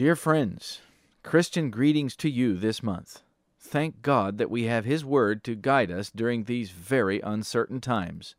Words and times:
Dear 0.00 0.16
friends, 0.16 0.80
Christian 1.22 1.68
greetings 1.68 2.16
to 2.16 2.30
you 2.30 2.56
this 2.56 2.82
month. 2.82 3.20
Thank 3.58 4.00
God 4.00 4.38
that 4.38 4.48
we 4.50 4.62
have 4.64 4.86
His 4.86 5.04
Word 5.04 5.44
to 5.44 5.54
guide 5.54 5.90
us 5.90 6.08
during 6.10 6.44
these 6.44 6.70
very 6.70 7.20
uncertain 7.20 7.82
times. 7.82 8.34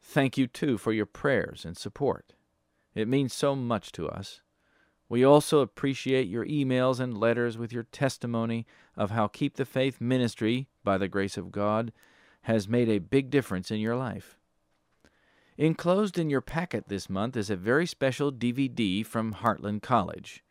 Thank 0.00 0.38
you, 0.38 0.46
too, 0.46 0.78
for 0.78 0.92
your 0.92 1.06
prayers 1.06 1.64
and 1.64 1.76
support. 1.76 2.34
It 2.94 3.08
means 3.08 3.34
so 3.34 3.56
much 3.56 3.90
to 3.90 4.08
us. 4.08 4.42
We 5.08 5.24
also 5.24 5.58
appreciate 5.58 6.28
your 6.28 6.46
emails 6.46 7.00
and 7.00 7.18
letters 7.18 7.58
with 7.58 7.72
your 7.72 7.82
testimony 7.82 8.64
of 8.96 9.10
how 9.10 9.26
Keep 9.26 9.56
the 9.56 9.64
Faith 9.64 10.00
ministry, 10.00 10.68
by 10.84 10.98
the 10.98 11.08
grace 11.08 11.36
of 11.36 11.50
God, 11.50 11.92
has 12.42 12.68
made 12.68 12.88
a 12.88 12.98
big 13.00 13.28
difference 13.28 13.72
in 13.72 13.80
your 13.80 13.96
life. 13.96 14.38
Enclosed 15.58 16.16
in 16.16 16.30
your 16.30 16.40
packet 16.40 16.86
this 16.86 17.10
month 17.10 17.36
is 17.36 17.50
a 17.50 17.56
very 17.56 17.86
special 17.86 18.30
DVD 18.30 19.04
from 19.04 19.34
Heartland 19.34 19.82
College. 19.82 20.44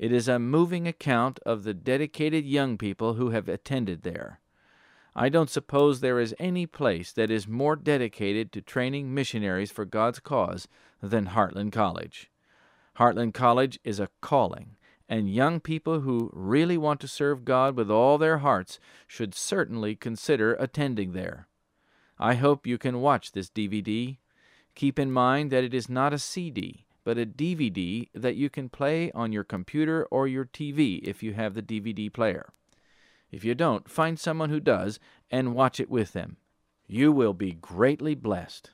It 0.00 0.12
is 0.12 0.28
a 0.28 0.38
moving 0.38 0.88
account 0.88 1.40
of 1.44 1.62
the 1.62 1.74
dedicated 1.74 2.46
young 2.46 2.78
people 2.78 3.14
who 3.14 3.32
have 3.32 3.50
attended 3.50 4.02
there. 4.02 4.40
I 5.14 5.28
don't 5.28 5.50
suppose 5.50 6.00
there 6.00 6.18
is 6.18 6.34
any 6.38 6.64
place 6.64 7.12
that 7.12 7.30
is 7.30 7.46
more 7.46 7.76
dedicated 7.76 8.50
to 8.52 8.62
training 8.62 9.12
missionaries 9.12 9.70
for 9.70 9.84
God's 9.84 10.18
cause 10.18 10.66
than 11.02 11.26
Heartland 11.26 11.72
College. 11.72 12.30
Heartland 12.96 13.34
College 13.34 13.78
is 13.84 14.00
a 14.00 14.08
calling, 14.22 14.76
and 15.06 15.28
young 15.28 15.60
people 15.60 16.00
who 16.00 16.30
really 16.32 16.78
want 16.78 17.00
to 17.00 17.06
serve 17.06 17.44
God 17.44 17.76
with 17.76 17.90
all 17.90 18.16
their 18.16 18.38
hearts 18.38 18.80
should 19.06 19.34
certainly 19.34 19.96
consider 19.96 20.54
attending 20.54 21.12
there. 21.12 21.46
I 22.18 22.36
hope 22.36 22.66
you 22.66 22.78
can 22.78 23.02
watch 23.02 23.32
this 23.32 23.50
DVD. 23.50 24.16
Keep 24.74 24.98
in 24.98 25.12
mind 25.12 25.50
that 25.50 25.64
it 25.64 25.74
is 25.74 25.90
not 25.90 26.14
a 26.14 26.18
CD 26.18 26.86
but 27.04 27.18
a 27.18 27.26
DVD 27.26 28.08
that 28.14 28.36
you 28.36 28.50
can 28.50 28.68
play 28.68 29.10
on 29.12 29.32
your 29.32 29.44
computer 29.44 30.06
or 30.10 30.28
your 30.28 30.44
TV 30.44 31.00
if 31.02 31.22
you 31.22 31.34
have 31.34 31.54
the 31.54 31.62
DVD 31.62 32.12
player. 32.12 32.52
If 33.30 33.44
you 33.44 33.54
don't, 33.54 33.88
find 33.88 34.18
someone 34.18 34.50
who 34.50 34.60
does 34.60 34.98
and 35.30 35.54
watch 35.54 35.80
it 35.80 35.90
with 35.90 36.12
them. 36.12 36.36
You 36.86 37.12
will 37.12 37.34
be 37.34 37.52
greatly 37.52 38.14
blessed. 38.14 38.70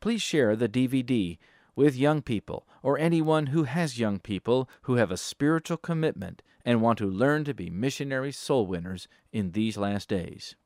Please 0.00 0.22
share 0.22 0.56
the 0.56 0.68
DVD 0.68 1.38
with 1.76 1.96
young 1.96 2.22
people 2.22 2.66
or 2.82 2.98
anyone 2.98 3.46
who 3.46 3.64
has 3.64 3.98
young 3.98 4.18
people 4.18 4.68
who 4.82 4.94
have 4.94 5.10
a 5.10 5.16
spiritual 5.16 5.76
commitment 5.76 6.42
and 6.64 6.82
want 6.82 6.98
to 6.98 7.06
learn 7.06 7.44
to 7.44 7.54
be 7.54 7.70
missionary 7.70 8.32
soul 8.32 8.66
winners 8.66 9.08
in 9.32 9.52
these 9.52 9.76
last 9.76 10.08
days. 10.08 10.56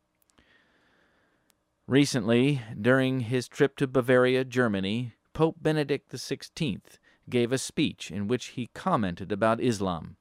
Recently, 1.87 2.63
during 2.81 3.21
his 3.21 3.47
trip 3.47 3.77
to 3.77 3.87
Bavaria, 3.87 4.45
Germany, 4.45 5.13
Pope 5.35 5.57
Benedict 5.61 6.13
XVI 6.13 6.81
gave 7.29 7.53
a 7.53 7.59
speech 7.59 8.11
in 8.11 8.29
which 8.29 8.47
he 8.47 8.71
commented 8.73 9.33
about 9.33 9.61
Islam. 9.61 10.17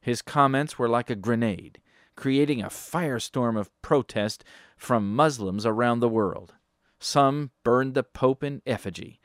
His 0.00 0.22
comments 0.22 0.78
were 0.78 0.88
like 0.88 1.08
a 1.08 1.14
grenade, 1.14 1.80
creating 2.16 2.60
a 2.60 2.68
firestorm 2.68 3.58
of 3.58 3.70
protest 3.80 4.44
from 4.76 5.14
Muslims 5.14 5.64
around 5.64 6.00
the 6.00 6.08
world. 6.08 6.54
Some 6.98 7.52
burned 7.62 7.94
the 7.94 8.02
Pope 8.02 8.42
in 8.42 8.60
effigy. 8.66 9.20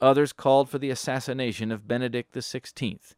Others 0.00 0.32
called 0.32 0.70
for 0.70 0.78
the 0.78 0.90
assassination 0.90 1.72
of 1.72 1.88
Benedict 1.88 2.32
XVI. 2.32 3.14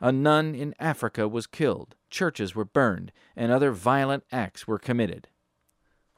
A 0.00 0.10
nun 0.10 0.54
in 0.54 0.74
Africa 0.80 1.28
was 1.28 1.46
killed, 1.46 1.94
churches 2.08 2.54
were 2.56 2.64
burned, 2.64 3.12
and 3.36 3.52
other 3.52 3.70
violent 3.70 4.24
acts 4.32 4.66
were 4.66 4.78
committed. 4.78 5.28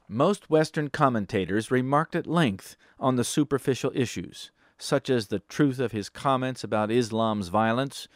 Most 0.07 0.49
Western 0.49 0.89
commentators 0.89 1.69
remarked 1.69 2.15
at 2.15 2.25
length 2.25 2.77
on 2.99 3.15
the 3.15 3.23
superficial 3.23 3.91
issues 3.93 4.51
such 4.77 5.09
as 5.09 5.27
the 5.27 5.39
truth 5.39 5.79
of 5.79 5.91
his 5.91 6.09
comments 6.09 6.63
about 6.63 6.91
Islam's 6.91 7.47
violence, 7.47 8.07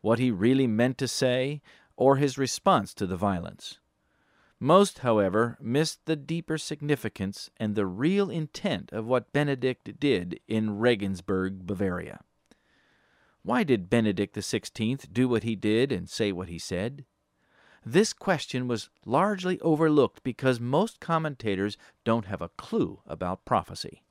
what 0.00 0.18
he 0.18 0.30
really 0.30 0.66
meant 0.66 0.98
to 0.98 1.08
say, 1.08 1.60
or 1.96 2.16
his 2.16 2.38
response 2.38 2.94
to 2.94 3.06
the 3.06 3.16
violence. 3.16 3.78
Most, 4.58 5.00
however, 5.00 5.58
missed 5.60 6.06
the 6.06 6.14
deeper 6.14 6.56
significance 6.56 7.50
and 7.56 7.74
the 7.74 7.86
real 7.86 8.30
intent 8.30 8.92
of 8.92 9.06
what 9.06 9.32
Benedict 9.32 9.98
did 9.98 10.38
in 10.46 10.78
Regensburg, 10.78 11.66
Bavaria. 11.66 12.20
Why 13.42 13.64
did 13.64 13.90
Benedict 13.90 14.36
XVI 14.36 15.12
do 15.12 15.28
what 15.28 15.42
he 15.42 15.56
did 15.56 15.90
and 15.90 16.08
say 16.08 16.30
what 16.30 16.48
he 16.48 16.60
said? 16.60 17.04
This 17.84 18.12
question 18.12 18.68
was 18.68 18.88
largely 19.04 19.60
overlooked 19.60 20.22
because 20.22 20.60
most 20.60 21.00
commentators 21.00 21.76
don't 22.04 22.26
have 22.26 22.40
a 22.40 22.50
clue 22.50 23.00
about 23.04 23.44
prophecy. 23.44 24.01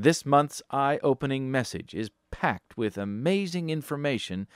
This 0.00 0.24
month's 0.24 0.62
eye 0.70 1.00
opening 1.02 1.50
message 1.50 1.92
is 1.92 2.12
packed 2.30 2.76
with 2.76 2.96
amazing 2.96 3.68
information 3.68 4.46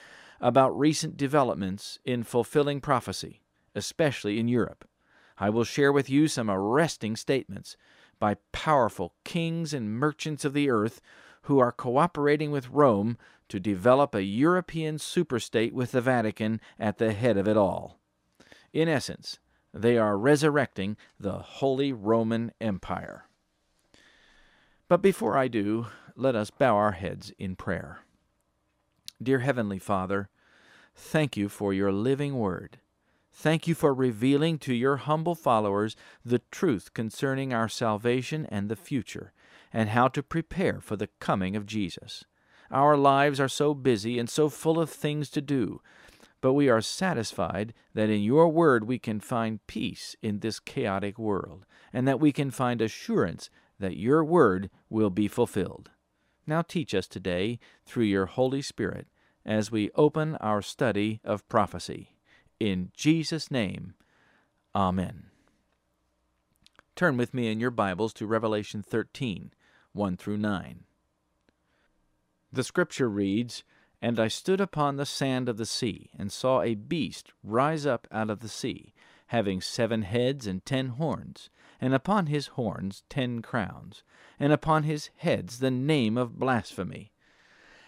about 0.41 0.78
recent 0.78 1.16
developments 1.16 1.98
in 2.04 2.22
fulfilling 2.22 2.80
prophecy, 2.80 3.41
especially 3.75 4.38
in 4.38 4.47
Europe. 4.47 4.88
I 5.36 5.50
will 5.50 5.64
share 5.64 5.91
with 5.91 6.08
you 6.08 6.28
some 6.28 6.48
arresting 6.48 7.16
statements 7.16 7.76
by 8.20 8.36
powerful 8.52 9.14
kings 9.25 9.75
and 9.75 9.91
merchants 9.91 10.44
of 10.44 10.52
the 10.52 10.70
earth 10.70 11.00
who 11.42 11.58
are 11.58 11.72
cooperating 11.72 12.52
with 12.52 12.70
Rome 12.70 13.19
to 13.48 13.58
develop 13.58 14.14
a 14.14 14.22
European 14.22 14.97
superstate 14.97 15.72
with 15.72 15.91
the 15.91 16.00
Vatican 16.00 16.60
at 16.78 16.98
the 16.98 17.12
head 17.12 17.36
of 17.36 17.48
it 17.48 17.56
all. 17.56 17.98
In 18.72 18.88
essence, 18.88 19.41
they 19.75 19.98
are 19.98 20.16
resurrecting 20.16 20.97
the 21.19 21.38
Holy 21.38 21.92
Roman 21.92 22.52
Empire. 22.60 23.25
But 24.92 25.00
before 25.00 25.38
I 25.38 25.48
do, 25.48 25.86
let 26.16 26.36
us 26.36 26.50
bow 26.50 26.76
our 26.76 26.92
heads 26.92 27.32
in 27.38 27.56
prayer. 27.56 28.00
Dear 29.22 29.38
Heavenly 29.38 29.78
Father, 29.78 30.28
thank 30.94 31.34
you 31.34 31.48
for 31.48 31.72
your 31.72 31.91
living 31.91 32.34
word. 32.38 32.78
Thank 33.32 33.66
you 33.66 33.75
for 33.75 33.94
revealing 33.94 34.58
to 34.58 34.75
your 34.75 34.98
humble 34.98 35.34
followers 35.34 35.97
the 36.26 36.42
truth 36.50 36.92
concerning 36.92 37.54
our 37.54 37.70
salvation 37.70 38.44
and 38.50 38.69
the 38.69 38.76
future, 38.76 39.32
and 39.72 39.88
how 39.88 40.08
to 40.08 40.22
prepare 40.22 40.78
for 40.78 40.97
the 40.97 41.08
coming 41.20 41.56
of 41.56 41.64
Jesus. 41.64 42.26
Our 42.70 42.94
lives 42.94 43.41
are 43.41 43.48
so 43.48 43.72
busy 43.72 44.19
and 44.19 44.28
so 44.28 44.50
full 44.50 44.78
of 44.78 44.91
things 44.91 45.31
to 45.31 45.41
do, 45.41 45.81
but 46.42 46.52
we 46.52 46.69
are 46.69 46.82
satisfied 46.82 47.72
that 47.94 48.10
in 48.10 48.20
your 48.20 48.50
word 48.50 48.84
we 48.84 48.98
can 48.98 49.20
find 49.20 49.66
peace 49.66 50.16
in 50.20 50.41
this 50.41 50.60
chaotic 50.60 51.19
world, 51.19 51.64
and 51.94 52.06
that 52.06 52.20
we 52.20 52.31
can 52.31 52.50
find 52.50 52.82
assurance 52.82 53.48
that 53.82 53.97
your 53.97 54.25
word 54.25 54.70
will 54.88 55.10
be 55.10 55.26
fulfilled. 55.26 55.91
Now 56.47 56.62
teach 56.62 56.94
us 56.94 57.09
today 57.09 57.59
through 57.84 58.04
your 58.04 58.26
Holy 58.26 58.62
Spirit 58.62 59.09
as 59.44 59.72
we 59.72 59.91
open 59.97 60.37
our 60.37 60.62
study 60.62 61.20
of 61.25 61.48
prophecy. 61.48 62.15
In 62.60 62.93
Jesus' 62.97 63.50
name, 63.50 63.94
Amen. 64.72 65.25
Turn 66.94 67.16
with 67.16 67.34
me 67.34 67.50
in 67.50 67.59
your 67.59 67.72
Bibles 67.72 68.12
to 68.15 68.26
Revelation 68.26 68.84
13, 68.84 69.53
1 69.93 70.16
through 70.16 70.37
9. 70.38 70.84
The 72.52 72.62
scripture 72.62 73.11
reads, 73.11 73.64
And 74.00 74.20
I 74.20 74.28
stood 74.28 74.61
upon 74.61 74.96
the 74.96 75.05
sand 75.05 75.49
of 75.49 75.56
the 75.56 75.67
sea, 75.67 76.11
and 76.17 76.31
saw 76.31 76.62
a 76.62 76.76
beast 76.76 77.32
rise 77.43 77.85
up 77.85 78.06
out 78.12 78.31
of 78.31 78.40
the 78.40 78.49
sea, 78.49 78.94
having 79.28 79.61
seven 79.61 80.02
heads 80.02 80.46
and 80.46 80.64
ten 80.64 80.88
horns 80.90 81.50
and 81.82 81.93
upon 81.93 82.26
his 82.26 82.46
horns 82.46 83.02
ten 83.08 83.43
crowns, 83.43 84.05
and 84.38 84.52
upon 84.52 84.84
his 84.84 85.11
heads 85.17 85.58
the 85.58 85.70
name 85.70 86.17
of 86.17 86.38
blasphemy. 86.38 87.11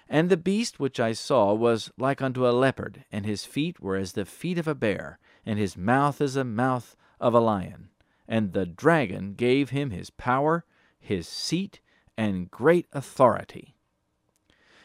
And 0.08 0.28
the 0.28 0.36
beast 0.36 0.80
which 0.80 0.98
I 0.98 1.12
saw 1.12 1.54
was 1.54 1.92
like 1.96 2.20
unto 2.20 2.46
a 2.46 2.50
leopard, 2.50 3.04
and 3.12 3.24
his 3.24 3.44
feet 3.44 3.78
were 3.78 3.94
as 3.94 4.12
the 4.12 4.24
feet 4.24 4.58
of 4.58 4.66
a 4.66 4.74
bear, 4.74 5.20
and 5.46 5.60
his 5.60 5.76
mouth 5.76 6.20
as 6.20 6.34
the 6.34 6.44
mouth 6.44 6.96
of 7.20 7.34
a 7.34 7.40
lion. 7.40 7.90
And 8.26 8.52
the 8.52 8.66
dragon 8.66 9.34
gave 9.34 9.70
him 9.70 9.90
his 9.90 10.10
power, 10.10 10.64
his 10.98 11.28
seat, 11.28 11.78
and 12.16 12.50
great 12.50 12.88
authority. 12.92 13.76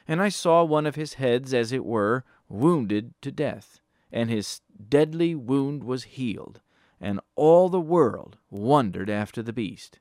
And 0.07 0.21
I 0.21 0.29
saw 0.29 0.63
one 0.63 0.85
of 0.85 0.93
his 0.93 1.15
heads, 1.15 1.51
as 1.51 1.71
it 1.71 1.83
were, 1.83 2.25
wounded 2.47 3.15
to 3.23 3.31
death, 3.31 3.79
and 4.11 4.29
his 4.29 4.61
deadly 4.87 5.33
wound 5.33 5.83
was 5.83 6.03
healed 6.03 6.61
and 6.99 7.19
all 7.35 7.69
the 7.69 7.79
world 7.79 8.37
wondered 8.49 9.09
after 9.09 9.41
the 9.41 9.53
beast. 9.53 9.99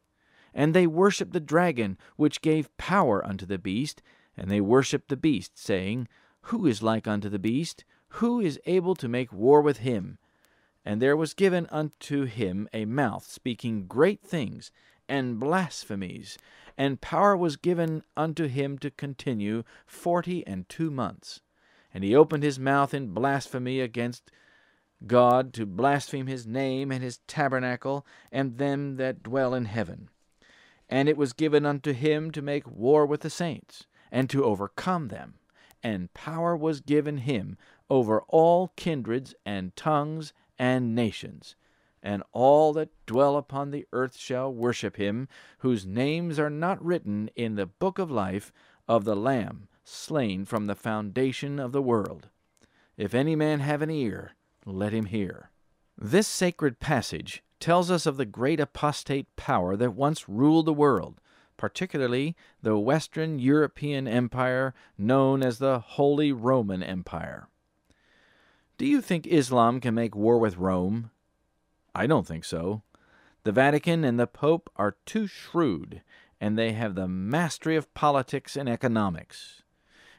And 0.55 0.75
they 0.75 0.87
worshipped 0.87 1.33
the 1.33 1.41
dragon, 1.41 1.99
which 2.17 2.41
gave 2.41 2.77
power 2.77 3.25
unto 3.25 3.47
the 3.47 3.59
beast, 3.59 4.03
And 4.37 4.51
they 4.51 4.61
worshipped 4.61 5.09
the 5.09 5.17
beast, 5.17 5.59
saying, 5.59 6.09
Who 6.43 6.67
is 6.67 6.83
like 6.83 7.07
unto 7.07 7.29
the 7.29 7.39
beast? 7.39 7.85
Who 8.21 8.41
is 8.41 8.61
able 8.67 8.95
to 8.97 9.09
make 9.09 9.33
war 9.33 9.61
with 9.61 9.79
him? 9.79 10.19
And 10.85 11.03
there 11.03 11.17
was 11.17 11.35
given 11.35 11.67
unto 11.71 12.25
him 12.25 12.69
a 12.73 12.85
mouth 12.85 13.27
speaking 13.27 13.87
great 13.87 14.23
things 14.23 14.71
and 15.09 15.41
blasphemies, 15.41 16.39
and 16.77 17.01
power 17.01 17.37
was 17.37 17.57
given 17.57 18.03
unto 18.17 18.47
him 18.47 18.79
to 18.79 18.91
continue 18.91 19.65
forty 19.87 20.47
and 20.47 20.69
two 20.69 20.91
months. 20.91 21.41
And 21.93 22.05
he 22.05 22.15
opened 22.15 22.43
his 22.43 22.59
mouth 22.59 22.95
in 22.95 23.15
blasphemy 23.15 23.81
against 23.81 24.31
God 25.07 25.53
to 25.55 25.67
blaspheme 25.67 26.27
his 26.27 26.47
name 26.47 26.91
and 26.91 27.03
his 27.03 27.19
tabernacle 27.27 28.07
and 28.33 28.59
them 28.59 28.97
that 28.97 29.23
dwell 29.23 29.55
in 29.55 29.67
heaven. 29.67 30.09
And 30.89 31.09
it 31.09 31.17
was 31.17 31.33
given 31.33 31.65
unto 31.65 31.93
him 31.93 32.31
to 32.33 32.43
make 32.43 32.67
war 32.67 33.07
with 33.07 33.21
the 33.21 33.31
saints, 33.31 33.87
and 34.11 34.29
to 34.31 34.45
overcome 34.45 35.09
them. 35.09 35.35
And 35.83 36.13
power 36.15 36.57
was 36.57 36.81
given 36.81 37.19
him 37.19 37.57
over 37.91 38.23
all 38.29 38.73
kindreds 38.77 39.35
and 39.47 39.77
tongues 39.77 40.33
and 40.59 40.95
nations. 40.95 41.55
And 42.03 42.23
all 42.33 42.73
that 42.73 42.91
dwell 43.07 43.37
upon 43.37 43.71
the 43.71 43.87
earth 43.93 44.17
shall 44.17 44.53
worship 44.53 44.97
him, 44.97 45.29
whose 45.59 45.87
names 45.87 46.39
are 46.39 46.51
not 46.51 46.85
written 46.85 47.29
in 47.37 47.55
the 47.55 47.67
book 47.67 47.99
of 47.99 48.11
life 48.11 48.53
of 48.89 49.05
the 49.05 49.17
Lamb 49.17 49.69
slain 49.85 50.45
from 50.45 50.67
the 50.67 50.75
foundation 50.75 51.59
of 51.59 51.73
the 51.73 51.83
world. 51.83 52.29
If 52.97 53.15
any 53.15 53.37
man 53.37 53.61
have 53.61 53.83
an 53.83 53.91
ear, 53.91 54.33
let 54.73 54.93
him 54.93 55.07
hear. 55.07 55.51
This 55.97 56.29
sacred 56.29 56.79
passage 56.79 57.43
tells 57.61 57.91
us 57.91 58.07
of 58.07 58.17
the 58.17 58.27
great 58.27 58.61
apostate 58.61 59.35
power 59.37 59.77
that 59.77 59.95
once 59.95 60.29
ruled 60.29 60.67
the 60.67 60.73
world, 60.73 61.21
particularly 61.57 62.37
the 62.63 62.79
Western 62.79 63.39
European 63.39 64.07
Empire 64.07 64.75
known 64.97 65.43
as 65.43 65.59
the 65.59 65.81
Holy 65.81 66.33
Roman 66.33 66.83
Empire. 66.83 67.49
Do 68.77 68.87
you 68.87 69.01
think 69.01 69.27
Islam 69.27 69.81
can 69.81 69.95
make 69.95 70.15
war 70.15 70.39
with 70.39 70.57
Rome? 70.57 71.11
I 71.95 72.07
don't 72.07 72.27
think 72.27 72.45
so. 72.45 72.83
The 73.43 73.53
Vatican 73.53 74.05
and 74.05 74.21
the 74.21 74.29
Pope 74.29 74.71
are 74.77 74.97
too 75.05 75.27
shrewd, 75.27 76.03
and 76.41 76.57
they 76.57 76.73
have 76.73 76.95
the 76.95 77.09
mastery 77.09 77.75
of 77.75 77.93
politics 77.95 78.57
and 78.57 78.69
economics. 78.69 79.63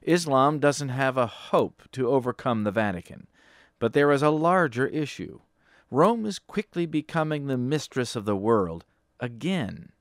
Islam 0.02 0.60
doesn't 0.60 0.90
have 0.90 1.18
a 1.18 1.28
hope 1.28 1.84
to 1.94 2.10
overcome 2.10 2.64
the 2.64 2.72
Vatican, 2.72 3.28
but 3.80 3.94
there 3.94 4.12
is 4.12 4.22
a 4.22 4.30
larger 4.30 4.88
issue. 4.88 5.40
Rome 5.90 6.26
is 6.26 6.38
quickly 6.38 6.86
becoming 6.86 7.48
the 7.48 7.58
mistress 7.58 8.16
of 8.16 8.26
the 8.26 8.36
world 8.36 8.86
again. 9.20 9.92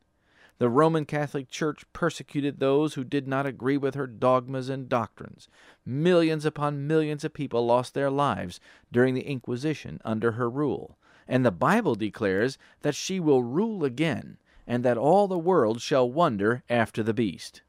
The 0.58 0.68
Roman 0.68 1.04
Catholic 1.04 1.48
Church 1.48 1.84
persecuted 1.92 2.58
those 2.58 2.94
who 2.94 3.04
did 3.04 3.28
not 3.28 3.46
agree 3.46 3.76
with 3.76 3.94
her 3.94 4.08
dogmas 4.08 4.68
and 4.68 4.88
doctrines. 4.88 5.48
Millions 5.86 6.44
upon 6.44 6.86
millions 6.86 7.24
of 7.24 7.32
people 7.32 7.64
lost 7.64 7.94
their 7.94 8.10
lives 8.10 8.58
during 8.90 9.14
the 9.14 9.26
Inquisition 9.26 10.00
under 10.04 10.32
her 10.32 10.50
rule. 10.50 10.98
And 11.28 11.46
the 11.46 11.52
Bible 11.52 11.94
declares 11.94 12.58
that 12.82 12.96
she 12.96 13.20
will 13.20 13.44
rule 13.44 13.84
again, 13.84 14.38
and 14.66 14.84
that 14.84 14.98
all 14.98 15.28
the 15.28 15.38
world 15.38 15.80
shall 15.80 16.10
wonder 16.10 16.64
after 16.68 17.04
the 17.04 17.14
beast. 17.14 17.62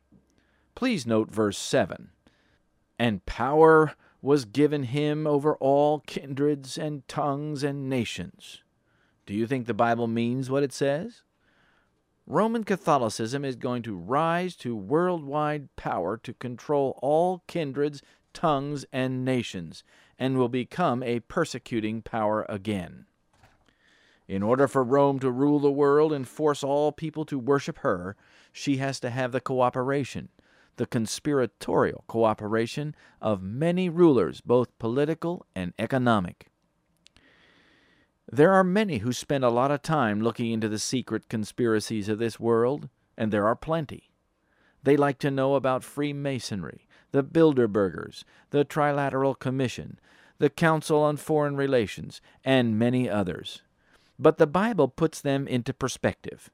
Please 0.73 1.05
note 1.05 1.29
verse 1.29 1.57
7. 1.57 2.09
And 2.97 3.25
power 3.27 3.93
was 4.21 4.45
given 4.45 4.83
him 4.83 5.25
over 5.25 5.55
all 5.55 6.01
kindreds 6.01 6.77
and 6.77 7.07
tongues 7.07 7.63
and 7.63 7.89
nations. 7.89 8.63
Do 9.25 9.33
you 9.33 9.47
think 9.47 9.65
the 9.65 9.73
Bible 9.73 10.07
means 10.07 10.49
what 10.49 10.63
it 10.63 10.73
says? 10.73 11.21
Roman 12.25 12.63
Catholicism 12.63 13.43
is 13.43 13.55
going 13.55 13.81
to 13.83 13.95
rise 13.95 14.55
to 14.57 14.75
worldwide 14.75 15.75
power 15.75 16.17
to 16.17 16.33
control 16.33 16.99
all 17.01 17.43
kindreds, 17.47 18.03
tongues, 18.33 18.85
and 18.91 19.25
nations, 19.25 19.83
and 20.19 20.37
will 20.37 20.49
become 20.49 21.01
a 21.01 21.21
persecuting 21.21 22.01
power 22.01 22.45
again. 22.47 23.05
In 24.27 24.43
order 24.43 24.67
for 24.67 24.83
Rome 24.83 25.19
to 25.21 25.31
rule 25.31 25.59
the 25.59 25.71
world 25.71 26.13
and 26.13 26.27
force 26.27 26.63
all 26.63 26.91
people 26.91 27.25
to 27.25 27.39
worship 27.39 27.79
her, 27.79 28.15
she 28.53 28.77
has 28.77 28.99
to 28.99 29.09
have 29.09 29.31
the 29.31 29.41
cooperation, 29.41 30.29
the 30.79 30.85
conspiratorial 30.85 32.05
cooperation 32.07 32.95
of 33.21 33.43
many 33.43 33.89
rulers, 33.89 34.39
both 34.39 34.79
political 34.79 35.45
and 35.53 35.73
economic. 35.77 36.47
There 38.31 38.53
are 38.53 38.63
many 38.63 38.99
who 38.99 39.11
spend 39.11 39.43
a 39.43 39.49
lot 39.49 39.71
of 39.71 39.81
time 39.81 40.21
looking 40.21 40.51
into 40.51 40.69
the 40.69 40.79
secret 40.79 41.27
conspiracies 41.27 42.07
of 42.07 42.17
this 42.17 42.39
world, 42.39 42.87
and 43.17 43.29
there 43.29 43.45
are 43.45 43.57
plenty. 43.57 44.09
They 44.81 44.95
like 44.95 45.19
to 45.19 45.29
know 45.29 45.55
about 45.55 45.83
Freemasonry, 45.83 46.87
the 47.11 47.25
Bilderbergers, 47.25 48.23
the 48.51 48.63
Trilateral 48.63 49.37
Commission, 49.37 49.99
the 50.37 50.49
Council 50.49 51.01
on 51.01 51.17
Foreign 51.17 51.57
Relations, 51.57 52.21
and 52.45 52.79
many 52.79 53.09
others. 53.09 53.63
But 54.17 54.37
the 54.37 54.47
Bible 54.47 54.87
puts 54.87 55.19
them 55.19 55.45
into 55.45 55.73
perspective. 55.73 56.49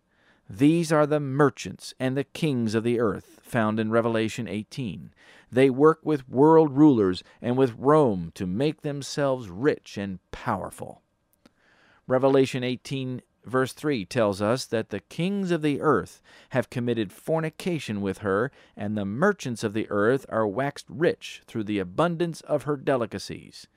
These 0.50 0.92
are 0.92 1.08
the 1.08 1.20
merchants 1.20 1.94
and 2.00 2.16
the 2.16 2.24
kings 2.24 2.76
of 2.76 2.84
the 2.84 3.00
earth, 3.00 3.40
found 3.42 3.80
in 3.80 3.90
Revelation 3.90 4.48
18. 4.48 5.12
They 5.52 5.70
work 5.70 6.00
with 6.04 6.30
world 6.30 6.78
rulers 6.78 7.24
and 7.42 7.58
with 7.58 7.76
Rome 7.78 8.32
to 8.36 8.46
make 8.46 8.82
themselves 8.82 9.50
rich 9.50 9.98
and 9.98 10.20
powerful. 10.32 11.02
Revelation 12.08 12.64
18, 12.64 13.24
verse 13.46 13.74
3 13.74 14.06
tells 14.06 14.40
us 14.40 14.66
that 14.66 14.90
the 14.90 15.00
kings 15.00 15.50
of 15.50 15.64
the 15.64 15.82
earth 15.82 16.22
have 16.50 16.70
committed 16.70 17.12
fornication 17.12 18.02
with 18.02 18.20
her, 18.20 18.52
and 18.78 18.96
the 18.96 19.06
merchants 19.06 19.64
of 19.64 19.74
the 19.74 19.88
earth 19.90 20.28
are 20.30 20.48
waxed 20.48 20.86
rich 20.88 21.42
through 21.48 21.64
the 21.64 21.80
abundance 21.80 22.42
of 22.42 22.64
her 22.64 22.78
delicacies. 22.78 23.68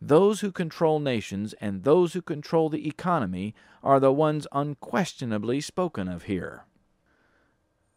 Those 0.00 0.40
who 0.40 0.52
control 0.52 1.00
nations 1.00 1.54
and 1.54 1.82
those 1.82 2.12
who 2.12 2.22
control 2.22 2.68
the 2.68 2.86
economy 2.86 3.54
are 3.82 3.98
the 3.98 4.12
ones 4.12 4.46
unquestionably 4.52 5.60
spoken 5.60 6.08
of 6.08 6.24
here. 6.24 6.64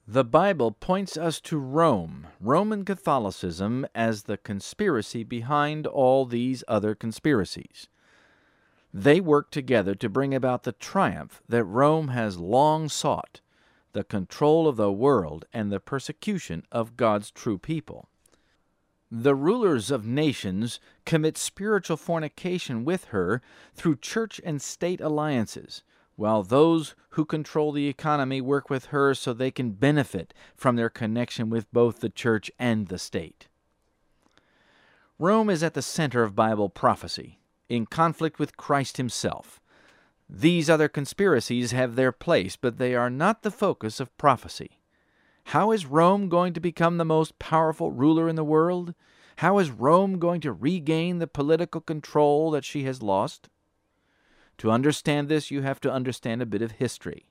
The 0.08 0.24
Bible 0.24 0.72
points 0.72 1.16
us 1.16 1.40
to 1.42 1.58
Rome, 1.60 2.28
Roman 2.40 2.84
Catholicism, 2.84 3.86
as 3.94 4.24
the 4.24 4.38
conspiracy 4.38 5.24
behind 5.24 5.86
all 5.86 6.26
these 6.26 6.64
other 6.68 6.96
conspiracies. 6.96 7.88
They 8.94 9.22
work 9.22 9.52
together 9.52 9.96
to 9.96 10.10
bring 10.10 10.34
about 10.34 10.64
the 10.64 10.74
triumph 10.74 11.42
that 11.48 11.64
Rome 11.64 12.10
has 12.10 12.40
long 12.40 12.90
sought 12.90 13.42
the 13.94 14.04
control 14.04 14.68
of 14.68 14.76
the 14.76 14.92
world 14.92 15.46
and 15.54 15.72
the 15.72 15.80
persecution 15.80 16.64
of 16.72 16.98
God's 16.98 17.30
true 17.30 17.58
people. 17.58 18.10
The 19.14 19.36
rulers 19.36 19.92
of 19.92 20.06
nations 20.06 20.80
commit 21.06 21.38
spiritual 21.38 21.98
fornication 21.98 22.86
with 22.86 23.06
her 23.06 23.42
through 23.74 23.98
church 23.98 24.40
and 24.46 24.62
state 24.62 25.02
alliances, 25.02 25.84
while 26.16 26.44
those 26.44 26.96
who 27.10 27.26
control 27.26 27.74
the 27.74 27.90
economy 27.90 28.40
work 28.40 28.70
with 28.70 28.86
her 28.86 29.14
so 29.14 29.34
they 29.34 29.52
can 29.52 29.72
benefit 29.72 30.34
from 30.56 30.78
their 30.78 30.90
connection 30.90 31.50
with 31.50 31.70
both 31.74 32.00
the 32.00 32.10
church 32.10 32.50
and 32.58 32.88
the 32.88 32.98
state. 32.98 33.50
Rome 35.20 35.50
is 35.50 35.62
at 35.62 35.74
the 35.74 35.82
center 35.82 36.24
of 36.24 36.34
Bible 36.34 36.70
prophecy, 36.70 37.38
in 37.68 37.86
conflict 37.86 38.40
with 38.40 38.56
Christ 38.56 38.96
himself. 38.96 39.60
These 40.30 40.70
other 40.70 40.88
conspiracies 40.88 41.72
have 41.72 41.96
their 41.96 42.14
place, 42.14 42.56
but 42.56 42.78
they 42.78 42.96
are 42.96 43.10
not 43.10 43.44
the 43.44 43.52
focus 43.52 44.00
of 44.00 44.18
prophecy. 44.18 44.81
How 45.46 45.72
is 45.72 45.86
Rome 45.86 46.30
going 46.30 46.54
to 46.54 46.60
become 46.60 46.98
the 46.98 47.06
most 47.06 47.40
powerful 47.40 47.92
ruler 47.92 48.30
in 48.30 48.36
the 48.36 48.44
world? 48.44 48.94
How 49.38 49.58
is 49.58 49.72
Rome 49.72 50.20
going 50.20 50.42
to 50.42 50.54
regain 50.54 51.20
the 51.20 51.28
political 51.28 51.82
control 51.82 52.52
that 52.52 52.64
she 52.64 52.84
has 52.84 53.02
lost? 53.02 53.50
To 54.60 54.72
understand 54.72 55.28
this, 55.28 55.50
you 55.50 55.64
have 55.64 55.80
to 55.82 55.92
understand 55.92 56.42
a 56.42 56.46
bit 56.46 56.62
of 56.62 56.74
history. 56.74 57.26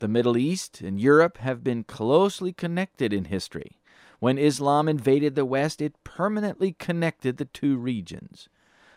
The 0.00 0.08
Middle 0.08 0.36
East 0.36 0.80
and 0.80 1.00
Europe 1.00 1.38
have 1.38 1.64
been 1.64 1.84
closely 1.84 2.52
connected 2.52 3.12
in 3.12 3.26
history. 3.26 3.80
When 4.20 4.38
Islam 4.38 4.88
invaded 4.88 5.34
the 5.34 5.44
West, 5.44 5.80
it 5.80 6.02
permanently 6.04 6.72
connected 6.72 7.36
the 7.36 7.44
two 7.44 7.76
regions. 7.76 8.48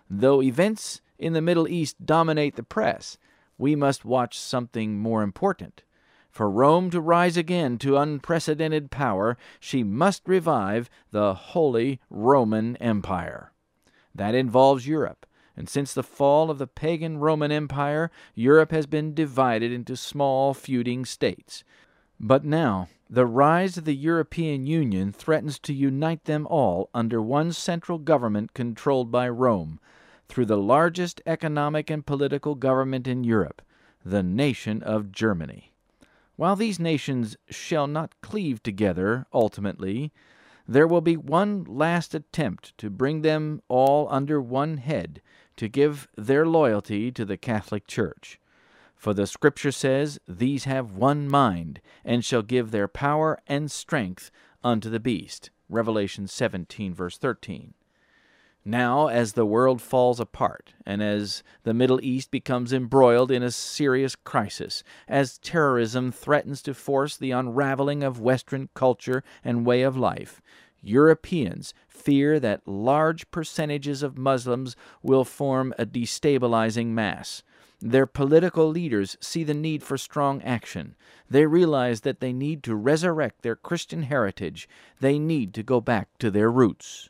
Though 0.10 0.42
events 0.42 1.02
in 1.18 1.34
the 1.34 1.42
Middle 1.42 1.68
East 1.68 2.06
dominate 2.06 2.56
the 2.56 2.64
press, 2.64 3.18
we 3.58 3.76
must 3.76 4.04
watch 4.04 4.38
something 4.38 4.98
more 4.98 5.22
important. 5.22 5.84
For 6.32 6.50
Rome 6.50 6.90
to 6.92 7.02
rise 7.02 7.36
again 7.36 7.78
to 7.80 7.98
unprecedented 7.98 8.90
power, 8.90 9.38
she 9.60 9.84
must 9.84 10.26
revive 10.26 10.90
the 11.12 11.34
Holy 11.34 12.00
Roman 12.10 12.78
Empire. 12.78 13.52
That 14.16 14.34
involves 14.34 14.88
Europe, 14.88 15.26
and 15.58 15.68
since 15.68 15.94
the 15.94 16.04
fall 16.04 16.50
of 16.50 16.58
the 16.58 16.68
pagan 16.68 17.18
Roman 17.18 17.52
Empire, 17.52 18.10
Europe 18.34 18.72
has 18.72 18.86
been 18.86 19.14
divided 19.14 19.74
into 19.74 19.98
small 19.98 20.54
feuding 20.54 21.04
states. 21.04 21.66
But 22.18 22.46
now, 22.46 22.88
the 23.10 23.26
rise 23.26 23.76
of 23.78 23.84
the 23.84 23.96
European 23.96 24.66
Union 24.66 25.12
threatens 25.12 25.60
to 25.60 25.74
unite 25.74 26.24
them 26.24 26.48
all 26.48 26.90
under 26.94 27.22
one 27.22 27.52
central 27.52 27.98
government 27.98 28.54
controlled 28.54 29.12
by 29.12 29.28
Rome, 29.28 29.82
through 30.30 30.46
the 30.46 30.58
largest 30.58 31.22
economic 31.26 31.90
and 31.90 32.06
political 32.06 32.56
government 32.56 33.06
in 33.06 33.26
Europe, 33.26 33.62
the 34.06 34.24
nation 34.24 34.82
of 34.82 35.12
Germany. 35.12 35.71
While 36.36 36.56
these 36.56 36.80
nations 36.80 37.38
shall 37.50 37.88
not 37.88 38.20
cleave 38.22 38.64
together 38.64 39.26
ultimately, 39.34 40.12
there 40.68 40.88
will 40.88 41.02
be 41.02 41.18
one 41.18 41.64
last 41.66 42.16
attempt 42.16 42.78
to 42.78 42.90
bring 42.90 43.22
them 43.22 43.62
all 43.68 44.08
under 44.10 44.42
one 44.42 44.78
head, 44.78 45.22
to 45.58 45.68
give 45.68 46.08
their 46.16 46.46
loyalty 46.46 47.12
to 47.12 47.26
the 47.26 47.38
Catholic 47.38 47.88
Church. 47.88 48.40
For 48.96 49.14
the 49.14 49.28
Scripture 49.28 49.72
says, 49.72 50.20
These 50.28 50.66
have 50.66 50.92
one 50.92 51.28
mind, 51.28 51.82
and 52.06 52.24
shall 52.24 52.44
give 52.44 52.72
their 52.72 52.88
power 52.88 53.40
and 53.48 53.70
strength 53.70 54.32
unto 54.64 54.90
the 54.90 55.00
beast. 55.00 55.50
Revelation 55.70 56.28
17, 56.28 56.94
verse 56.94 57.18
13. 57.18 57.74
Now, 58.64 59.08
as 59.08 59.34
the 59.34 59.46
world 59.46 59.82
falls 59.82 60.20
apart, 60.20 60.74
and 60.86 61.02
as 61.02 61.42
the 61.64 61.74
Middle 61.74 62.00
East 62.04 62.30
becomes 62.30 62.72
embroiled 62.72 63.32
in 63.32 63.42
a 63.42 63.50
serious 63.50 64.16
crisis, 64.16 64.84
as 65.08 65.40
terrorism 65.40 66.12
threatens 66.12 66.62
to 66.64 66.76
force 66.76 67.18
the 67.18 67.32
unraveling 67.32 68.04
of 68.04 68.20
Western 68.20 68.70
culture 68.76 69.24
and 69.44 69.66
way 69.66 69.82
of 69.82 69.98
life, 69.98 70.42
Europeans 70.84 71.74
fear 71.88 72.40
that 72.40 72.68
large 72.68 73.30
percentages 73.32 74.04
of 74.04 74.18
Muslims 74.18 74.76
will 75.02 75.26
form 75.26 75.74
a 75.80 75.86
destabilizing 75.86 76.88
mass. 76.88 77.44
Their 77.80 78.06
political 78.06 78.68
leaders 78.68 79.18
see 79.20 79.44
the 79.44 79.56
need 79.56 79.82
for 79.82 79.98
strong 79.98 80.42
action. 80.44 80.96
They 81.28 81.48
realize 81.48 82.02
that 82.02 82.20
they 82.20 82.32
need 82.32 82.62
to 82.64 82.76
resurrect 82.76 83.42
their 83.42 83.56
Christian 83.56 84.04
heritage. 84.04 84.70
They 85.00 85.18
need 85.18 85.56
to 85.56 85.64
go 85.64 85.82
back 85.82 86.10
to 86.20 86.30
their 86.30 86.52
roots. 86.52 87.10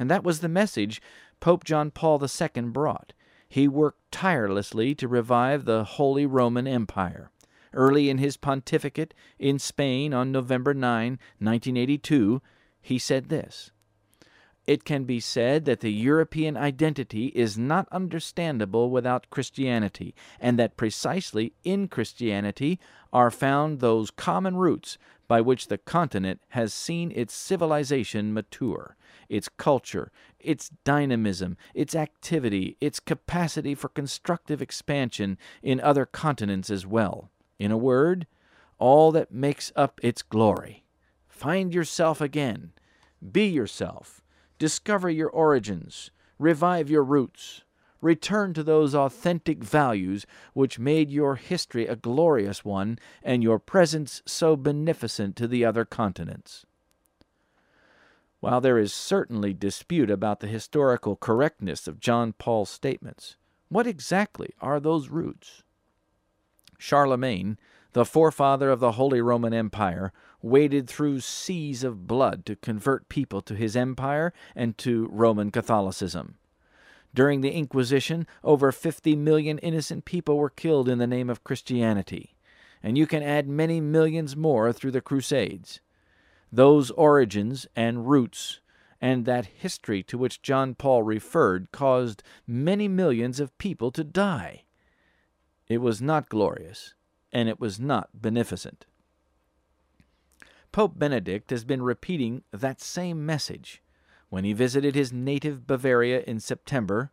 And 0.00 0.10
that 0.10 0.24
was 0.24 0.40
the 0.40 0.48
message 0.48 1.02
Pope 1.40 1.62
John 1.62 1.90
Paul 1.90 2.22
II 2.24 2.62
brought. 2.62 3.12
He 3.46 3.68
worked 3.68 4.10
tirelessly 4.10 4.94
to 4.94 5.06
revive 5.06 5.66
the 5.66 5.84
Holy 5.84 6.24
Roman 6.24 6.66
Empire. 6.66 7.30
Early 7.74 8.08
in 8.08 8.16
his 8.16 8.38
pontificate 8.38 9.12
in 9.38 9.58
Spain 9.58 10.14
on 10.14 10.32
November 10.32 10.72
9, 10.72 11.18
1982, 11.38 12.40
he 12.80 12.98
said 12.98 13.28
this 13.28 13.72
It 14.66 14.84
can 14.86 15.04
be 15.04 15.20
said 15.20 15.66
that 15.66 15.80
the 15.80 15.92
European 15.92 16.56
identity 16.56 17.26
is 17.26 17.58
not 17.58 17.86
understandable 17.92 18.88
without 18.88 19.28
Christianity, 19.28 20.14
and 20.40 20.58
that 20.58 20.78
precisely 20.78 21.52
in 21.62 21.88
Christianity 21.88 22.80
are 23.12 23.30
found 23.30 23.80
those 23.80 24.10
common 24.10 24.56
roots 24.56 24.96
by 25.28 25.42
which 25.42 25.68
the 25.68 25.76
continent 25.76 26.40
has 26.50 26.72
seen 26.72 27.12
its 27.14 27.34
civilization 27.34 28.32
mature 28.32 28.96
its 29.30 29.48
culture, 29.48 30.12
its 30.38 30.70
dynamism, 30.84 31.56
its 31.72 31.94
activity, 31.94 32.76
its 32.80 33.00
capacity 33.00 33.74
for 33.74 33.88
constructive 33.88 34.60
expansion 34.60 35.38
in 35.62 35.80
other 35.80 36.04
continents 36.04 36.68
as 36.68 36.86
well. 36.86 37.30
In 37.58 37.70
a 37.70 37.78
word, 37.78 38.26
all 38.78 39.12
that 39.12 39.32
makes 39.32 39.72
up 39.76 40.00
its 40.02 40.22
glory. 40.22 40.84
Find 41.28 41.72
yourself 41.72 42.20
again. 42.20 42.72
Be 43.32 43.46
yourself. 43.46 44.22
Discover 44.58 45.10
your 45.10 45.30
origins. 45.30 46.10
Revive 46.38 46.90
your 46.90 47.04
roots. 47.04 47.62
Return 48.00 48.54
to 48.54 48.62
those 48.62 48.94
authentic 48.94 49.62
values 49.62 50.26
which 50.54 50.78
made 50.78 51.10
your 51.10 51.36
history 51.36 51.86
a 51.86 51.96
glorious 51.96 52.64
one 52.64 52.98
and 53.22 53.42
your 53.42 53.58
presence 53.58 54.22
so 54.26 54.56
beneficent 54.56 55.36
to 55.36 55.46
the 55.46 55.64
other 55.64 55.84
continents. 55.84 56.64
While 58.40 58.62
there 58.62 58.78
is 58.78 58.92
certainly 58.92 59.52
dispute 59.52 60.10
about 60.10 60.40
the 60.40 60.46
historical 60.46 61.14
correctness 61.14 61.86
of 61.86 62.00
John 62.00 62.32
Paul's 62.32 62.70
statements, 62.70 63.36
what 63.68 63.86
exactly 63.86 64.54
are 64.60 64.80
those 64.80 65.10
roots? 65.10 65.62
Charlemagne, 66.78 67.58
the 67.92 68.06
forefather 68.06 68.70
of 68.70 68.80
the 68.80 68.92
Holy 68.92 69.20
Roman 69.20 69.52
Empire, 69.52 70.12
waded 70.40 70.88
through 70.88 71.20
seas 71.20 71.84
of 71.84 72.06
blood 72.06 72.46
to 72.46 72.56
convert 72.56 73.10
people 73.10 73.42
to 73.42 73.54
his 73.54 73.76
empire 73.76 74.32
and 74.56 74.78
to 74.78 75.06
Roman 75.12 75.50
Catholicism. 75.50 76.36
During 77.12 77.42
the 77.42 77.52
Inquisition, 77.52 78.26
over 78.42 78.72
50 78.72 79.16
million 79.16 79.58
innocent 79.58 80.06
people 80.06 80.38
were 80.38 80.48
killed 80.48 80.88
in 80.88 80.96
the 80.96 81.06
name 81.06 81.28
of 81.28 81.44
Christianity, 81.44 82.34
and 82.82 82.96
you 82.96 83.06
can 83.06 83.22
add 83.22 83.48
many 83.48 83.82
millions 83.82 84.34
more 84.34 84.72
through 84.72 84.92
the 84.92 85.02
Crusades 85.02 85.80
those 86.52 86.90
origins 86.92 87.66
and 87.76 88.08
roots 88.08 88.60
and 89.00 89.24
that 89.24 89.46
history 89.46 90.02
to 90.02 90.18
which 90.18 90.42
John 90.42 90.74
Paul 90.74 91.02
referred 91.02 91.72
caused 91.72 92.22
many 92.46 92.88
millions 92.88 93.40
of 93.40 93.56
people 93.56 93.90
to 93.92 94.04
die. 94.04 94.64
It 95.68 95.78
was 95.78 96.02
not 96.02 96.28
glorious, 96.28 96.94
and 97.32 97.48
it 97.48 97.60
was 97.60 97.80
not 97.80 98.10
beneficent. 98.12 98.86
Pope 100.72 100.98
Benedict 100.98 101.50
has 101.50 101.64
been 101.64 101.82
repeating 101.82 102.42
that 102.52 102.80
same 102.80 103.24
message 103.24 103.82
when 104.28 104.44
he 104.44 104.52
visited 104.52 104.94
his 104.94 105.12
native 105.12 105.66
Bavaria 105.66 106.22
in 106.26 106.38
September. 106.38 107.10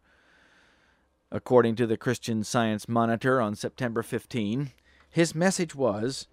According 1.31 1.75
to 1.77 1.87
the 1.87 1.97
Christian 1.97 2.43
Science 2.43 2.87
Monitor 2.87 3.41
on 3.41 3.55
September 3.55 4.03
15, 4.03 4.71
his 5.09 5.33
message 5.33 5.73
was 5.73 6.27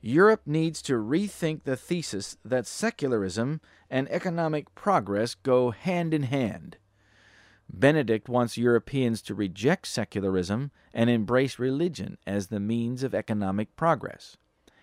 Europe 0.00 0.42
needs 0.46 0.82
to 0.82 0.94
rethink 0.94 1.64
the 1.64 1.76
thesis 1.76 2.36
that 2.44 2.66
secularism 2.66 3.60
and 3.90 4.08
economic 4.10 4.74
progress 4.74 5.34
go 5.34 5.70
hand 5.70 6.12
in 6.12 6.24
hand. 6.24 6.76
Benedict 7.68 8.28
wants 8.28 8.56
Europeans 8.56 9.20
to 9.22 9.34
reject 9.34 9.86
secularism 9.86 10.70
and 10.94 11.10
embrace 11.10 11.58
religion 11.58 12.18
as 12.26 12.46
the 12.46 12.60
means 12.60 13.02
of 13.02 13.14
economic 13.14 13.74
progress. 13.76 14.36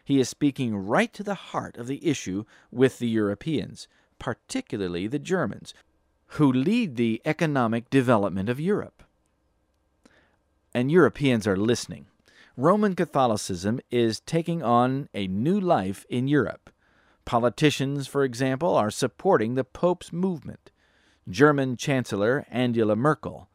He 0.04 0.20
is 0.20 0.28
speaking 0.28 0.76
right 0.76 1.14
to 1.14 1.24
the 1.24 1.36
heart 1.36 1.78
of 1.78 1.88
the 1.88 2.06
issue 2.06 2.44
with 2.72 3.00
the 3.00 3.08
Europeans, 3.08 3.88
particularly 4.20 5.08
the 5.08 5.20
Germans, 5.20 5.74
who 6.38 6.52
lead 6.52 6.96
the 6.96 7.22
economic 7.24 7.90
development 7.90 8.50
of 8.50 8.60
Europe. 8.60 9.04
And 10.74 10.92
Europeans 10.92 11.48
are 11.48 11.56
listening. 11.56 12.08
Roman 12.56 12.94
Catholicism 12.94 13.80
is 13.90 14.20
taking 14.20 14.62
on 14.62 15.10
a 15.12 15.28
new 15.28 15.60
life 15.60 16.06
in 16.08 16.28
Europe. 16.28 16.70
Politicians, 17.26 18.06
for 18.06 18.24
example, 18.24 18.76
are 18.76 18.92
supporting 18.92 19.56
the 19.56 19.64
Pope's 19.64 20.14
movement. 20.14 20.70
German 21.28 21.78
Chancellor 21.78 22.46
Angela 22.52 22.96
Merkel 22.96 23.50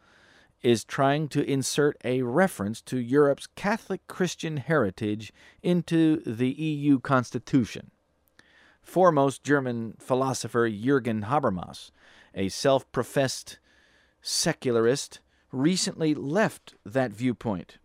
is 0.62 0.82
trying 0.82 1.28
to 1.28 1.48
insert 1.48 1.96
a 2.04 2.22
reference 2.22 2.80
to 2.82 2.98
Europe's 2.98 3.46
Catholic 3.46 4.04
Christian 4.08 4.56
heritage 4.56 5.32
into 5.62 6.20
the 6.26 6.50
EU 6.50 6.98
constitution. 6.98 7.92
Foremost 8.82 9.44
German 9.44 9.94
philosopher 10.00 10.68
Jürgen 10.68 11.26
Habermas, 11.26 11.92
a 12.34 12.48
self 12.48 12.90
professed 12.90 13.60
secularist, 14.22 15.20
recently 15.52 16.14
left 16.14 16.74
that 16.84 17.12
viewpoint 17.12 17.78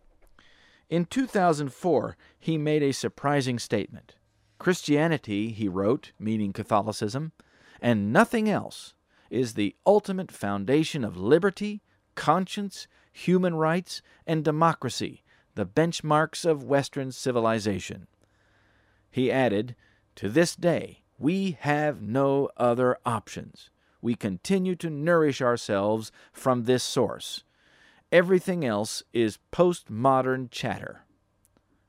in 0.88 1.06
2004, 1.06 2.16
he 2.38 2.58
made 2.58 2.82
a 2.82 2.92
surprising 2.92 3.58
statement. 3.58 4.14
Christianity, 4.58 5.50
he 5.50 5.68
wrote, 5.68 6.12
meaning 6.18 6.52
Catholicism, 6.52 7.32
and 7.80 8.12
nothing 8.12 8.48
else, 8.48 8.94
is 9.30 9.54
the 9.54 9.74
ultimate 9.86 10.30
foundation 10.30 11.04
of 11.04 11.16
liberty, 11.16 11.82
conscience, 12.14 12.86
human 13.12 13.54
rights, 13.54 14.02
and 14.26 14.44
democracy, 14.44 15.22
the 15.54 15.66
benchmarks 15.66 16.44
of 16.44 16.64
Western 16.64 17.12
civilization. 17.12 18.06
He 19.10 19.30
added, 19.30 19.74
To 20.16 20.28
this 20.28 20.56
day, 20.56 21.02
we 21.18 21.56
have 21.60 22.02
no 22.02 22.50
other 22.56 22.98
options. 23.06 23.70
We 24.02 24.14
continue 24.14 24.74
to 24.76 24.90
nourish 24.90 25.40
ourselves 25.40 26.12
from 26.32 26.64
this 26.64 26.82
source. 26.82 27.44
Everything 28.14 28.64
else 28.64 29.02
is 29.12 29.40
postmodern 29.50 30.48
chatter. 30.48 31.02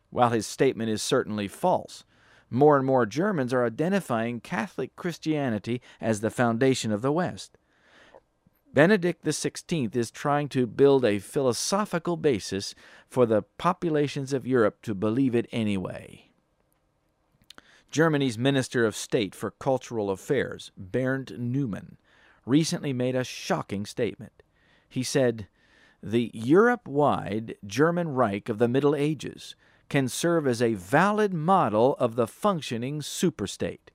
While 0.09 0.31
his 0.31 0.47
statement 0.47 0.89
is 0.89 1.03
certainly 1.03 1.47
false, 1.47 2.03
more 2.49 2.77
and 2.77 2.83
more 2.83 3.05
Germans 3.05 3.53
are 3.53 3.63
identifying 3.63 4.39
Catholic 4.39 4.95
Christianity 4.95 5.83
as 6.01 6.21
the 6.21 6.31
foundation 6.31 6.91
of 6.91 7.03
the 7.03 7.11
West. 7.11 7.59
Benedict 8.73 9.23
XVI 9.23 9.95
is 9.95 10.09
trying 10.09 10.49
to 10.49 10.65
build 10.65 11.05
a 11.05 11.19
philosophical 11.19 12.17
basis 12.17 12.73
for 13.07 13.27
the 13.27 13.43
populations 13.59 14.33
of 14.33 14.47
Europe 14.47 14.81
to 14.81 14.95
believe 14.95 15.35
it 15.35 15.47
anyway. 15.51 16.31
Germany's 17.91 18.39
Minister 18.39 18.83
of 18.83 18.95
State 18.95 19.35
for 19.35 19.51
Cultural 19.51 20.09
Affairs, 20.09 20.71
Bernd 20.75 21.37
Neumann, 21.37 21.97
recently 22.47 22.93
made 22.93 23.15
a 23.15 23.23
shocking 23.23 23.85
statement. 23.85 24.41
He 24.89 25.03
said, 25.03 25.47
the 26.07 26.29
Europe 26.35 26.87
wide 26.87 27.55
German 27.65 28.09
Reich 28.09 28.47
of 28.47 28.59
the 28.59 28.67
Middle 28.67 28.95
Ages 28.95 29.55
can 29.89 30.07
serve 30.07 30.45
as 30.45 30.61
a 30.61 30.75
valid 30.75 31.33
model 31.33 31.95
of 31.95 32.15
the 32.15 32.27
functioning 32.27 33.01
superstate. 33.01 33.89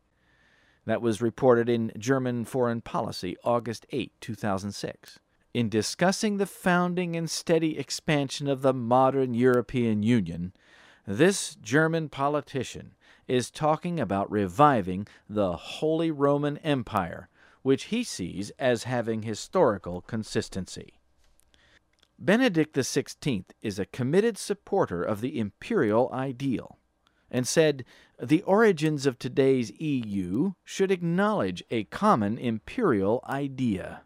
That 0.86 1.02
was 1.02 1.22
reported 1.22 1.68
in 1.68 1.92
German 1.96 2.44
Foreign 2.46 2.80
Policy, 2.80 3.36
August 3.44 3.86
8, 3.90 4.10
2006. 4.20 5.20
In 5.54 5.68
discussing 5.68 6.38
the 6.38 6.46
founding 6.46 7.14
and 7.14 7.30
steady 7.30 7.78
expansion 7.78 8.48
of 8.48 8.62
the 8.62 8.74
modern 8.74 9.32
European 9.32 10.02
Union, 10.02 10.52
this 11.06 11.54
German 11.62 12.08
politician 12.08 12.96
is 13.28 13.52
talking 13.52 14.00
about 14.00 14.28
reviving 14.28 15.06
the 15.28 15.52
Holy 15.52 16.10
Roman 16.10 16.58
Empire, 16.58 17.28
which 17.62 17.84
he 17.84 18.02
sees 18.02 18.50
as 18.58 18.82
having 18.82 19.22
historical 19.22 20.00
consistency. 20.00 20.94
Benedict 22.22 22.76
XVI 22.76 23.44
is 23.62 23.78
a 23.78 23.86
committed 23.86 24.36
supporter 24.36 25.02
of 25.02 25.22
the 25.22 25.38
imperial 25.38 26.10
ideal 26.12 26.76
and 27.30 27.48
said 27.48 27.82
the 28.20 28.42
origins 28.42 29.06
of 29.06 29.18
today's 29.18 29.70
EU 29.80 30.52
should 30.62 30.90
acknowledge 30.90 31.64
a 31.70 31.84
common 31.84 32.36
imperial 32.36 33.24
idea. 33.26 34.02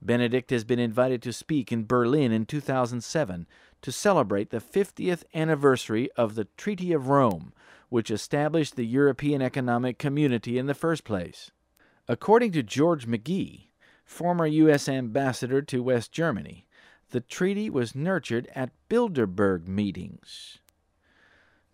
Benedict 0.00 0.50
has 0.50 0.64
been 0.64 0.78
invited 0.78 1.20
to 1.20 1.32
speak 1.34 1.70
in 1.70 1.84
Berlin 1.84 2.32
in 2.32 2.46
2007 2.46 3.46
to 3.82 3.92
celebrate 3.92 4.48
the 4.48 4.60
50th 4.60 5.24
anniversary 5.34 6.08
of 6.16 6.34
the 6.34 6.46
Treaty 6.56 6.94
of 6.94 7.08
Rome, 7.08 7.52
which 7.90 8.10
established 8.10 8.76
the 8.76 8.86
European 8.86 9.42
Economic 9.42 9.98
Community 9.98 10.56
in 10.56 10.66
the 10.66 10.74
first 10.74 11.04
place. 11.04 11.50
According 12.06 12.52
to 12.52 12.62
George 12.62 13.06
McGhee, 13.06 13.68
former 14.04 14.46
U.S. 14.46 14.88
ambassador 14.88 15.60
to 15.60 15.82
West 15.82 16.10
Germany, 16.12 16.67
the 17.10 17.20
treaty 17.20 17.70
was 17.70 17.94
nurtured 17.94 18.48
at 18.54 18.70
Bilderberg 18.88 19.66
meetings. 19.66 20.58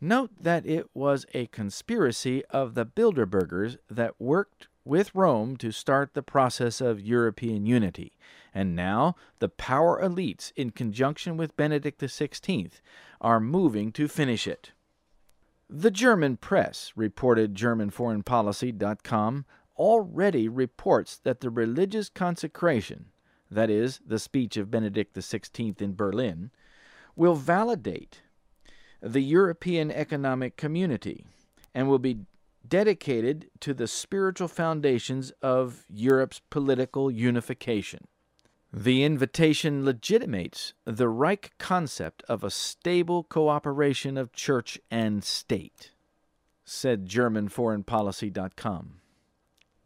Note 0.01 0.31
that 0.41 0.67
it 0.67 0.89
was 0.93 1.25
a 1.33 1.47
conspiracy 1.47 2.45
of 2.47 2.75
the 2.75 2.85
Bilderbergers 2.85 3.77
that 3.89 4.21
worked 4.21 4.69
with 4.85 5.15
Rome 5.15 5.57
to 5.57 5.73
start 5.73 6.13
the 6.13 6.23
process 6.23 6.81
of 6.81 7.01
European 7.01 7.65
unity, 7.65 8.13
and 8.53 8.77
now 8.77 9.17
the 9.39 9.49
power 9.49 10.01
elites, 10.03 10.53
in 10.57 10.71
conjunction 10.71 11.37
with 11.37 11.57
Benedict 11.57 12.01
XVI, 12.01 12.71
are 13.21 13.41
moving 13.41 13.93
to 13.93 14.07
finish 14.07 14.47
it. 14.47 14.73
The 15.71 15.91
German 15.91 16.37
press, 16.37 16.93
reported 16.95 17.55
GermanForeignPolicy.com, 17.55 19.47
already 19.77 20.49
reports 20.49 21.17
that 21.17 21.41
the 21.41 21.51
religious 21.51 22.11
consecration, 22.11 23.07
that 23.51 23.71
is, 23.71 24.01
the 24.07 24.19
speech 24.19 24.57
of 24.57 24.71
Benedict 24.71 25.15
XVI 25.15 25.81
in 25.81 25.95
Berlin, 25.95 26.51
will 27.17 27.35
validate 27.35 28.23
the 29.01 29.23
European 29.23 29.91
Economic 29.91 30.57
Community 30.57 31.25
and 31.75 31.89
will 31.89 31.99
be 31.99 32.21
dedicated 32.67 33.51
to 33.61 33.75
the 33.75 33.87
spiritual 33.87 34.49
foundations 34.49 35.33
of 35.43 35.85
Europe's 35.91 36.41
political 36.51 37.11
unification. 37.11 38.07
The 38.73 39.05
invitation 39.05 39.85
legitimates 39.85 40.73
the 40.85 41.09
Reich 41.09 41.53
concept 41.59 42.25
of 42.29 42.43
a 42.43 42.51
stable 42.51 43.23
cooperation 43.23 44.17
of 44.17 44.33
church 44.33 44.81
and 44.91 45.23
state, 45.23 45.93
said 46.65 47.07
GermanForeignPolicy.com. 47.07 49.01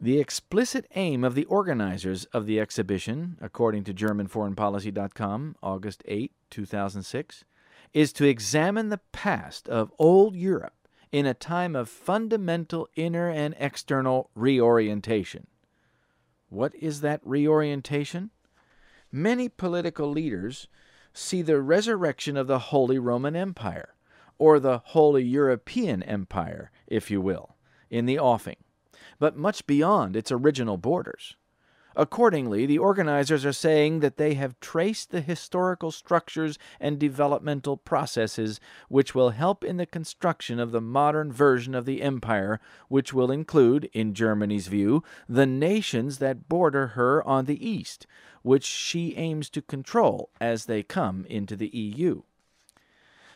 The 0.01 0.17
explicit 0.17 0.87
aim 0.95 1.25
of 1.25 1.35
the 1.35 1.43
organizers 1.45 2.23
of 2.25 2.45
the 2.45 2.57
exhibition, 2.57 3.37
according 3.41 3.83
to 3.83 3.93
GermanForeignPolicy.com, 3.93 5.57
August 5.61 6.03
8, 6.05 6.31
2006, 6.49 7.43
is 7.93 8.13
to 8.13 8.25
examine 8.25 8.87
the 8.87 9.01
past 9.11 9.67
of 9.67 9.91
old 9.99 10.37
Europe 10.37 10.87
in 11.11 11.25
a 11.25 11.33
time 11.33 11.75
of 11.75 11.89
fundamental 11.89 12.87
inner 12.95 13.29
and 13.29 13.53
external 13.59 14.29
reorientation. 14.35 15.47
What 16.47 16.73
is 16.75 17.01
that 17.01 17.19
reorientation? 17.25 18.29
Many 19.11 19.49
political 19.49 20.09
leaders 20.09 20.69
see 21.13 21.41
the 21.41 21.59
resurrection 21.59 22.37
of 22.37 22.47
the 22.47 22.59
Holy 22.59 22.99
Roman 22.99 23.35
Empire, 23.35 23.95
or 24.37 24.61
the 24.61 24.77
Holy 24.77 25.25
European 25.25 26.03
Empire, 26.03 26.71
if 26.87 27.11
you 27.11 27.19
will, 27.19 27.57
in 27.89 28.05
the 28.05 28.17
offing, 28.17 28.55
but 29.19 29.37
much 29.37 29.65
beyond 29.67 30.15
its 30.15 30.31
original 30.31 30.77
borders. 30.77 31.35
Accordingly, 31.95 32.65
the 32.65 32.77
organizers 32.77 33.45
are 33.45 33.51
saying 33.51 33.99
that 33.99 34.17
they 34.17 34.35
have 34.35 34.59
traced 34.59 35.11
the 35.11 35.21
historical 35.21 35.91
structures 35.91 36.57
and 36.79 36.99
developmental 36.99 37.77
processes 37.77 38.59
which 38.87 39.15
will 39.15 39.31
help 39.31 39.63
in 39.63 39.77
the 39.77 39.85
construction 39.85 40.59
of 40.59 40.71
the 40.71 40.81
modern 40.81 41.31
version 41.31 41.75
of 41.75 41.85
the 41.85 42.01
empire, 42.01 42.61
which 42.87 43.11
will 43.11 43.31
include, 43.31 43.89
in 43.91 44.13
Germany's 44.13 44.67
view, 44.67 45.03
the 45.27 45.45
nations 45.45 46.19
that 46.19 46.47
border 46.47 46.87
her 46.87 47.21
on 47.27 47.45
the 47.45 47.67
east, 47.67 48.05
which 48.43 48.63
she 48.63 49.15
aims 49.17 49.49
to 49.49 49.61
control 49.61 50.29
as 50.39 50.65
they 50.65 50.83
come 50.83 51.25
into 51.25 51.55
the 51.55 51.75
EU. 51.75 52.21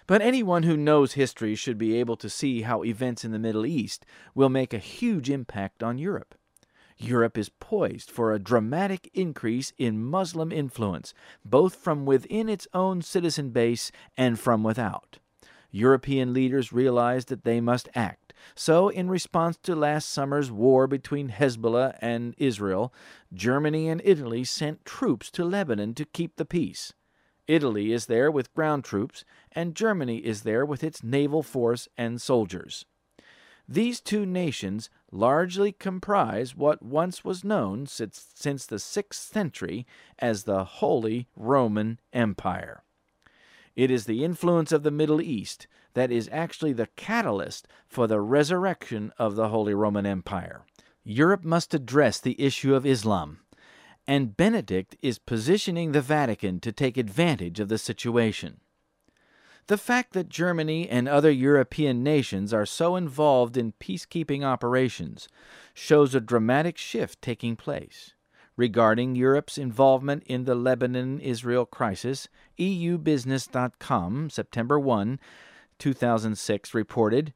But 0.06 0.22
anyone 0.22 0.64
who 0.64 0.76
knows 0.76 1.14
history 1.14 1.56
should 1.56 1.78
be 1.78 1.96
able 1.98 2.18
to 2.18 2.30
see 2.30 2.64
how 2.64 2.84
events 2.84 3.24
in 3.24 3.32
the 3.32 3.40
Middle 3.40 3.66
East 3.66 4.06
will 4.36 4.50
make 4.50 4.74
a 4.74 4.80
huge 4.80 5.30
impact 5.30 5.82
on 5.82 5.98
Europe. 5.98 6.36
Europe 6.98 7.38
is 7.38 7.50
poised 7.50 8.12
for 8.12 8.32
a 8.32 8.40
dramatic 8.40 9.10
increase 9.14 9.74
in 9.78 10.04
Muslim 10.04 10.52
influence, 10.52 11.14
both 11.44 11.76
from 11.76 12.06
within 12.06 12.50
its 12.50 12.68
own 12.74 13.02
citizen 13.02 13.50
base 13.50 13.92
and 14.18 14.40
from 14.40 14.64
without. 14.64 15.18
European 15.72 16.34
leaders 16.34 16.72
realized 16.72 17.30
that 17.30 17.44
they 17.44 17.60
must 17.60 17.90
act. 17.96 18.34
So, 18.56 18.90
in 18.90 19.10
response 19.10 19.58
to 19.64 19.76
last 19.76 20.10
summer's 20.10 20.52
war 20.52 20.86
between 20.86 21.30
Hezbollah 21.30 21.98
and 22.02 22.36
Israel, 22.38 22.94
Germany 23.34 23.90
and 23.90 24.02
Italy 24.04 24.44
sent 24.44 24.86
troops 24.86 25.32
to 25.32 25.44
Lebanon 25.46 25.94
to 25.96 26.06
keep 26.06 26.36
the 26.36 26.46
peace. 26.46 26.94
Italy 27.48 27.92
is 27.92 28.06
there 28.06 28.32
with 28.32 28.54
ground 28.54 28.84
troops, 28.84 29.26
and 29.52 29.76
Germany 29.76 30.18
is 30.18 30.42
there 30.44 30.66
with 30.66 30.84
its 30.84 31.04
naval 31.04 31.44
force 31.44 31.88
and 31.98 32.22
soldiers. 32.22 32.86
These 33.68 34.02
two 34.02 34.26
nations 34.26 34.90
largely 35.12 35.72
comprise 35.72 36.56
what 36.56 36.84
once 36.84 37.24
was 37.24 37.44
known 37.44 37.86
since, 37.86 38.28
since 38.34 38.66
the 38.66 38.76
6th 38.78 39.14
century 39.14 39.86
as 40.20 40.44
the 40.44 40.64
Holy 40.66 41.28
Roman 41.36 42.00
Empire. 42.12 42.84
It 43.76 43.90
is 43.90 44.06
the 44.06 44.24
influence 44.24 44.72
of 44.72 44.84
the 44.84 44.92
Middle 44.92 45.22
East 45.22 45.68
that 45.94 46.12
is 46.12 46.30
actually 46.32 46.74
the 46.74 46.90
catalyst 46.96 47.68
for 47.88 48.08
the 48.08 48.20
resurrection 48.20 49.12
of 49.18 49.36
the 49.36 49.50
Holy 49.50 49.74
Roman 49.74 50.06
Empire. 50.06 50.66
Europe 51.04 51.44
must 51.44 51.74
address 51.74 52.20
the 52.20 52.40
issue 52.40 52.76
of 52.76 52.86
Islam, 52.86 53.40
and 54.08 54.36
Benedict 54.36 54.96
is 55.02 55.20
positioning 55.20 55.92
the 55.92 56.02
Vatican 56.02 56.60
to 56.60 56.72
take 56.72 56.98
advantage 56.98 57.60
of 57.60 57.70
the 57.70 57.78
situation. 57.78 58.60
The 59.68 59.78
fact 59.78 60.12
that 60.14 60.28
Germany 60.28 60.90
and 60.90 61.08
other 61.08 61.32
European 61.32 62.04
nations 62.04 62.54
are 62.54 62.66
so 62.66 62.98
involved 62.98 63.56
in 63.56 63.74
peacekeeping 63.80 64.44
operations 64.44 65.30
shows 65.74 66.14
a 66.14 66.20
dramatic 66.20 66.78
shift 66.78 67.22
taking 67.22 67.56
place. 67.56 68.14
Regarding 68.58 69.16
Europe's 69.16 69.58
involvement 69.58 70.24
in 70.26 70.44
the 70.44 70.54
Lebanon 70.54 71.20
Israel 71.22 71.66
crisis, 71.66 72.28
EUBusiness.com, 72.60 74.30
September 74.30 74.80
1, 74.80 75.20
2006, 75.80 76.74
reported 76.74 77.34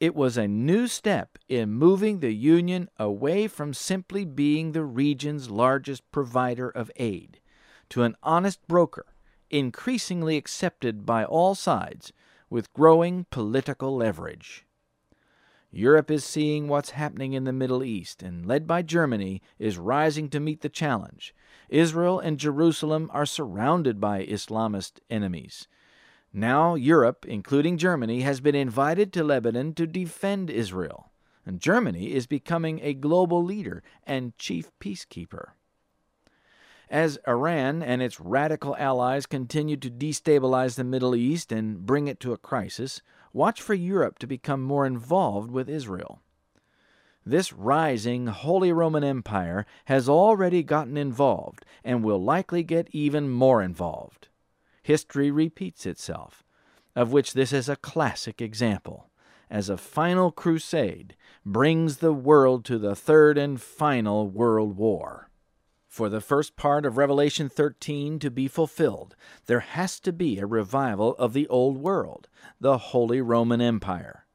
it 0.00 0.14
was 0.14 0.36
a 0.36 0.48
new 0.48 0.86
step 0.86 1.38
in 1.48 1.72
moving 1.72 2.20
the 2.20 2.34
Union 2.34 2.88
away 2.98 3.46
from 3.46 3.72
simply 3.72 4.24
being 4.24 4.72
the 4.72 4.84
region's 4.84 5.50
largest 5.50 6.10
provider 6.10 6.68
of 6.68 6.90
aid 6.96 7.40
to 7.88 8.02
an 8.02 8.16
honest 8.22 8.66
broker 8.66 9.06
increasingly 9.50 10.36
accepted 10.36 11.06
by 11.06 11.24
all 11.24 11.54
sides 11.54 12.12
with 12.50 12.72
growing 12.72 13.26
political 13.30 13.96
leverage. 13.96 14.66
Europe 15.70 16.10
is 16.10 16.24
seeing 16.24 16.68
what's 16.68 16.90
happening 16.90 17.32
in 17.32 17.44
the 17.44 17.52
Middle 17.52 17.82
East 17.82 18.22
and, 18.22 18.46
led 18.46 18.66
by 18.66 18.80
Germany, 18.82 19.42
is 19.58 19.76
rising 19.76 20.28
to 20.30 20.40
meet 20.40 20.60
the 20.60 20.68
challenge. 20.68 21.34
Israel 21.68 22.20
and 22.20 22.38
Jerusalem 22.38 23.10
are 23.12 23.26
surrounded 23.26 24.00
by 24.00 24.24
Islamist 24.24 25.00
enemies. 25.10 25.66
Now, 26.36 26.74
Europe, 26.74 27.24
including 27.28 27.78
Germany, 27.78 28.22
has 28.22 28.40
been 28.40 28.56
invited 28.56 29.12
to 29.12 29.22
Lebanon 29.22 29.72
to 29.74 29.86
defend 29.86 30.50
Israel, 30.50 31.12
and 31.46 31.60
Germany 31.60 32.12
is 32.12 32.26
becoming 32.26 32.80
a 32.82 32.92
global 32.92 33.44
leader 33.44 33.84
and 34.04 34.36
chief 34.36 34.72
peacekeeper. 34.80 35.50
As 36.90 37.20
Iran 37.28 37.84
and 37.84 38.02
its 38.02 38.18
radical 38.18 38.74
allies 38.76 39.26
continue 39.26 39.76
to 39.76 39.88
destabilize 39.88 40.74
the 40.74 40.82
Middle 40.82 41.14
East 41.14 41.52
and 41.52 41.86
bring 41.86 42.08
it 42.08 42.18
to 42.18 42.32
a 42.32 42.36
crisis, 42.36 43.00
watch 43.32 43.62
for 43.62 43.74
Europe 43.74 44.18
to 44.18 44.26
become 44.26 44.60
more 44.60 44.86
involved 44.86 45.52
with 45.52 45.68
Israel. 45.68 46.20
This 47.24 47.52
rising 47.52 48.26
Holy 48.26 48.72
Roman 48.72 49.04
Empire 49.04 49.66
has 49.84 50.08
already 50.08 50.64
gotten 50.64 50.96
involved 50.96 51.64
and 51.84 52.02
will 52.02 52.20
likely 52.20 52.64
get 52.64 52.88
even 52.90 53.30
more 53.30 53.62
involved. 53.62 54.26
History 54.84 55.30
repeats 55.30 55.86
itself, 55.86 56.44
of 56.94 57.10
which 57.10 57.32
this 57.32 57.54
is 57.54 57.70
a 57.70 57.76
classic 57.76 58.42
example, 58.42 59.08
as 59.48 59.70
a 59.70 59.78
final 59.78 60.30
crusade 60.30 61.16
brings 61.42 61.96
the 61.96 62.12
world 62.12 62.66
to 62.66 62.78
the 62.78 62.94
third 62.94 63.38
and 63.38 63.58
final 63.58 64.28
world 64.28 64.76
war. 64.76 65.30
For 65.88 66.10
the 66.10 66.20
first 66.20 66.54
part 66.56 66.84
of 66.84 66.98
Revelation 66.98 67.48
13 67.48 68.18
to 68.18 68.30
be 68.30 68.46
fulfilled, 68.46 69.16
there 69.46 69.60
has 69.60 69.98
to 70.00 70.12
be 70.12 70.38
a 70.38 70.44
revival 70.44 71.16
of 71.16 71.32
the 71.32 71.48
old 71.48 71.78
world, 71.78 72.28
the 72.60 72.76
Holy 72.76 73.22
Roman 73.22 73.62
Empire. 73.62 74.26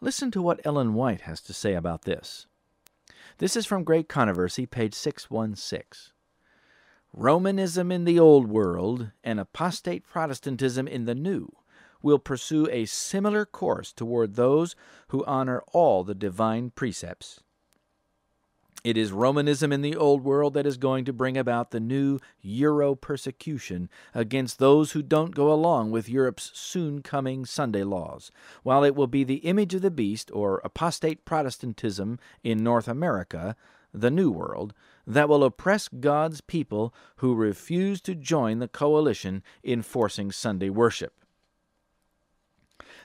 Listen 0.00 0.30
to 0.30 0.40
what 0.40 0.64
Ellen 0.64 0.94
White 0.94 1.22
has 1.22 1.40
to 1.40 1.52
say 1.52 1.74
about 1.74 2.02
this. 2.02 2.46
This 3.38 3.56
is 3.56 3.66
from 3.66 3.82
Great 3.82 4.08
Controversy, 4.08 4.66
page 4.66 4.94
616. 4.94 6.12
Romanism 7.12 7.90
in 7.90 8.04
the 8.04 8.20
Old 8.20 8.46
World 8.46 9.10
and 9.24 9.40
apostate 9.40 10.06
Protestantism 10.06 10.86
in 10.86 11.06
the 11.06 11.14
New 11.14 11.52
will 12.02 12.20
pursue 12.20 12.68
a 12.70 12.86
similar 12.86 13.44
course 13.44 13.92
toward 13.92 14.36
those 14.36 14.76
who 15.08 15.24
honor 15.24 15.62
all 15.72 16.04
the 16.04 16.14
divine 16.14 16.70
precepts. 16.70 17.40
It 18.84 18.96
is 18.96 19.12
Romanism 19.12 19.72
in 19.72 19.82
the 19.82 19.96
Old 19.96 20.22
World 20.22 20.54
that 20.54 20.66
is 20.66 20.78
going 20.78 21.04
to 21.04 21.12
bring 21.12 21.36
about 21.36 21.72
the 21.72 21.80
new 21.80 22.20
Euro 22.40 22.94
persecution 22.94 23.90
against 24.14 24.58
those 24.58 24.92
who 24.92 25.02
don't 25.02 25.34
go 25.34 25.52
along 25.52 25.90
with 25.90 26.08
Europe's 26.08 26.52
soon 26.54 27.02
coming 27.02 27.44
Sunday 27.44 27.82
laws, 27.82 28.30
while 28.62 28.84
it 28.84 28.94
will 28.94 29.08
be 29.08 29.24
the 29.24 29.36
image 29.36 29.74
of 29.74 29.82
the 29.82 29.90
beast, 29.90 30.30
or 30.32 30.62
apostate 30.64 31.26
Protestantism 31.26 32.18
in 32.42 32.64
North 32.64 32.88
America, 32.88 33.54
the 33.92 34.10
New 34.10 34.30
World, 34.30 34.72
that 35.10 35.28
will 35.28 35.42
oppress 35.42 35.88
God's 35.88 36.40
people 36.40 36.94
who 37.16 37.34
refuse 37.34 38.00
to 38.02 38.14
join 38.14 38.60
the 38.60 38.68
coalition 38.68 39.42
in 39.62 39.82
forcing 39.82 40.30
Sunday 40.30 40.70
worship. 40.70 41.14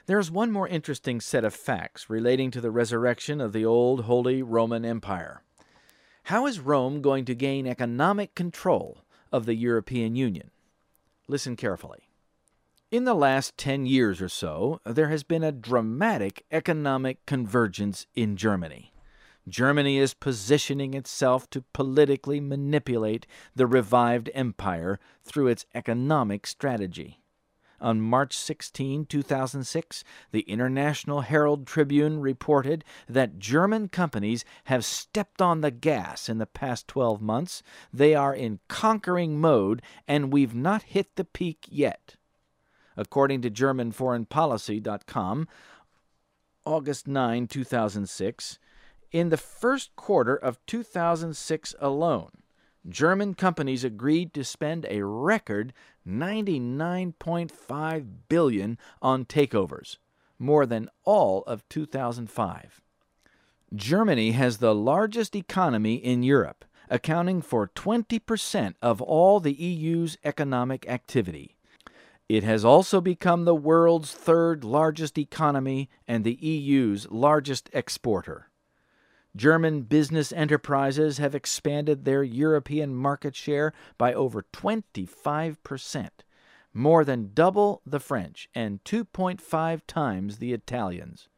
There 0.06 0.20
is 0.20 0.30
one 0.30 0.52
more 0.52 0.68
interesting 0.68 1.20
set 1.20 1.44
of 1.44 1.52
facts 1.52 2.08
relating 2.08 2.52
to 2.52 2.60
the 2.60 2.70
resurrection 2.70 3.40
of 3.40 3.52
the 3.52 3.64
old 3.64 4.04
Holy 4.04 4.40
Roman 4.40 4.84
Empire. 4.84 5.42
How 6.24 6.46
is 6.46 6.60
Rome 6.60 7.02
going 7.02 7.24
to 7.24 7.34
gain 7.34 7.66
economic 7.66 8.36
control 8.36 8.98
of 9.32 9.44
the 9.44 9.56
European 9.56 10.14
Union? 10.14 10.52
Listen 11.26 11.56
carefully. 11.56 12.08
In 12.92 13.02
the 13.02 13.14
last 13.14 13.58
10 13.58 13.84
years 13.86 14.22
or 14.22 14.28
so, 14.28 14.80
there 14.84 15.08
has 15.08 15.24
been 15.24 15.42
a 15.42 15.50
dramatic 15.50 16.44
economic 16.52 17.26
convergence 17.26 18.06
in 18.14 18.36
Germany. 18.36 18.92
Germany 19.48 19.98
is 19.98 20.14
positioning 20.14 20.94
itself 20.94 21.48
to 21.50 21.64
politically 21.72 22.40
manipulate 22.40 23.26
the 23.54 23.66
revived 23.66 24.30
empire 24.34 24.98
through 25.22 25.48
its 25.48 25.66
economic 25.74 26.46
strategy. 26.46 27.20
On 27.80 28.00
March 28.00 28.36
16, 28.36 29.04
2006, 29.06 30.02
the 30.32 30.40
International 30.40 31.20
Herald 31.20 31.66
Tribune 31.66 32.20
reported 32.20 32.84
that 33.06 33.38
German 33.38 33.88
companies 33.88 34.44
have 34.64 34.84
stepped 34.84 35.42
on 35.42 35.60
the 35.60 35.70
gas 35.70 36.28
in 36.28 36.38
the 36.38 36.46
past 36.46 36.88
12 36.88 37.20
months. 37.20 37.62
They 37.92 38.14
are 38.14 38.34
in 38.34 38.60
conquering 38.68 39.38
mode, 39.38 39.82
and 40.08 40.32
we've 40.32 40.54
not 40.54 40.84
hit 40.84 41.16
the 41.16 41.24
peak 41.24 41.66
yet. 41.68 42.16
According 42.96 43.42
to 43.42 43.50
GermanForeignPolicy.com, 43.50 45.48
August 46.64 47.06
9, 47.06 47.46
2006, 47.46 48.58
in 49.12 49.30
the 49.30 49.36
first 49.36 49.96
quarter 49.96 50.36
of 50.36 50.64
2006 50.66 51.74
alone, 51.80 52.30
German 52.88 53.34
companies 53.34 53.82
agreed 53.84 54.32
to 54.34 54.44
spend 54.44 54.86
a 54.88 55.04
record 55.04 55.72
99.5 56.06 58.06
billion 58.28 58.78
on 59.02 59.24
takeovers, 59.24 59.96
more 60.38 60.66
than 60.66 60.88
all 61.04 61.42
of 61.42 61.68
2005. 61.68 62.80
Germany 63.74 64.30
has 64.32 64.58
the 64.58 64.74
largest 64.74 65.34
economy 65.34 65.94
in 65.96 66.22
Europe, 66.22 66.64
accounting 66.88 67.42
for 67.42 67.66
20% 67.66 68.74
of 68.80 69.02
all 69.02 69.40
the 69.40 69.54
EU's 69.54 70.16
economic 70.22 70.88
activity. 70.88 71.56
It 72.28 72.44
has 72.44 72.64
also 72.64 73.00
become 73.00 73.44
the 73.44 73.54
world's 73.54 74.12
third 74.12 74.64
largest 74.64 75.18
economy 75.18 75.88
and 76.06 76.24
the 76.24 76.34
EU's 76.34 77.10
largest 77.10 77.68
exporter. 77.72 78.50
German 79.36 79.82
business 79.82 80.32
enterprises 80.32 81.18
have 81.18 81.34
expanded 81.34 82.04
their 82.04 82.22
European 82.22 82.94
market 82.94 83.36
share 83.36 83.72
by 83.98 84.14
over 84.14 84.46
25%, 84.52 86.08
more 86.72 87.04
than 87.04 87.30
double 87.34 87.82
the 87.84 88.00
French 88.00 88.48
and 88.54 88.82
2.5 88.84 89.80
times 89.86 90.38
the 90.38 90.52
Italians. 90.54 91.28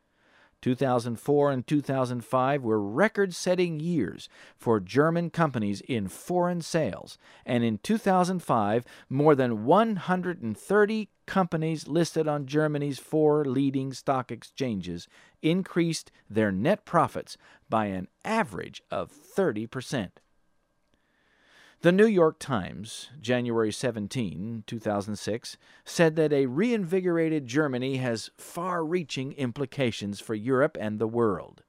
2004 0.61 1.53
and 1.53 1.67
2005 1.67 2.63
were 2.63 2.81
record 2.81 3.35
setting 3.35 3.79
years 3.79 4.29
for 4.57 4.81
German 4.81 5.31
companies 5.31 5.81
in 5.83 6.09
foreign 6.09 6.61
sales, 6.61 7.17
and 7.47 7.63
in 7.63 7.79
2005, 7.79 8.85
more 9.09 9.35
than 9.35 9.65
130 9.65 11.09
companies 11.27 11.87
listed 11.87 12.27
on 12.27 12.47
Germany's 12.47 12.99
four 12.99 13.45
leading 13.45 13.93
stock 13.93 14.33
exchanges 14.33 15.07
increased 15.43 16.11
their 16.29 16.51
net 16.51 16.85
profits 16.85 17.37
by 17.69 17.87
an 17.87 18.09
average 18.25 18.83
of 18.91 19.13
30%. 19.13 20.11
The 21.81 21.93
New 21.93 22.07
York 22.07 22.41
Times, 22.41 23.11
January 23.21 23.71
17, 23.71 24.65
2006, 24.67 25.57
said 25.85 26.17
that 26.17 26.33
a 26.33 26.47
reinvigorated 26.47 27.47
Germany 27.47 27.99
has 27.99 28.31
far 28.37 28.85
reaching 28.85 29.33
implications 29.35 30.19
for 30.19 30.35
Europe 30.35 30.77
and 30.81 30.99
the 30.99 31.07
world. 31.07 31.63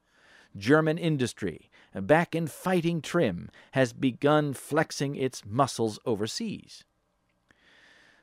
German 0.56 0.98
industry, 0.98 1.70
back 1.94 2.34
in 2.34 2.48
fighting 2.48 3.00
trim, 3.00 3.50
has 3.70 3.92
begun 3.92 4.52
flexing 4.52 5.14
its 5.14 5.44
muscles 5.46 6.00
overseas. 6.04 6.82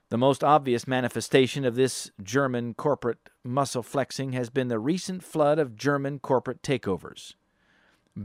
The 0.09 0.17
most 0.17 0.43
obvious 0.43 0.87
manifestation 0.87 1.63
of 1.63 1.75
this 1.75 2.11
German 2.21 2.73
corporate 2.73 3.29
muscle 3.45 3.83
flexing 3.83 4.33
has 4.33 4.49
been 4.49 4.67
the 4.67 4.77
recent 4.77 5.23
flood 5.23 5.57
of 5.57 5.77
German 5.77 6.19
corporate 6.19 6.61
takeovers. 6.61 7.35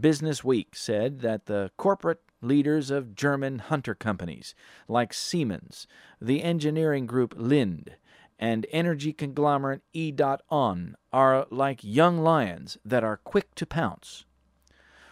Business 0.01 0.43
Week 0.43 0.75
said 0.75 1.21
that 1.21 1.47
the 1.47 1.71
corporate 1.77 2.23
leaders 2.41 2.91
of 2.91 3.15
German 3.15 3.59
hunter 3.59 3.95
companies 3.95 4.55
like 4.89 5.13
Siemens, 5.13 5.87
the 6.21 6.43
engineering 6.43 7.05
group 7.05 7.35
Linde, 7.37 7.97
and 8.39 8.67
energy 8.73 9.13
conglomerate 9.13 9.83
E. 9.93 10.15
ON 10.49 10.97
are 11.13 11.47
like 11.51 11.81
young 11.83 12.19
lions 12.19 12.79
that 12.85 13.05
are 13.05 13.19
quick 13.19 13.55
to 13.55 13.67
pounce. 13.67 14.25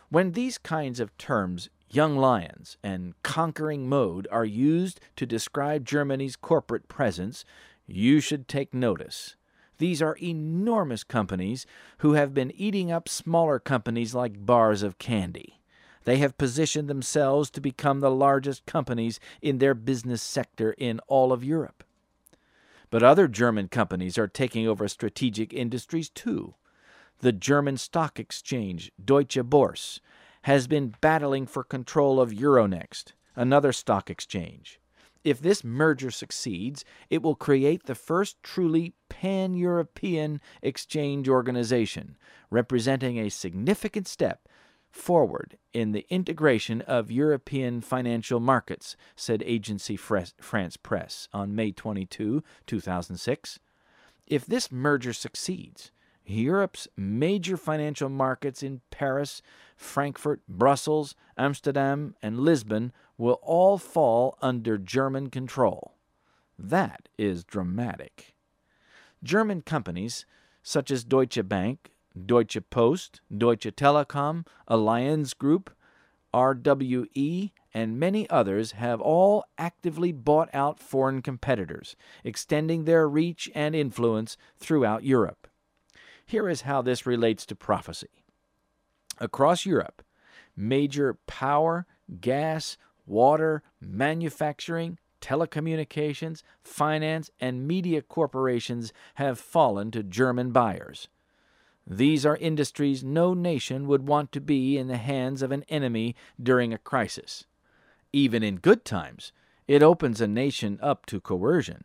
When 0.09 0.33
these 0.33 0.59
kinds 0.59 0.99
of 0.99 1.17
terms, 1.19 1.69
young 1.89 2.17
lions 2.17 2.77
and 2.83 3.15
conquering 3.23 3.89
mode, 3.89 4.27
are 4.33 4.45
used 4.45 4.99
to 5.17 5.27
describe 5.27 5.85
Germany's 5.85 6.37
corporate 6.37 6.89
presence, 6.89 7.45
you 7.87 8.19
should 8.19 8.49
take 8.49 8.73
notice. 8.73 9.37
These 9.81 10.03
are 10.03 10.19
enormous 10.23 11.05
companies 11.05 11.65
who 11.99 12.13
have 12.13 12.35
been 12.35 12.53
eating 12.55 12.93
up 12.93 13.09
smaller 13.09 13.59
companies 13.59 14.15
like 14.15 14.45
bars 14.45 14.83
of 14.83 14.99
candy. 14.99 15.63
They 16.05 16.19
have 16.19 16.37
positioned 16.37 16.87
themselves 16.87 17.49
to 17.51 17.63
become 17.63 18.01
the 18.01 18.11
largest 18.11 18.67
companies 18.67 19.19
in 19.41 19.57
their 19.57 19.73
business 19.73 20.21
sector 20.21 20.73
in 20.77 21.01
all 21.07 21.33
of 21.33 21.43
Europe. 21.43 21.83
But 22.91 23.03
other 23.03 23.27
German 23.27 23.69
companies 23.69 24.19
are 24.19 24.29
taking 24.29 24.69
over 24.69 24.87
strategic 24.87 25.55
industries 25.55 26.11
too. 26.11 26.57
The 27.21 27.33
German 27.33 27.79
stock 27.79 28.21
exchange, 28.21 28.93
Deutsche 29.03 29.39
Börse, 29.39 30.01
has 30.43 30.67
been 30.67 30.95
battling 31.01 31.47
for 31.47 31.65
control 31.65 32.21
of 32.21 32.33
Euronext, 32.33 33.13
another 33.35 33.73
stock 33.73 34.11
exchange. 34.11 34.80
If 35.23 35.41
this 35.41 35.63
merger 35.63 36.11
succeeds, 36.11 36.85
it 37.11 37.23
will 37.23 37.35
create 37.35 37.85
the 37.85 37.95
first 37.95 38.43
truly 38.43 38.95
pan 39.09 39.55
European 39.55 40.41
exchange 40.63 41.29
organization, 41.29 42.17
representing 42.51 43.19
a 43.19 43.29
significant 43.29 44.09
step 44.09 44.49
forward 44.91 45.59
in 45.73 45.93
the 45.93 46.07
integration 46.09 46.81
of 46.83 47.11
European 47.11 47.81
financial 47.81 48.41
markets, 48.41 48.97
said 49.15 49.41
Agence 49.41 49.99
France 50.41 50.77
Presse 50.77 51.29
on 51.33 51.55
May 51.55 51.71
22, 51.71 52.43
2006. 52.67 53.59
If 54.27 54.47
this 54.47 54.73
merger 54.73 55.13
succeeds, 55.13 55.93
Europe's 56.25 56.87
major 56.97 57.57
financial 57.57 58.09
markets 58.09 58.63
in 58.63 58.81
Paris, 58.91 59.43
Frankfurt, 59.77 60.41
Brussels, 60.49 61.15
Amsterdam, 61.37 62.15
and 62.23 62.41
Lisbon 62.41 62.93
will 63.19 63.41
all 63.43 63.79
fall 63.79 64.39
under 64.41 64.79
German 64.79 65.31
control. 65.31 65.95
That 66.59 67.09
is 67.19 67.45
dramatic. 67.45 68.35
German 69.23 69.63
companies 69.63 70.25
such 70.63 70.91
as 70.91 71.05
Deutsche 71.05 71.47
Bank, 71.49 71.91
Deutsche 72.27 72.59
Post, 72.71 73.21
Deutsche 73.37 73.75
Telekom, 73.75 74.47
Allianz 74.69 75.37
Group, 75.37 75.71
RWE, 76.33 77.51
and 77.73 77.99
many 77.99 78.29
others 78.31 78.73
have 78.73 79.01
all 79.01 79.45
actively 79.59 80.13
bought 80.13 80.49
out 80.53 80.79
foreign 80.79 81.23
competitors, 81.23 81.97
extending 82.25 82.85
their 82.85 83.09
reach 83.09 83.51
and 83.55 83.75
influence 83.75 84.37
throughout 84.59 85.05
Europe. 85.05 85.49
Here 86.31 86.49
is 86.49 86.61
how 86.61 86.81
this 86.81 87.07
relates 87.07 87.45
to 87.47 87.57
prophecy. 87.57 88.23
Across 89.19 89.67
Europe, 89.67 90.01
major 90.57 91.15
power, 91.27 91.89
gas, 92.21 92.77
water, 93.05 93.65
manufacturing, 93.81 95.01
telecommunications, 95.21 96.45
finance, 96.63 97.33
and 97.41 97.67
media 97.67 98.01
corporations 98.01 98.93
have 99.17 99.41
fallen 99.41 99.91
to 99.91 100.05
German 100.05 100.53
buyers. 100.53 101.09
These 101.85 102.25
are 102.25 102.37
industries 102.37 103.03
no 103.03 103.35
nation 103.35 103.89
would 103.89 104.07
want 104.07 104.31
to 104.31 104.41
be 104.41 104.79
in 104.79 104.87
the 104.87 104.99
hands 104.99 105.43
of 105.43 105.51
an 105.51 105.65
enemy 105.69 106.15
during 106.41 106.73
a 106.73 106.79
crisis. 106.79 107.47
Even 108.13 108.45
in 108.45 108.59
good 108.59 108.85
times, 108.85 109.33
it 109.67 109.83
opens 109.83 110.21
a 110.21 110.29
nation 110.29 110.79
up 110.81 111.07
to 111.07 111.21
coercion. 111.21 111.83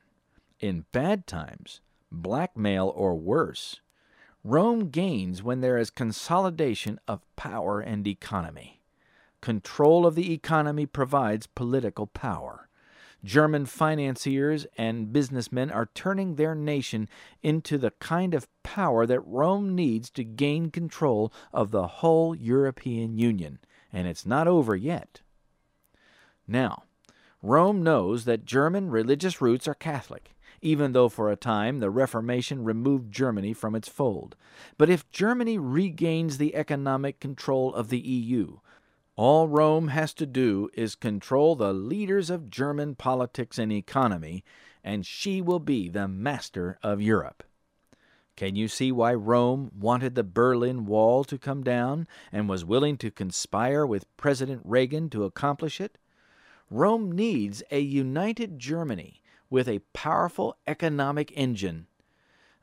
In 0.60 0.86
bad 0.92 1.26
times, 1.26 1.82
blackmail 2.12 2.94
or 2.96 3.16
worse. 3.16 3.82
Rome 4.48 4.90
gains 4.90 5.42
when 5.42 5.62
there 5.62 5.76
is 5.76 5.90
consolidation 5.90 7.00
of 7.08 7.26
power 7.36 7.80
and 7.80 8.06
economy. 8.06 8.80
Control 9.42 10.06
of 10.06 10.14
the 10.14 10.32
economy 10.34 10.86
provides 10.86 11.48
political 11.48 12.06
power. 12.06 12.70
German 13.24 13.66
financiers 13.66 14.68
and 14.78 15.12
businessmen 15.12 15.72
are 15.72 15.90
turning 15.96 16.36
their 16.36 16.54
nation 16.54 17.10
into 17.42 17.80
the 17.80 17.90
kind 18.00 18.36
of 18.36 18.48
power 18.62 19.08
that 19.08 19.22
Rome 19.22 19.74
needs 19.74 20.12
to 20.12 20.24
gain 20.24 20.70
control 20.70 21.34
of 21.52 21.72
the 21.72 21.88
whole 21.88 22.36
European 22.36 23.18
Union, 23.18 23.58
and 23.92 24.08
it's 24.08 24.28
not 24.28 24.48
over 24.48 24.76
yet. 24.76 25.22
Now, 26.48 26.84
Rome 27.42 27.82
knows 27.82 28.26
that 28.26 28.46
German 28.46 28.92
religious 28.92 29.42
roots 29.42 29.68
are 29.68 29.74
Catholic, 29.74 30.35
even 30.62 30.94
though 30.94 31.10
for 31.10 31.32
a 31.32 31.36
time 31.36 31.80
the 31.80 31.90
Reformation 31.90 32.64
removed 32.64 33.12
Germany 33.12 33.54
from 33.54 33.76
its 33.76 33.88
fold. 33.88 34.36
But 34.78 34.90
if 34.90 35.10
Germany 35.12 35.58
regains 35.58 36.38
the 36.38 36.56
economic 36.56 37.20
control 37.20 37.74
of 37.74 37.90
the 37.90 38.00
EU, 38.00 38.60
all 39.16 39.48
Rome 39.48 39.90
has 39.90 40.14
to 40.16 40.26
do 40.26 40.70
is 40.74 40.96
control 40.96 41.56
the 41.56 41.74
leaders 41.74 42.30
of 42.30 42.50
German 42.50 42.96
politics 42.96 43.58
and 43.58 43.72
economy, 43.72 44.44
and 44.84 45.06
she 45.06 45.42
will 45.42 45.60
be 45.60 45.88
the 45.88 46.08
master 46.08 46.78
of 46.84 47.02
Europe. 47.02 47.44
Can 48.36 48.58
you 48.58 48.68
see 48.68 48.92
why 48.92 49.14
Rome 49.14 49.72
wanted 49.74 50.16
the 50.16 50.24
Berlin 50.24 50.86
Wall 50.86 51.24
to 51.24 51.38
come 51.38 51.64
down 51.64 52.06
and 52.34 52.50
was 52.50 52.66
willing 52.66 52.98
to 52.98 53.10
conspire 53.10 53.86
with 53.86 54.18
President 54.18 54.62
Reagan 54.66 55.10
to 55.12 55.24
accomplish 55.24 55.80
it? 55.80 55.98
Rome 56.70 57.12
needs 57.12 57.64
a 57.72 57.80
united 57.80 58.60
Germany 58.60 59.22
with 59.50 59.68
a 59.68 59.82
powerful 59.94 60.58
economic 60.68 61.32
engine 61.36 61.88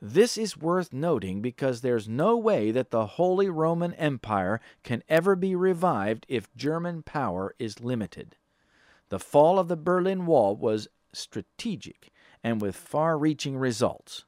this 0.04 0.36
is 0.36 0.56
worth 0.56 0.92
noting 0.92 1.40
because 1.40 1.80
there's 1.80 2.08
no 2.08 2.36
way 2.36 2.72
that 2.72 2.90
the 2.90 3.06
Holy 3.06 3.48
Roman 3.48 3.94
Empire 3.94 4.60
can 4.82 5.04
ever 5.08 5.36
be 5.36 5.54
revived 5.54 6.26
if 6.28 6.52
German 6.56 7.04
power 7.04 7.54
is 7.60 7.78
limited. 7.78 8.34
The 9.10 9.20
fall 9.20 9.60
of 9.60 9.68
the 9.68 9.76
Berlin 9.76 10.26
Wall 10.26 10.56
was 10.56 10.88
strategic 11.12 12.10
and 12.42 12.60
with 12.60 12.74
far 12.74 13.16
reaching 13.16 13.56
results. 13.56 14.24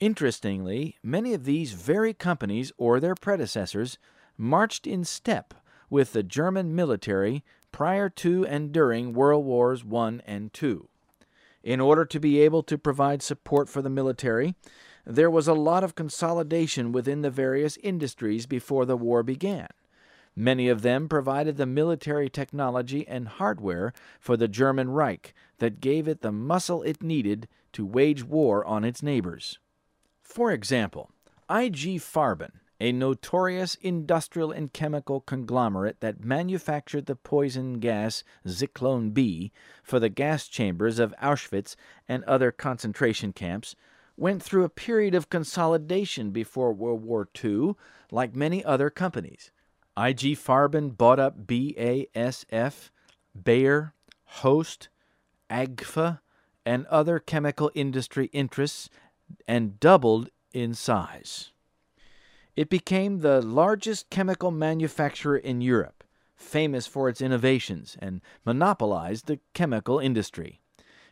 Interestingly, 0.00 0.96
many 1.02 1.34
of 1.34 1.44
these 1.44 1.74
very 1.74 2.14
companies 2.14 2.72
or 2.78 3.00
their 3.00 3.14
predecessors 3.14 3.98
marched 4.38 4.86
in 4.86 5.04
step 5.04 5.52
with 5.90 6.14
the 6.14 6.22
German 6.22 6.74
military 6.74 7.44
prior 7.70 8.08
to 8.08 8.46
and 8.46 8.72
during 8.72 9.12
World 9.12 9.44
Wars 9.44 9.84
I 9.94 10.20
and 10.24 10.50
II. 10.62 10.84
In 11.64 11.80
order 11.80 12.04
to 12.04 12.20
be 12.20 12.40
able 12.40 12.62
to 12.64 12.76
provide 12.76 13.22
support 13.22 13.70
for 13.70 13.80
the 13.80 13.88
military, 13.88 14.54
there 15.06 15.30
was 15.30 15.48
a 15.48 15.54
lot 15.54 15.82
of 15.82 15.94
consolidation 15.94 16.92
within 16.92 17.22
the 17.22 17.30
various 17.30 17.78
industries 17.78 18.44
before 18.44 18.84
the 18.84 18.98
war 18.98 19.22
began. 19.22 19.68
Many 20.36 20.68
of 20.68 20.82
them 20.82 21.08
provided 21.08 21.56
the 21.56 21.64
military 21.64 22.28
technology 22.28 23.08
and 23.08 23.28
hardware 23.28 23.94
for 24.20 24.36
the 24.36 24.46
German 24.46 24.90
Reich 24.90 25.32
that 25.58 25.80
gave 25.80 26.06
it 26.06 26.20
the 26.20 26.32
muscle 26.32 26.82
it 26.82 27.02
needed 27.02 27.48
to 27.72 27.86
wage 27.86 28.22
war 28.22 28.62
on 28.66 28.84
its 28.84 29.02
neighbors. 29.02 29.58
For 30.20 30.52
example, 30.52 31.12
IG 31.48 31.98
Farben, 31.98 32.60
a 32.80 32.92
notorious 32.92 33.76
industrial 33.76 34.50
and 34.50 34.72
chemical 34.72 35.20
conglomerate 35.20 36.00
that 36.00 36.24
manufactured 36.24 37.06
the 37.06 37.16
poison 37.16 37.78
gas 37.78 38.24
Zyklon 38.46 39.14
B 39.14 39.52
for 39.82 40.00
the 40.00 40.08
gas 40.08 40.48
chambers 40.48 40.98
of 40.98 41.14
Auschwitz 41.22 41.76
and 42.08 42.24
other 42.24 42.50
concentration 42.50 43.32
camps, 43.32 43.76
went 44.16 44.42
through 44.42 44.64
a 44.64 44.68
period 44.68 45.14
of 45.14 45.30
consolidation 45.30 46.30
before 46.30 46.72
World 46.72 47.04
War 47.04 47.28
II, 47.42 47.74
like 48.10 48.34
many 48.34 48.64
other 48.64 48.90
companies. 48.90 49.50
IG 49.96 50.36
Farben 50.36 50.96
bought 50.96 51.20
up 51.20 51.46
BASF, 51.46 52.90
Bayer, 53.40 53.94
Hoechst, 54.40 54.88
Agfa, 55.50 56.20
and 56.66 56.86
other 56.86 57.18
chemical 57.18 57.70
industry 57.74 58.26
interests 58.32 58.88
and 59.46 59.78
doubled 59.78 60.30
in 60.52 60.74
size. 60.74 61.50
It 62.56 62.70
became 62.70 63.18
the 63.18 63.42
largest 63.42 64.10
chemical 64.10 64.52
manufacturer 64.52 65.36
in 65.36 65.60
Europe, 65.60 66.04
famous 66.36 66.86
for 66.86 67.08
its 67.08 67.20
innovations, 67.20 67.96
and 67.98 68.20
monopolized 68.44 69.26
the 69.26 69.40
chemical 69.54 69.98
industry. 69.98 70.60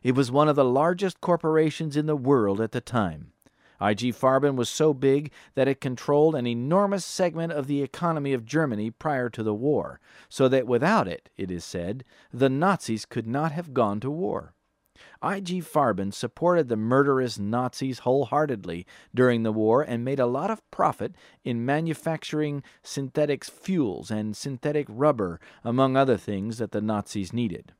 It 0.04 0.14
was 0.14 0.30
one 0.30 0.48
of 0.48 0.54
the 0.54 0.64
largest 0.64 1.20
corporations 1.20 1.96
in 1.96 2.06
the 2.06 2.16
world 2.16 2.60
at 2.60 2.70
the 2.70 2.80
time. 2.80 3.32
IG 3.80 4.14
Farben 4.14 4.54
was 4.54 4.68
so 4.68 4.94
big 4.94 5.32
that 5.56 5.66
it 5.66 5.80
controlled 5.80 6.36
an 6.36 6.46
enormous 6.46 7.04
segment 7.04 7.52
of 7.52 7.66
the 7.66 7.82
economy 7.82 8.32
of 8.32 8.46
Germany 8.46 8.92
prior 8.92 9.28
to 9.30 9.42
the 9.42 9.54
war, 9.54 9.98
so 10.28 10.48
that 10.48 10.68
without 10.68 11.08
it, 11.08 11.28
it 11.36 11.50
is 11.50 11.64
said, 11.64 12.04
the 12.32 12.48
Nazis 12.48 13.04
could 13.04 13.26
not 13.26 13.50
have 13.50 13.74
gone 13.74 13.98
to 13.98 14.10
war. 14.10 14.54
I.G. 15.20 15.60
Farben 15.60 16.12
supported 16.12 16.68
the 16.68 16.76
murderous 16.76 17.38
Nazis 17.38 18.00
wholeheartedly 18.00 18.86
during 19.14 19.42
the 19.42 19.52
war 19.52 19.82
and 19.82 20.04
made 20.04 20.20
a 20.20 20.26
lot 20.26 20.50
of 20.50 20.68
profit 20.70 21.14
in 21.44 21.64
manufacturing 21.64 22.62
synthetic 22.82 23.44
fuels 23.44 24.10
and 24.10 24.36
synthetic 24.36 24.86
rubber, 24.88 25.40
among 25.64 25.96
other 25.96 26.16
things 26.16 26.58
that 26.58 26.72
the 26.72 26.80
Nazis 26.80 27.32
needed. 27.32 27.72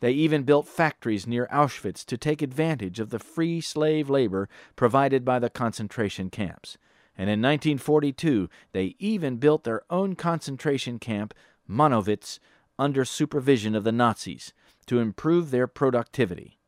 They 0.00 0.12
even 0.12 0.42
built 0.42 0.68
factories 0.68 1.26
near 1.26 1.48
Auschwitz 1.50 2.04
to 2.06 2.18
take 2.18 2.42
advantage 2.42 3.00
of 3.00 3.10
the 3.10 3.18
free 3.18 3.60
slave 3.60 4.10
labor 4.10 4.48
provided 4.74 5.24
by 5.24 5.38
the 5.38 5.50
concentration 5.50 6.28
camps. 6.28 6.76
And 7.16 7.30
in 7.30 7.40
1942, 7.40 8.50
they 8.72 8.94
even 8.98 9.36
built 9.36 9.64
their 9.64 9.82
own 9.88 10.14
concentration 10.16 10.98
camp, 10.98 11.32
Monowitz, 11.68 12.38
under 12.78 13.04
supervision 13.04 13.74
of 13.74 13.84
the 13.84 13.92
Nazis 13.92 14.52
to 14.86 14.98
improve 14.98 15.50
their 15.50 15.66
productivity. 15.66 16.58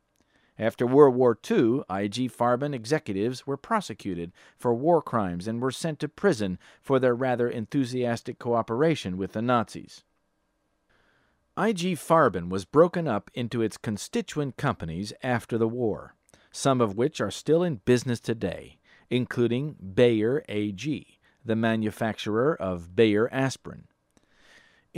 After 0.57 0.85
World 0.85 1.15
War 1.15 1.37
II, 1.49 1.83
IG 1.89 2.29
Farben 2.31 2.73
executives 2.73 3.47
were 3.47 3.55
prosecuted 3.55 4.33
for 4.57 4.73
war 4.73 5.01
crimes 5.01 5.47
and 5.47 5.61
were 5.61 5.71
sent 5.71 5.99
to 5.99 6.09
prison 6.09 6.59
for 6.81 6.99
their 6.99 7.15
rather 7.15 7.49
enthusiastic 7.49 8.39
cooperation 8.39 9.17
with 9.17 9.31
the 9.31 9.41
Nazis. 9.41 10.03
IG 11.57 11.97
Farben 11.97 12.49
was 12.49 12.63
broken 12.63 13.05
up 13.05 13.29
into 13.33 13.61
its 13.61 13.75
constituent 13.75 14.55
companies 14.55 15.11
after 15.21 15.57
the 15.57 15.67
war, 15.67 16.15
some 16.51 16.79
of 16.79 16.95
which 16.95 17.19
are 17.19 17.31
still 17.31 17.63
in 17.63 17.81
business 17.83 18.21
today, 18.21 18.79
including 19.09 19.75
Bayer 19.93 20.43
AG, 20.47 21.19
the 21.43 21.55
manufacturer 21.57 22.55
of 22.55 22.95
Bayer 22.95 23.27
aspirin. 23.33 23.88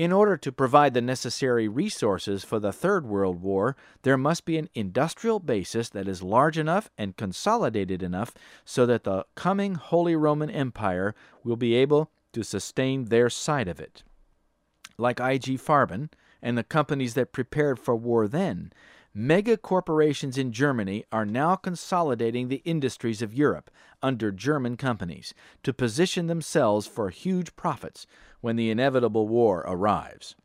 In 0.02 0.12
order 0.12 0.36
to 0.36 0.52
provide 0.52 0.96
the 0.96 1.02
necessary 1.02 1.68
resources 1.68 2.44
for 2.44 2.60
the 2.60 2.74
Third 2.74 3.06
World 3.06 3.40
War, 3.40 3.76
there 4.02 4.18
must 4.18 4.46
be 4.46 4.58
an 4.58 4.68
industrial 4.74 5.40
basis 5.40 5.90
that 5.90 6.08
is 6.08 6.24
large 6.24 6.58
enough 6.58 6.90
and 6.98 7.16
consolidated 7.16 8.02
enough 8.02 8.34
so 8.66 8.88
that 8.88 9.04
the 9.04 9.28
coming 9.36 9.76
Holy 9.76 10.16
Roman 10.16 10.50
Empire 10.50 11.14
will 11.44 11.56
be 11.56 11.76
able 11.76 12.10
to 12.34 12.44
sustain 12.44 13.06
their 13.06 13.30
side 13.30 13.68
of 13.68 13.80
it. 13.80 14.02
Like 14.98 15.20
IG 15.20 15.60
Farben 15.60 16.10
and 16.42 16.58
the 16.58 16.64
companies 16.64 17.14
that 17.14 17.32
prepared 17.32 17.78
for 17.78 17.96
war 17.96 18.28
then, 18.28 18.74
Mega 19.14 19.58
corporations 19.58 20.38
in 20.38 20.54
Germany 20.54 21.04
are 21.12 21.26
now 21.26 21.58
consolidating 21.58 22.48
the 22.48 22.62
industries 22.64 23.22
of 23.22 23.34
Europe 23.34 23.70
under 24.02 24.32
German 24.32 24.78
companies 24.78 25.34
to 25.64 25.74
position 25.74 26.28
themselves 26.28 26.88
for 26.88 27.10
huge 27.10 27.54
profits 27.58 28.08
when 28.42 28.56
the 28.56 28.70
inevitable 28.70 29.28
war 29.28 29.64
arrives. 29.68 30.36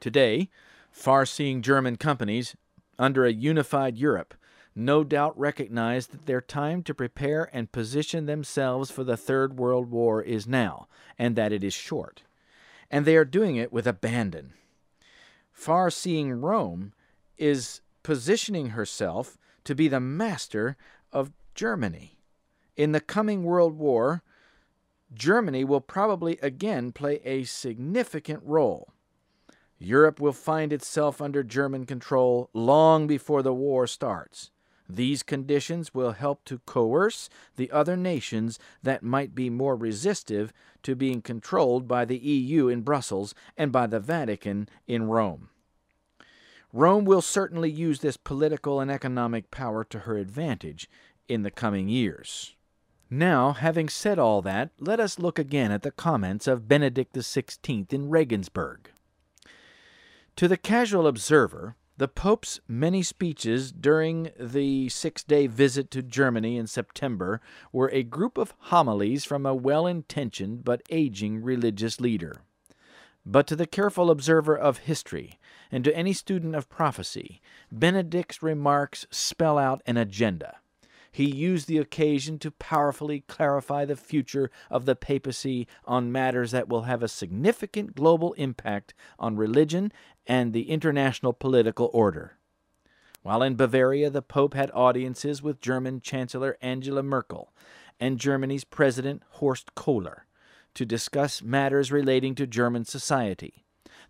Today, 0.00 0.48
far 0.90 1.24
seeing 1.24 1.62
German 1.62 1.96
companies 1.96 2.56
under 2.98 3.24
a 3.24 3.32
unified 3.32 3.96
Europe 3.96 4.34
no 4.74 5.04
doubt 5.04 5.38
recognize 5.38 6.06
that 6.08 6.26
their 6.26 6.40
time 6.40 6.82
to 6.82 6.94
prepare 6.94 7.50
and 7.52 7.72
position 7.72 8.26
themselves 8.26 8.90
for 8.90 9.04
the 9.04 9.16
Third 9.16 9.58
World 9.58 9.90
War 9.90 10.22
is 10.22 10.46
now, 10.46 10.88
and 11.18 11.36
that 11.36 11.52
it 11.52 11.62
is 11.62 11.74
short. 11.74 12.22
And 12.90 13.04
they 13.04 13.16
are 13.16 13.24
doing 13.24 13.56
it 13.56 13.72
with 13.72 13.86
abandon. 13.86 14.54
Far 15.52 15.90
seeing 15.90 16.40
Rome 16.40 16.92
is 17.36 17.82
positioning 18.02 18.70
herself 18.70 19.38
to 19.64 19.74
be 19.74 19.88
the 19.88 20.00
master 20.00 20.76
of 21.12 21.32
Germany. 21.54 22.18
In 22.76 22.92
the 22.92 23.00
coming 23.00 23.44
World 23.44 23.74
War, 23.74 24.22
Germany 25.14 25.64
will 25.64 25.80
probably 25.80 26.38
again 26.42 26.92
play 26.92 27.20
a 27.24 27.44
significant 27.44 28.42
role. 28.44 28.92
Europe 29.78 30.20
will 30.20 30.32
find 30.32 30.72
itself 30.72 31.20
under 31.20 31.42
German 31.42 31.86
control 31.86 32.48
long 32.52 33.06
before 33.06 33.42
the 33.42 33.52
war 33.52 33.86
starts. 33.86 34.50
These 34.88 35.22
conditions 35.22 35.94
will 35.94 36.12
help 36.12 36.44
to 36.44 36.58
coerce 36.60 37.28
the 37.56 37.70
other 37.70 37.96
nations 37.96 38.58
that 38.82 39.02
might 39.02 39.34
be 39.34 39.48
more 39.48 39.74
resistive 39.74 40.52
to 40.82 40.94
being 40.94 41.22
controlled 41.22 41.88
by 41.88 42.04
the 42.04 42.18
EU 42.18 42.68
in 42.68 42.82
Brussels 42.82 43.34
and 43.56 43.72
by 43.72 43.86
the 43.86 44.00
Vatican 44.00 44.68
in 44.86 45.04
Rome. 45.04 45.48
Rome 46.72 47.04
will 47.04 47.22
certainly 47.22 47.70
use 47.70 48.00
this 48.00 48.16
political 48.16 48.80
and 48.80 48.90
economic 48.90 49.50
power 49.50 49.84
to 49.84 50.00
her 50.00 50.16
advantage 50.16 50.88
in 51.28 51.42
the 51.42 51.50
coming 51.50 51.88
years. 51.88 52.54
Now, 53.14 53.52
having 53.52 53.90
said 53.90 54.18
all 54.18 54.40
that, 54.40 54.70
let 54.80 54.98
us 54.98 55.18
look 55.18 55.38
again 55.38 55.70
at 55.70 55.82
the 55.82 55.90
comments 55.90 56.46
of 56.46 56.66
Benedict 56.66 57.14
XVI 57.14 57.92
in 57.92 58.08
Regensburg. 58.08 58.90
To 60.36 60.48
the 60.48 60.56
casual 60.56 61.06
observer, 61.06 61.76
the 61.98 62.08
Pope's 62.08 62.60
many 62.66 63.02
speeches 63.02 63.70
during 63.70 64.30
the 64.40 64.88
six 64.88 65.22
day 65.24 65.46
visit 65.46 65.90
to 65.90 66.02
Germany 66.02 66.56
in 66.56 66.66
September 66.66 67.42
were 67.70 67.90
a 67.90 68.02
group 68.02 68.38
of 68.38 68.54
homilies 68.70 69.26
from 69.26 69.44
a 69.44 69.54
well 69.54 69.86
intentioned 69.86 70.64
but 70.64 70.80
aging 70.88 71.42
religious 71.42 72.00
leader. 72.00 72.36
But 73.26 73.46
to 73.48 73.56
the 73.56 73.66
careful 73.66 74.10
observer 74.10 74.56
of 74.56 74.78
history, 74.78 75.38
and 75.70 75.84
to 75.84 75.94
any 75.94 76.14
student 76.14 76.54
of 76.54 76.70
prophecy, 76.70 77.42
Benedict's 77.70 78.42
remarks 78.42 79.06
spell 79.10 79.58
out 79.58 79.82
an 79.84 79.98
agenda. 79.98 80.61
He 81.12 81.26
used 81.26 81.68
the 81.68 81.76
occasion 81.76 82.38
to 82.38 82.50
powerfully 82.50 83.20
clarify 83.28 83.84
the 83.84 83.96
future 83.96 84.50
of 84.70 84.86
the 84.86 84.96
papacy 84.96 85.68
on 85.84 86.10
matters 86.10 86.52
that 86.52 86.70
will 86.70 86.82
have 86.82 87.02
a 87.02 87.08
significant 87.08 87.94
global 87.94 88.32
impact 88.32 88.94
on 89.18 89.36
religion 89.36 89.92
and 90.26 90.52
the 90.52 90.70
international 90.70 91.34
political 91.34 91.90
order. 91.92 92.38
While 93.22 93.42
in 93.42 93.56
Bavaria, 93.56 94.08
the 94.08 94.22
Pope 94.22 94.54
had 94.54 94.70
audiences 94.72 95.42
with 95.42 95.60
German 95.60 96.00
Chancellor 96.00 96.56
Angela 96.62 97.02
Merkel 97.02 97.52
and 98.00 98.18
Germany's 98.18 98.64
President 98.64 99.22
Horst 99.32 99.74
Kohler 99.74 100.26
to 100.74 100.86
discuss 100.86 101.42
matters 101.42 101.92
relating 101.92 102.34
to 102.36 102.46
German 102.46 102.86
society. 102.86 103.64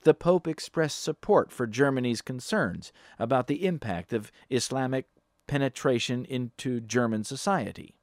The 0.05 0.15
Pope 0.15 0.47
expressed 0.49 1.03
support 1.03 1.53
for 1.53 1.67
Germany's 1.67 2.23
concerns 2.23 2.93
about 3.19 3.49
the 3.49 3.67
impact 3.67 4.13
of 4.13 4.33
Islamic 4.49 5.07
penetration 5.47 6.25
into 6.25 6.81
German 6.81 7.25
society. 7.25 7.95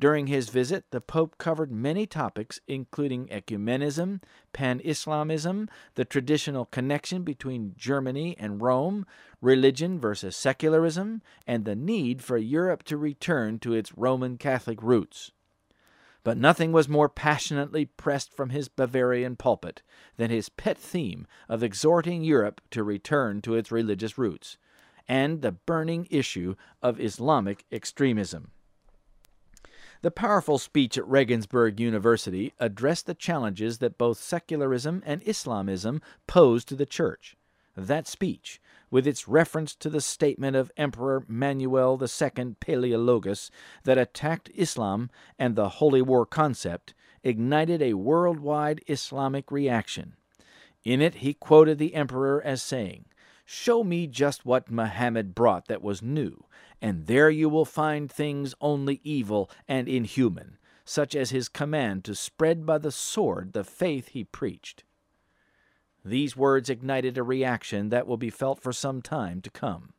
During 0.00 0.28
his 0.28 0.48
visit, 0.48 0.84
the 0.92 1.00
Pope 1.00 1.38
covered 1.38 1.72
many 1.72 2.06
topics, 2.06 2.60
including 2.68 3.26
ecumenism, 3.26 4.22
pan 4.52 4.80
Islamism, 4.84 5.68
the 5.96 6.04
traditional 6.04 6.66
connection 6.66 7.24
between 7.24 7.74
Germany 7.76 8.36
and 8.38 8.62
Rome, 8.62 9.06
religion 9.40 9.98
versus 9.98 10.36
secularism, 10.36 11.20
and 11.48 11.64
the 11.64 11.74
need 11.74 12.22
for 12.22 12.36
Europe 12.38 12.84
to 12.84 12.96
return 12.96 13.58
to 13.58 13.74
its 13.74 13.98
Roman 13.98 14.38
Catholic 14.38 14.80
roots. 14.82 15.32
But 16.22 16.38
nothing 16.38 16.70
was 16.70 16.88
more 16.88 17.08
passionately 17.08 17.86
pressed 17.86 18.32
from 18.32 18.50
his 18.50 18.68
Bavarian 18.68 19.34
pulpit 19.34 19.82
than 20.16 20.30
his 20.30 20.48
pet 20.48 20.78
theme 20.78 21.26
of 21.48 21.64
exhorting 21.64 22.22
Europe 22.22 22.60
to 22.70 22.84
return 22.84 23.40
to 23.42 23.54
its 23.56 23.72
religious 23.72 24.16
roots, 24.16 24.58
and 25.08 25.42
the 25.42 25.52
burning 25.52 26.06
issue 26.10 26.54
of 26.82 27.00
Islamic 27.00 27.64
extremism. 27.72 28.50
The 30.00 30.10
powerful 30.12 30.58
speech 30.58 30.96
at 30.96 31.08
Regensburg 31.08 31.80
University 31.80 32.52
addressed 32.60 33.06
the 33.06 33.14
challenges 33.14 33.78
that 33.78 33.98
both 33.98 34.18
secularism 34.18 35.02
and 35.04 35.26
Islamism 35.26 36.00
pose 36.28 36.64
to 36.66 36.76
the 36.76 36.86
Church. 36.86 37.36
That 37.76 38.06
speech, 38.06 38.60
with 38.90 39.06
its 39.06 39.28
reference 39.28 39.74
to 39.76 39.90
the 39.90 40.00
statement 40.00 40.56
of 40.56 40.70
Emperor 40.76 41.24
Manuel 41.26 41.98
II 42.00 42.56
Palaeologus 42.60 43.50
that 43.84 43.98
attacked 43.98 44.50
Islam 44.54 45.10
and 45.38 45.56
the 45.56 45.68
Holy 45.68 46.02
War 46.02 46.24
concept, 46.26 46.94
ignited 47.24 47.82
a 47.82 47.94
worldwide 47.94 48.82
Islamic 48.86 49.50
reaction. 49.50 50.14
In 50.84 51.02
it, 51.02 51.16
he 51.16 51.34
quoted 51.34 51.78
the 51.78 51.94
emperor 51.94 52.40
as 52.44 52.62
saying, 52.62 53.04
Show 53.50 53.82
me 53.82 54.06
just 54.06 54.44
what 54.44 54.70
Mohammed 54.70 55.34
brought 55.34 55.68
that 55.68 55.80
was 55.80 56.02
new, 56.02 56.44
and 56.82 57.06
there 57.06 57.30
you 57.30 57.48
will 57.48 57.64
find 57.64 58.12
things 58.12 58.54
only 58.60 59.00
evil 59.02 59.50
and 59.66 59.88
inhuman, 59.88 60.58
such 60.84 61.16
as 61.16 61.30
his 61.30 61.48
command 61.48 62.04
to 62.04 62.14
spread 62.14 62.66
by 62.66 62.76
the 62.76 62.92
sword 62.92 63.54
the 63.54 63.64
faith 63.64 64.08
he 64.08 64.22
preached. 64.22 64.84
These 66.04 66.36
words 66.36 66.68
ignited 66.68 67.16
a 67.16 67.22
reaction 67.22 67.88
that 67.88 68.06
will 68.06 68.18
be 68.18 68.28
felt 68.28 68.60
for 68.60 68.74
some 68.74 69.00
time 69.00 69.40
to 69.40 69.50
come, 69.50 69.94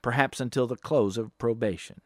perhaps 0.00 0.40
until 0.40 0.66
the 0.66 0.74
close 0.74 1.18
of 1.18 1.36
probation. 1.36 2.00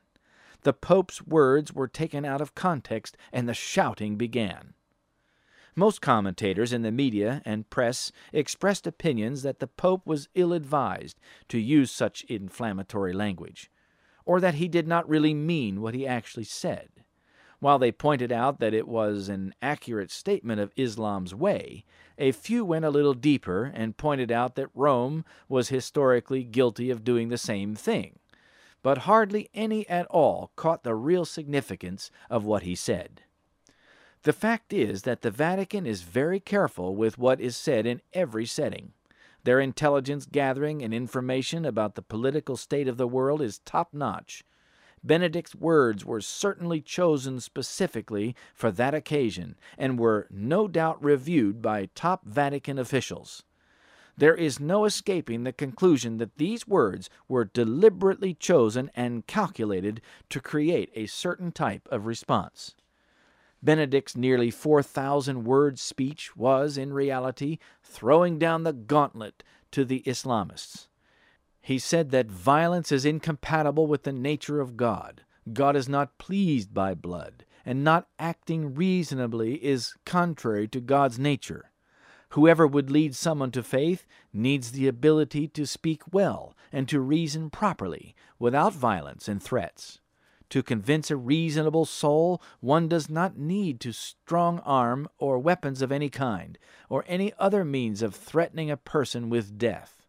The 0.62 0.72
Pope's 0.72 1.24
words 1.24 1.72
were 1.72 1.86
taken 1.86 2.24
out 2.24 2.40
of 2.40 2.56
context, 2.56 3.16
and 3.32 3.48
the 3.48 3.54
shouting 3.54 4.16
began. 4.16 4.74
Most 5.78 6.00
commentators 6.00 6.72
in 6.72 6.82
the 6.82 6.90
media 6.90 7.40
and 7.44 7.70
press 7.70 8.10
expressed 8.32 8.84
opinions 8.84 9.42
that 9.44 9.60
the 9.60 9.68
Pope 9.68 10.04
was 10.04 10.28
ill 10.34 10.52
advised 10.52 11.20
to 11.46 11.56
use 11.56 11.92
such 11.92 12.24
inflammatory 12.24 13.12
language, 13.12 13.70
or 14.24 14.40
that 14.40 14.54
he 14.54 14.66
did 14.66 14.88
not 14.88 15.08
really 15.08 15.34
mean 15.34 15.80
what 15.80 15.94
he 15.94 16.04
actually 16.04 16.42
said. 16.42 16.88
While 17.60 17.78
they 17.78 17.92
pointed 17.92 18.32
out 18.32 18.58
that 18.58 18.74
it 18.74 18.88
was 18.88 19.28
an 19.28 19.54
accurate 19.62 20.10
statement 20.10 20.60
of 20.60 20.72
Islam's 20.74 21.32
way, 21.32 21.84
a 22.18 22.32
few 22.32 22.64
went 22.64 22.84
a 22.84 22.90
little 22.90 23.14
deeper 23.14 23.70
and 23.72 23.96
pointed 23.96 24.32
out 24.32 24.56
that 24.56 24.74
Rome 24.74 25.24
was 25.48 25.68
historically 25.68 26.42
guilty 26.42 26.90
of 26.90 27.04
doing 27.04 27.28
the 27.28 27.38
same 27.38 27.76
thing. 27.76 28.18
But 28.82 28.98
hardly 29.06 29.48
any 29.54 29.88
at 29.88 30.06
all 30.06 30.50
caught 30.56 30.82
the 30.82 30.96
real 30.96 31.24
significance 31.24 32.10
of 32.28 32.44
what 32.44 32.64
he 32.64 32.74
said. 32.74 33.22
The 34.22 34.32
fact 34.32 34.72
is 34.72 35.02
that 35.02 35.22
the 35.22 35.30
Vatican 35.30 35.86
is 35.86 36.02
very 36.02 36.40
careful 36.40 36.96
with 36.96 37.18
what 37.18 37.40
is 37.40 37.56
said 37.56 37.86
in 37.86 38.02
every 38.12 38.46
setting. 38.46 38.92
Their 39.44 39.60
intelligence 39.60 40.26
gathering 40.26 40.82
and 40.82 40.92
information 40.92 41.64
about 41.64 41.94
the 41.94 42.02
political 42.02 42.56
state 42.56 42.88
of 42.88 42.96
the 42.96 43.08
world 43.08 43.40
is 43.40 43.60
top 43.60 43.94
notch, 43.94 44.44
Benedict's 45.02 45.54
words 45.54 46.04
were 46.04 46.20
certainly 46.20 46.80
chosen 46.80 47.40
specifically 47.40 48.34
for 48.54 48.70
that 48.72 48.94
occasion 48.94 49.56
and 49.76 49.98
were 49.98 50.26
no 50.30 50.66
doubt 50.68 51.02
reviewed 51.02 51.62
by 51.62 51.88
top 51.94 52.24
Vatican 52.26 52.78
officials. 52.78 53.44
There 54.16 54.34
is 54.34 54.58
no 54.58 54.84
escaping 54.84 55.44
the 55.44 55.52
conclusion 55.52 56.16
that 56.16 56.38
these 56.38 56.66
words 56.66 57.08
were 57.28 57.44
deliberately 57.44 58.34
chosen 58.34 58.90
and 58.96 59.26
calculated 59.26 60.00
to 60.30 60.40
create 60.40 60.90
a 60.94 61.06
certain 61.06 61.52
type 61.52 61.86
of 61.90 62.06
response. 62.06 62.74
Benedict's 63.62 64.16
nearly 64.16 64.50
4,000 64.50 65.44
word 65.44 65.78
speech 65.78 66.36
was, 66.36 66.78
in 66.78 66.92
reality, 66.92 67.58
throwing 67.82 68.38
down 68.38 68.62
the 68.62 68.72
gauntlet 68.72 69.42
to 69.72 69.84
the 69.84 70.02
Islamists. 70.06 70.86
He 71.60 71.78
said 71.78 72.10
that 72.10 72.30
violence 72.30 72.92
is 72.92 73.04
incompatible 73.04 73.86
with 73.86 74.04
the 74.04 74.12
nature 74.12 74.60
of 74.60 74.76
God. 74.76 75.22
God 75.52 75.76
is 75.76 75.88
not 75.88 76.18
pleased 76.18 76.72
by 76.72 76.94
blood, 76.94 77.44
and 77.64 77.82
not 77.82 78.08
acting 78.18 78.74
reasonably 78.74 79.62
is 79.64 79.94
contrary 80.06 80.68
to 80.68 80.80
God's 80.80 81.18
nature. 81.18 81.70
Whoever 82.30 82.66
would 82.66 82.90
lead 82.90 83.14
someone 83.14 83.50
to 83.52 83.62
faith 83.62 84.06
needs 84.32 84.72
the 84.72 84.86
ability 84.86 85.48
to 85.48 85.66
speak 85.66 86.02
well 86.12 86.54
and 86.70 86.88
to 86.88 87.00
reason 87.00 87.50
properly, 87.50 88.14
without 88.38 88.72
violence 88.72 89.28
and 89.28 89.42
threats. 89.42 90.00
To 90.50 90.62
convince 90.62 91.10
a 91.10 91.16
reasonable 91.16 91.84
soul, 91.84 92.40
one 92.60 92.88
does 92.88 93.10
not 93.10 93.36
need 93.36 93.80
to 93.80 93.92
strong 93.92 94.60
arm 94.60 95.08
or 95.18 95.38
weapons 95.38 95.82
of 95.82 95.92
any 95.92 96.08
kind, 96.08 96.58
or 96.88 97.04
any 97.06 97.32
other 97.38 97.64
means 97.64 98.00
of 98.00 98.14
threatening 98.14 98.70
a 98.70 98.76
person 98.76 99.28
with 99.28 99.58
death. 99.58 100.06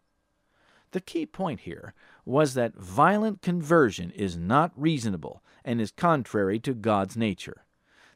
The 0.92 1.00
key 1.00 1.26
point 1.26 1.60
here 1.60 1.94
was 2.24 2.54
that 2.54 2.74
violent 2.74 3.42
conversion 3.42 4.10
is 4.12 4.36
not 4.36 4.72
reasonable 4.74 5.42
and 5.64 5.80
is 5.80 5.92
contrary 5.92 6.58
to 6.60 6.74
God's 6.74 7.16
nature. 7.16 7.64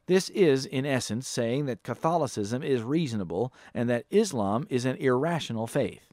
This 0.07 0.29
is, 0.29 0.65
in 0.65 0.85
essence, 0.85 1.27
saying 1.27 1.65
that 1.65 1.83
Catholicism 1.83 2.61
is 2.61 2.81
reasonable 2.81 3.53
and 3.73 3.89
that 3.89 4.05
Islam 4.11 4.67
is 4.69 4.85
an 4.85 4.97
irrational 4.97 5.67
faith. 5.67 6.11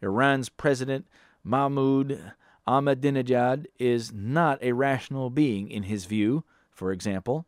Iran's 0.00 0.48
President 0.48 1.06
Mahmoud 1.44 2.32
Ahmadinejad 2.68 3.64
is 3.78 4.12
not 4.12 4.62
a 4.62 4.72
rational 4.72 5.30
being 5.30 5.70
in 5.70 5.84
his 5.84 6.04
view, 6.04 6.44
for 6.70 6.92
example. 6.92 7.46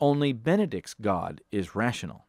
Only 0.00 0.32
Benedict's 0.32 0.94
God 0.94 1.42
is 1.52 1.76
rational. 1.76 2.26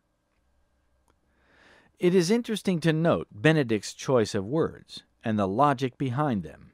It 1.97 2.13
is 2.13 2.29
interesting 2.29 2.79
to 2.81 2.93
note 2.93 3.27
Benedict's 3.31 3.95
choice 3.95 4.35
of 4.35 4.45
words 4.45 5.01
and 5.23 5.39
the 5.39 5.47
logic 5.47 5.97
behind 5.97 6.43
them. 6.43 6.71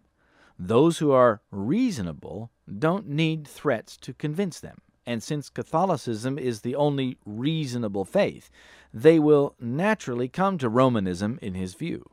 Those 0.59 0.97
who 0.97 1.11
are 1.11 1.41
reasonable 1.51 2.51
don't 2.67 3.07
need 3.07 3.47
threats 3.47 3.95
to 3.97 4.13
convince 4.13 4.59
them. 4.59 4.81
And 5.05 5.23
since 5.23 5.49
Catholicism 5.49 6.37
is 6.37 6.61
the 6.61 6.75
only 6.75 7.17
reasonable 7.25 8.03
faith, 8.03 8.49
they 8.93 9.19
will 9.19 9.55
naturally 9.59 10.27
come 10.27 10.57
to 10.57 10.67
Romanism 10.67 11.39
in 11.41 11.53
his 11.53 11.75
view. 11.75 12.09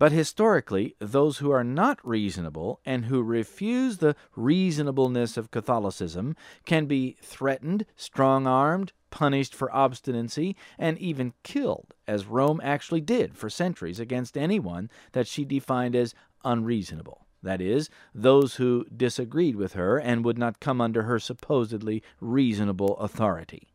But 0.00 0.12
historically, 0.12 0.96
those 0.98 1.38
who 1.38 1.50
are 1.50 1.62
not 1.62 1.98
reasonable 2.02 2.80
and 2.86 3.04
who 3.04 3.22
refuse 3.22 3.98
the 3.98 4.16
reasonableness 4.34 5.36
of 5.36 5.50
Catholicism 5.50 6.36
can 6.64 6.86
be 6.86 7.18
threatened, 7.20 7.84
strong 7.96 8.46
armed, 8.46 8.94
punished 9.10 9.54
for 9.54 9.70
obstinacy, 9.70 10.56
and 10.78 10.96
even 10.96 11.34
killed, 11.42 11.92
as 12.08 12.24
Rome 12.24 12.62
actually 12.64 13.02
did 13.02 13.36
for 13.36 13.50
centuries 13.50 14.00
against 14.00 14.38
anyone 14.38 14.88
that 15.12 15.26
she 15.26 15.44
defined 15.44 15.94
as 15.94 16.14
unreasonable. 16.46 17.26
That 17.42 17.60
is, 17.60 17.90
those 18.14 18.54
who 18.54 18.86
disagreed 18.86 19.56
with 19.56 19.74
her 19.74 19.98
and 19.98 20.24
would 20.24 20.38
not 20.38 20.60
come 20.60 20.80
under 20.80 21.02
her 21.02 21.18
supposedly 21.18 22.02
reasonable 22.22 22.96
authority. 22.96 23.68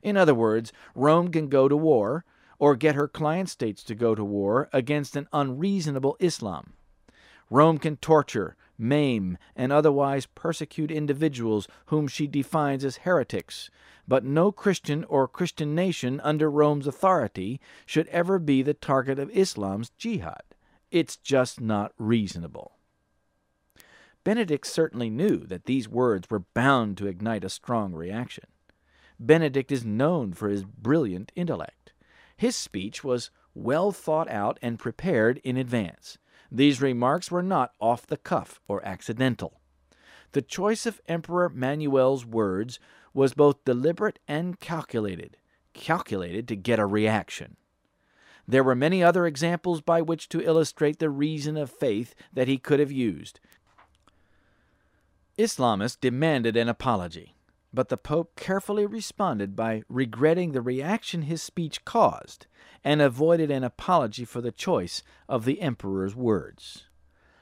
In 0.00 0.16
other 0.16 0.34
words, 0.34 0.72
Rome 0.94 1.32
can 1.32 1.48
go 1.48 1.66
to 1.66 1.76
war, 1.76 2.24
or 2.58 2.76
get 2.76 2.94
her 2.94 3.08
client 3.08 3.48
states 3.48 3.82
to 3.84 3.94
go 3.94 4.14
to 4.14 4.24
war 4.24 4.68
against 4.72 5.16
an 5.16 5.28
unreasonable 5.32 6.16
Islam. 6.20 6.72
Rome 7.50 7.78
can 7.78 7.96
torture, 7.96 8.56
maim, 8.78 9.38
and 9.54 9.72
otherwise 9.72 10.26
persecute 10.26 10.90
individuals 10.90 11.68
whom 11.86 12.08
she 12.08 12.26
defines 12.26 12.84
as 12.84 12.98
heretics, 12.98 13.70
but 14.08 14.24
no 14.24 14.50
Christian 14.50 15.04
or 15.04 15.28
Christian 15.28 15.74
nation 15.74 16.20
under 16.20 16.50
Rome's 16.50 16.86
authority 16.86 17.60
should 17.84 18.08
ever 18.08 18.38
be 18.38 18.62
the 18.62 18.74
target 18.74 19.18
of 19.18 19.30
Islam's 19.30 19.90
jihad. 19.90 20.42
It's 20.90 21.16
just 21.16 21.60
not 21.60 21.92
reasonable. 21.98 22.72
Benedict 24.24 24.66
certainly 24.66 25.08
knew 25.08 25.38
that 25.46 25.66
these 25.66 25.88
words 25.88 26.28
were 26.28 26.44
bound 26.52 26.96
to 26.96 27.06
ignite 27.06 27.44
a 27.44 27.48
strong 27.48 27.92
reaction. 27.92 28.46
Benedict 29.20 29.70
is 29.70 29.84
known 29.84 30.32
for 30.32 30.48
his 30.48 30.64
brilliant 30.64 31.30
intellect. 31.36 31.92
His 32.36 32.54
speech 32.56 33.02
was 33.02 33.30
well 33.54 33.92
thought 33.92 34.28
out 34.30 34.58
and 34.60 34.78
prepared 34.78 35.38
in 35.38 35.56
advance. 35.56 36.18
These 36.50 36.82
remarks 36.82 37.30
were 37.30 37.42
not 37.42 37.72
off 37.80 38.06
the 38.06 38.16
cuff 38.16 38.60
or 38.68 38.84
accidental. 38.84 39.60
The 40.32 40.42
choice 40.42 40.84
of 40.86 41.00
Emperor 41.06 41.48
Manuel's 41.48 42.26
words 42.26 42.78
was 43.14 43.32
both 43.32 43.64
deliberate 43.64 44.18
and 44.28 44.60
calculated, 44.60 45.38
calculated 45.72 46.46
to 46.48 46.56
get 46.56 46.78
a 46.78 46.86
reaction. 46.86 47.56
There 48.46 48.62
were 48.62 48.74
many 48.74 49.02
other 49.02 49.26
examples 49.26 49.80
by 49.80 50.02
which 50.02 50.28
to 50.28 50.42
illustrate 50.42 50.98
the 50.98 51.10
reason 51.10 51.56
of 51.56 51.70
faith 51.70 52.14
that 52.32 52.48
he 52.48 52.58
could 52.58 52.78
have 52.78 52.92
used. 52.92 53.40
Islamists 55.38 56.00
demanded 56.00 56.56
an 56.56 56.68
apology, 56.68 57.35
but 57.72 57.88
the 57.88 57.96
Pope 57.96 58.36
carefully 58.36 58.86
responded 58.86 59.54
by 59.54 59.82
regretting 59.88 60.52
the 60.52 60.62
reaction 60.62 61.22
his 61.22 61.42
speech 61.42 61.84
caused 61.84 62.46
and 62.82 63.02
avoided 63.02 63.50
an 63.50 63.64
apology 63.64 64.24
for 64.24 64.40
the 64.40 64.52
choice 64.52 65.02
of 65.28 65.44
the 65.44 65.60
Emperor's 65.60 66.14
words. 66.14 66.84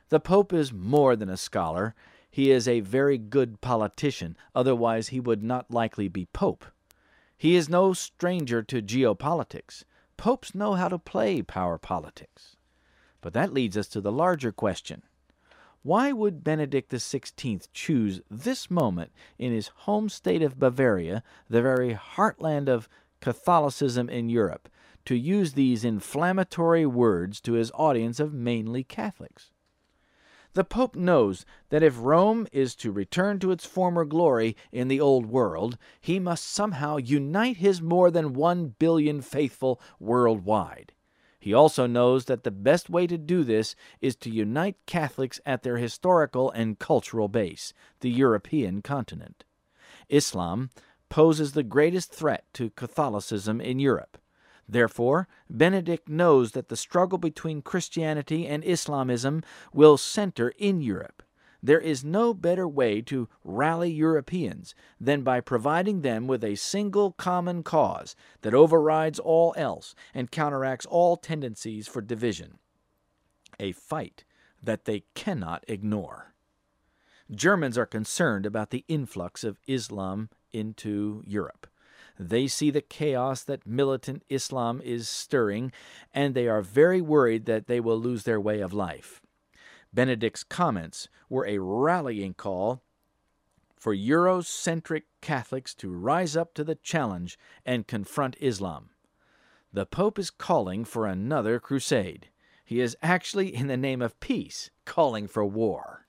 The 0.08 0.20
Pope 0.20 0.52
is 0.52 0.72
more 0.72 1.16
than 1.16 1.28
a 1.28 1.36
scholar, 1.36 1.94
he 2.30 2.50
is 2.50 2.66
a 2.66 2.80
very 2.80 3.16
good 3.16 3.60
politician, 3.60 4.36
otherwise, 4.56 5.08
he 5.08 5.20
would 5.20 5.44
not 5.44 5.70
likely 5.70 6.08
be 6.08 6.26
Pope. 6.26 6.64
He 7.36 7.54
is 7.54 7.68
no 7.68 7.92
stranger 7.92 8.62
to 8.62 8.82
geopolitics. 8.82 9.84
Popes 10.16 10.54
know 10.54 10.74
how 10.74 10.88
to 10.88 10.98
play 10.98 11.42
power 11.42 11.78
politics. 11.78 12.56
But 13.20 13.34
that 13.34 13.52
leads 13.52 13.76
us 13.76 13.86
to 13.88 14.00
the 14.00 14.10
larger 14.10 14.50
question. 14.50 15.02
Why 15.84 16.12
would 16.12 16.42
Benedict 16.42 16.90
XVI 16.90 17.68
choose 17.74 18.22
this 18.30 18.70
moment 18.70 19.12
in 19.38 19.52
his 19.52 19.68
home 19.68 20.08
state 20.08 20.40
of 20.40 20.58
Bavaria, 20.58 21.22
the 21.50 21.60
very 21.60 21.92
heartland 21.92 22.70
of 22.70 22.88
Catholicism 23.20 24.08
in 24.08 24.30
Europe, 24.30 24.70
to 25.04 25.14
use 25.14 25.52
these 25.52 25.84
inflammatory 25.84 26.86
words 26.86 27.38
to 27.42 27.52
his 27.52 27.70
audience 27.74 28.18
of 28.18 28.32
mainly 28.32 28.82
Catholics? 28.82 29.50
The 30.54 30.64
Pope 30.64 30.96
knows 30.96 31.44
that 31.68 31.82
if 31.82 32.00
Rome 32.00 32.46
is 32.50 32.74
to 32.76 32.90
return 32.90 33.38
to 33.40 33.50
its 33.50 33.66
former 33.66 34.06
glory 34.06 34.56
in 34.72 34.88
the 34.88 35.02
Old 35.02 35.26
World, 35.26 35.76
he 36.00 36.18
must 36.18 36.46
somehow 36.46 36.96
unite 36.96 37.58
his 37.58 37.82
more 37.82 38.10
than 38.10 38.32
one 38.32 38.68
billion 38.78 39.20
faithful 39.20 39.82
worldwide. 40.00 40.93
He 41.44 41.52
also 41.52 41.86
knows 41.86 42.24
that 42.24 42.42
the 42.42 42.50
best 42.50 42.88
way 42.88 43.06
to 43.06 43.18
do 43.18 43.44
this 43.44 43.76
is 44.00 44.16
to 44.16 44.30
unite 44.30 44.78
Catholics 44.86 45.42
at 45.44 45.62
their 45.62 45.76
historical 45.76 46.50
and 46.50 46.78
cultural 46.78 47.28
base, 47.28 47.74
the 48.00 48.08
European 48.08 48.80
continent. 48.80 49.44
Islam 50.08 50.70
poses 51.10 51.52
the 51.52 51.62
greatest 51.62 52.10
threat 52.10 52.46
to 52.54 52.70
Catholicism 52.70 53.60
in 53.60 53.78
Europe. 53.78 54.16
Therefore, 54.66 55.28
Benedict 55.50 56.08
knows 56.08 56.52
that 56.52 56.70
the 56.70 56.78
struggle 56.78 57.18
between 57.18 57.60
Christianity 57.60 58.46
and 58.46 58.64
Islamism 58.64 59.42
will 59.70 59.98
center 59.98 60.48
in 60.56 60.80
Europe. 60.80 61.22
There 61.64 61.80
is 61.80 62.04
no 62.04 62.34
better 62.34 62.68
way 62.68 63.00
to 63.00 63.26
rally 63.42 63.90
Europeans 63.90 64.74
than 65.00 65.22
by 65.22 65.40
providing 65.40 66.02
them 66.02 66.26
with 66.26 66.44
a 66.44 66.56
single 66.56 67.12
common 67.12 67.62
cause 67.62 68.14
that 68.42 68.52
overrides 68.52 69.18
all 69.18 69.54
else 69.56 69.94
and 70.12 70.30
counteracts 70.30 70.84
all 70.84 71.16
tendencies 71.16 71.88
for 71.88 72.02
division. 72.02 72.58
A 73.58 73.72
fight 73.72 74.24
that 74.62 74.84
they 74.84 75.04
cannot 75.14 75.64
ignore. 75.66 76.34
Germans 77.30 77.78
are 77.78 77.86
concerned 77.86 78.44
about 78.44 78.68
the 78.68 78.84
influx 78.86 79.42
of 79.42 79.58
Islam 79.66 80.28
into 80.52 81.22
Europe. 81.26 81.66
They 82.18 82.46
see 82.46 82.70
the 82.70 82.82
chaos 82.82 83.42
that 83.44 83.66
militant 83.66 84.22
Islam 84.28 84.82
is 84.84 85.08
stirring, 85.08 85.72
and 86.12 86.34
they 86.34 86.46
are 86.46 86.60
very 86.60 87.00
worried 87.00 87.46
that 87.46 87.68
they 87.68 87.80
will 87.80 87.98
lose 87.98 88.24
their 88.24 88.38
way 88.38 88.60
of 88.60 88.74
life. 88.74 89.22
Benedict's 89.94 90.42
comments 90.42 91.08
were 91.28 91.46
a 91.46 91.58
rallying 91.58 92.34
call 92.34 92.82
for 93.76 93.94
Eurocentric 93.94 95.02
Catholics 95.20 95.74
to 95.74 95.90
rise 95.90 96.36
up 96.36 96.54
to 96.54 96.64
the 96.64 96.74
challenge 96.74 97.38
and 97.64 97.86
confront 97.86 98.36
Islam. 98.40 98.90
The 99.72 99.86
Pope 99.86 100.18
is 100.18 100.30
calling 100.30 100.84
for 100.84 101.06
another 101.06 101.60
crusade. 101.60 102.28
He 102.64 102.80
is 102.80 102.96
actually, 103.02 103.54
in 103.54 103.66
the 103.66 103.76
name 103.76 104.00
of 104.00 104.18
peace, 104.20 104.70
calling 104.84 105.28
for 105.28 105.44
war. 105.44 106.06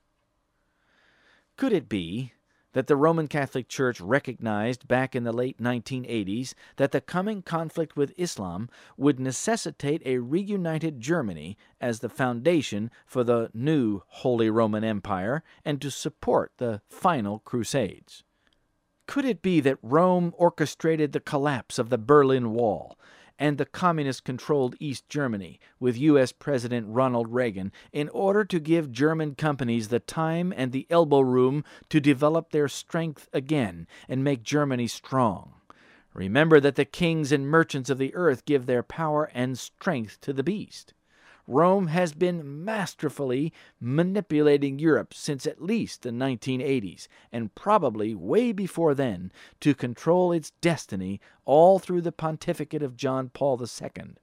Could 1.56 1.72
it 1.72 1.88
be 1.88 2.32
that 2.76 2.88
the 2.88 2.94
Roman 2.94 3.26
Catholic 3.26 3.68
Church 3.70 4.02
recognized 4.02 4.86
back 4.86 5.16
in 5.16 5.24
the 5.24 5.32
late 5.32 5.56
1980s 5.56 6.52
that 6.76 6.92
the 6.92 7.00
coming 7.00 7.40
conflict 7.40 7.96
with 7.96 8.12
Islam 8.18 8.68
would 8.98 9.18
necessitate 9.18 10.02
a 10.04 10.18
reunited 10.18 11.00
Germany 11.00 11.56
as 11.80 12.00
the 12.00 12.10
foundation 12.10 12.90
for 13.06 13.24
the 13.24 13.48
new 13.54 14.02
Holy 14.06 14.50
Roman 14.50 14.84
Empire 14.84 15.42
and 15.64 15.80
to 15.80 15.90
support 15.90 16.52
the 16.58 16.82
final 16.90 17.38
Crusades. 17.38 18.24
Could 19.06 19.24
it 19.24 19.40
be 19.40 19.60
that 19.60 19.78
Rome 19.80 20.34
orchestrated 20.36 21.12
the 21.12 21.20
collapse 21.20 21.78
of 21.78 21.88
the 21.88 21.96
Berlin 21.96 22.50
Wall 22.50 22.98
and 23.38 23.58
the 23.58 23.66
communist 23.66 24.24
controlled 24.24 24.76
East 24.80 25.08
Germany 25.08 25.58
with 25.78 25.98
U.S. 25.98 26.32
President 26.32 26.86
Ronald 26.88 27.28
Reagan 27.28 27.72
in 27.92 28.08
order 28.10 28.44
to 28.44 28.58
give 28.58 28.92
German 28.92 29.34
companies 29.34 29.88
the 29.88 30.00
time 30.00 30.52
and 30.56 30.72
the 30.72 30.86
elbow 30.90 31.20
room 31.20 31.64
to 31.88 32.00
develop 32.00 32.50
their 32.50 32.68
strength 32.68 33.28
again 33.32 33.86
and 34.08 34.24
make 34.24 34.42
Germany 34.42 34.86
strong. 34.86 35.54
Remember 36.14 36.60
that 36.60 36.76
the 36.76 36.86
kings 36.86 37.30
and 37.30 37.46
merchants 37.46 37.90
of 37.90 37.98
the 37.98 38.14
earth 38.14 38.46
give 38.46 38.64
their 38.64 38.82
power 38.82 39.30
and 39.34 39.58
strength 39.58 40.18
to 40.22 40.32
the 40.32 40.42
beast. 40.42 40.94
Rome 41.46 41.86
has 41.86 42.12
been 42.12 42.64
masterfully 42.64 43.52
manipulating 43.78 44.80
Europe 44.80 45.14
since 45.14 45.46
at 45.46 45.62
least 45.62 46.02
the 46.02 46.10
1980s, 46.10 47.06
and 47.30 47.54
probably 47.54 48.14
way 48.14 48.50
before 48.50 48.94
then, 48.94 49.30
to 49.60 49.74
control 49.74 50.32
its 50.32 50.50
destiny 50.60 51.20
all 51.44 51.78
through 51.78 52.00
the 52.00 52.10
pontificate 52.10 52.82
of 52.82 52.96
John 52.96 53.28
Paul 53.28 53.60
II. 53.62 54.14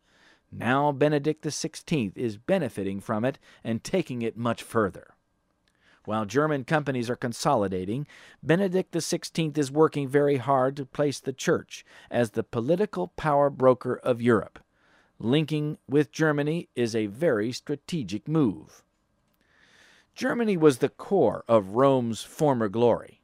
Now 0.52 0.92
Benedict 0.92 1.46
XVI 1.46 2.12
is 2.16 2.38
benefiting 2.38 3.00
from 3.00 3.24
it 3.24 3.40
and 3.64 3.84
taking 3.84 4.22
it 4.22 4.38
much 4.38 4.62
further. 4.62 5.16
While 6.06 6.26
German 6.26 6.66
companies 6.66 7.10
are 7.10 7.16
consolidating, 7.16 8.06
Benedict 8.44 8.94
XVI 8.94 9.58
is 9.58 9.72
working 9.72 10.10
very 10.10 10.36
hard 10.38 10.76
to 10.76 10.86
place 10.86 11.22
the 11.22 11.32
Church 11.32 11.86
as 12.12 12.32
the 12.32 12.44
political 12.44 13.08
power 13.08 13.50
broker 13.50 13.96
of 14.04 14.22
Europe 14.22 14.60
linking 15.24 15.78
with 15.88 16.12
Germany 16.12 16.68
is 16.76 16.96
a 16.96 17.08
very 17.08 17.52
strategic 17.54 18.28
move. 18.28 18.84
Germany 20.14 20.58
was 20.58 20.78
the 20.78 20.90
core 20.90 21.46
of 21.48 21.76
Rome's 21.76 22.22
former 22.22 22.68
glory. 22.68 23.22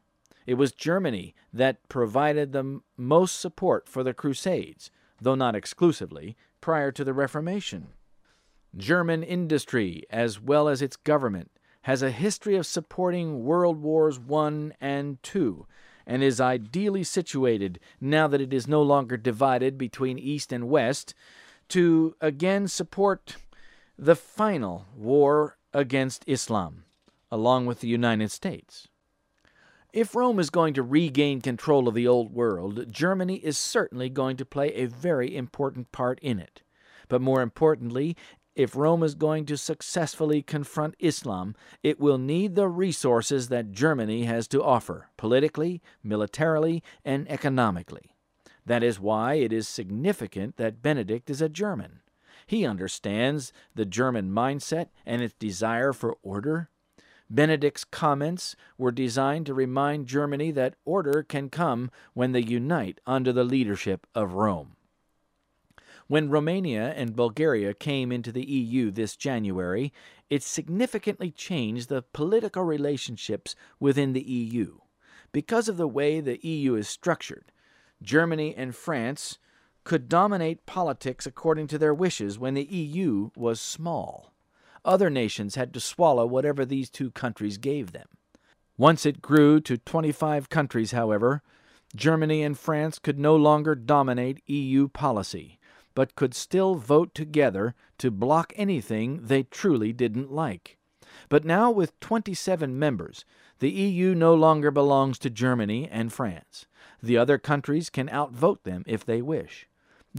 It 0.47 0.53
was 0.53 0.71
Germany 0.71 1.35
that 1.53 1.87
provided 1.89 2.51
the 2.51 2.79
most 2.97 3.39
support 3.39 3.87
for 3.87 4.01
the 4.01 4.13
Crusades, 4.13 4.89
though 5.21 5.35
not 5.35 5.55
exclusively, 5.55 6.37
prior 6.61 6.91
to 6.93 7.03
the 7.03 7.13
Reformation. 7.13 7.89
German 8.75 9.21
industry, 9.21 10.03
as 10.09 10.39
well 10.39 10.69
as 10.69 10.81
its 10.81 10.95
government, 10.95 11.51
has 11.81 12.01
a 12.01 12.11
history 12.11 12.55
of 12.55 12.65
supporting 12.65 13.43
World 13.43 13.81
Wars 13.81 14.19
I 14.31 14.71
and 14.79 15.17
II, 15.35 15.63
and 16.07 16.23
is 16.23 16.39
ideally 16.39 17.03
situated, 17.03 17.79
now 17.99 18.27
that 18.27 18.41
it 18.41 18.53
is 18.53 18.67
no 18.67 18.81
longer 18.81 19.17
divided 19.17 19.77
between 19.77 20.17
East 20.17 20.51
and 20.51 20.69
West, 20.69 21.13
to 21.69 22.15
again 22.21 22.67
support 22.67 23.37
the 23.97 24.15
final 24.15 24.85
war 24.95 25.57
against 25.73 26.23
Islam, 26.27 26.85
along 27.31 27.65
with 27.65 27.79
the 27.81 27.87
United 27.87 28.31
States. 28.31 28.87
If 29.91 30.13
Rome 30.13 30.39
is 30.39 30.51
going 30.51 30.75
to 30.75 30.83
regain 30.83 31.41
control 31.41 31.87
of 31.87 31.95
the 31.95 32.07
old 32.07 32.31
world, 32.31 32.91
Germany 32.91 33.37
is 33.37 33.57
certainly 33.57 34.09
going 34.09 34.37
to 34.37 34.45
play 34.45 34.73
a 34.73 34.85
very 34.85 35.35
important 35.35 35.91
part 35.91 36.19
in 36.19 36.39
it. 36.39 36.61
But 37.07 37.21
more 37.21 37.41
importantly, 37.41 38.15
if 38.55 38.75
Rome 38.75 39.03
is 39.03 39.15
going 39.15 39.45
to 39.45 39.57
successfully 39.57 40.43
confront 40.43 40.95
Islam, 40.99 41.55
it 41.81 41.99
will 41.99 42.17
need 42.17 42.55
the 42.55 42.67
resources 42.67 43.47
that 43.47 43.71
Germany 43.71 44.25
has 44.25 44.47
to 44.49 44.63
offer, 44.63 45.09
politically, 45.17 45.81
militarily, 46.03 46.83
and 47.03 47.29
economically. 47.31 48.11
That 48.69 48.83
is 48.83 48.99
why 48.99 49.33
it 49.33 49.51
is 49.51 49.67
significant 49.67 50.57
that 50.57 50.83
Benedict 50.83 51.29
is 51.29 51.41
a 51.41 51.49
German. 51.49 52.01
He 52.45 52.65
understands 52.65 53.51
the 53.73 53.85
German 53.85 54.31
mindset 54.31 54.89
and 55.05 55.21
its 55.21 55.33
desire 55.33 55.91
for 55.91 56.17
order, 56.21 56.69
Benedict's 57.31 57.83
comments 57.83 58.55
were 58.77 58.91
designed 58.91 59.45
to 59.45 59.53
remind 59.53 60.07
Germany 60.07 60.49
that 60.51 60.73
order 60.83 61.21
can 61.21 61.49
come 61.49 61.91
when 62.13 62.31
they 62.31 62.41
unite 62.41 62.99
under 63.05 63.31
the 63.31 63.43
leadership 63.43 64.07
of 64.15 64.33
Rome. 64.33 64.75
When 66.07 66.31
Romania 66.31 66.91
and 66.95 67.15
Bulgaria 67.15 67.75
came 67.75 68.11
into 68.11 68.31
the 68.31 68.45
EU 68.45 68.89
this 68.89 69.15
January, 69.15 69.93
it 70.31 70.41
significantly 70.41 71.29
changed 71.29 71.89
the 71.89 72.01
political 72.01 72.63
relationships 72.63 73.55
within 73.79 74.13
the 74.13 74.23
EU. 74.23 74.79
Because 75.31 75.69
of 75.69 75.77
the 75.77 75.87
way 75.87 76.19
the 76.19 76.43
EU 76.43 76.73
is 76.73 76.89
structured, 76.89 77.51
Germany 78.01 78.55
and 78.55 78.75
France 78.75 79.37
could 79.83 80.09
dominate 80.09 80.65
politics 80.65 81.25
according 81.25 81.67
to 81.67 81.77
their 81.77 81.93
wishes 81.93 82.37
when 82.37 82.53
the 82.53 82.63
EU 82.63 83.31
was 83.35 83.59
small. 83.59 84.33
Other 84.85 85.09
nations 85.09 85.55
had 85.55 85.73
to 85.73 85.79
swallow 85.79 86.25
whatever 86.25 86.65
these 86.65 86.89
two 86.89 87.11
countries 87.11 87.57
gave 87.57 87.91
them. 87.91 88.07
Once 88.77 89.05
it 89.05 89.21
grew 89.21 89.59
to 89.59 89.77
25 89.77 90.49
countries, 90.49 90.91
however, 90.91 91.41
Germany 91.95 92.43
and 92.43 92.57
France 92.57 92.99
could 92.99 93.19
no 93.19 93.35
longer 93.35 93.75
dominate 93.75 94.41
EU 94.47 94.87
policy, 94.87 95.59
but 95.95 96.15
could 96.15 96.33
still 96.33 96.75
vote 96.75 97.13
together 97.13 97.75
to 97.97 98.11
block 98.11 98.53
anything 98.55 99.19
they 99.23 99.43
truly 99.43 99.91
didn't 99.91 100.31
like. 100.31 100.77
But 101.27 101.43
now, 101.43 101.71
with 101.71 101.99
27 101.99 102.77
members, 102.77 103.25
the 103.59 103.69
EU 103.69 104.15
no 104.15 104.33
longer 104.33 104.71
belongs 104.71 105.19
to 105.19 105.29
Germany 105.29 105.87
and 105.91 106.11
France. 106.11 106.65
The 107.01 107.17
other 107.17 107.37
countries 107.37 107.89
can 107.89 108.09
outvote 108.09 108.63
them 108.63 108.83
if 108.87 109.05
they 109.05 109.21
wish. 109.21 109.67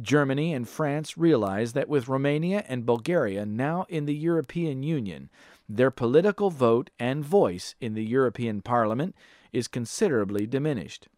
Germany 0.01 0.55
and 0.55 0.68
France 0.68 1.18
realize 1.18 1.72
that 1.72 1.88
with 1.88 2.09
Romania 2.09 2.64
and 2.68 2.86
Bulgaria 2.86 3.45
now 3.45 3.86
in 3.88 4.07
the 4.07 4.14
European 4.14 4.82
Union, 4.82 5.30
their 5.68 5.91
political 5.91 6.51
vote 6.51 6.91
and 6.99 7.24
voice 7.24 7.74
in 7.80 7.95
the 7.95 8.05
European 8.05 8.62
Parliament 8.62 9.14
is 9.53 9.68
considerably 9.68 10.47
diminished. 10.47 11.09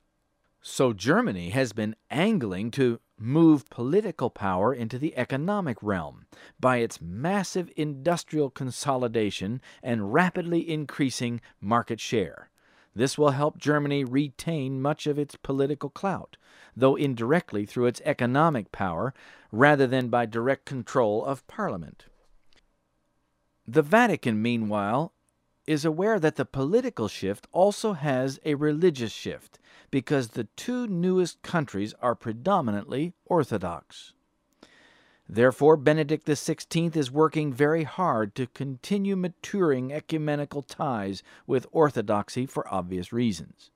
So 0.64 0.92
Germany 0.92 1.50
has 1.50 1.72
been 1.72 1.96
angling 2.08 2.70
to 2.72 3.00
move 3.18 3.68
political 3.68 4.30
power 4.30 4.72
into 4.72 4.96
the 4.96 5.16
economic 5.16 5.76
realm 5.82 6.26
by 6.60 6.76
its 6.76 7.00
massive 7.00 7.68
industrial 7.76 8.48
consolidation 8.48 9.60
and 9.82 10.14
rapidly 10.14 10.70
increasing 10.70 11.40
market 11.60 11.98
share. 11.98 12.48
This 12.94 13.18
will 13.18 13.30
help 13.30 13.58
Germany 13.58 14.04
retain 14.04 14.80
much 14.80 15.08
of 15.08 15.18
its 15.18 15.34
political 15.34 15.90
clout, 15.90 16.36
though 16.76 16.94
indirectly 16.94 17.66
through 17.66 17.86
its 17.86 18.02
economic 18.04 18.70
power 18.70 19.12
rather 19.50 19.88
than 19.88 20.10
by 20.10 20.26
direct 20.26 20.64
control 20.64 21.24
of 21.24 21.44
Parliament. 21.48 22.06
The 23.66 23.82
Vatican, 23.82 24.40
meanwhile, 24.40 25.12
is 25.66 25.84
aware 25.84 26.20
that 26.20 26.36
the 26.36 26.44
political 26.44 27.08
shift 27.08 27.48
also 27.50 27.94
has 27.94 28.38
a 28.44 28.54
religious 28.54 29.12
shift 29.12 29.58
because 29.92 30.28
the 30.28 30.48
two 30.56 30.88
newest 30.88 31.40
countries 31.42 31.94
are 32.00 32.16
predominantly 32.16 33.12
Orthodox. 33.26 34.14
Therefore, 35.28 35.76
Benedict 35.76 36.26
XVI 36.26 36.96
is 36.96 37.12
working 37.12 37.52
very 37.52 37.84
hard 37.84 38.34
to 38.34 38.48
continue 38.48 39.14
maturing 39.14 39.92
ecumenical 39.92 40.62
ties 40.62 41.22
with 41.46 41.66
Orthodoxy 41.70 42.46
for 42.46 42.66
obvious 42.74 43.12
reasons. 43.12 43.70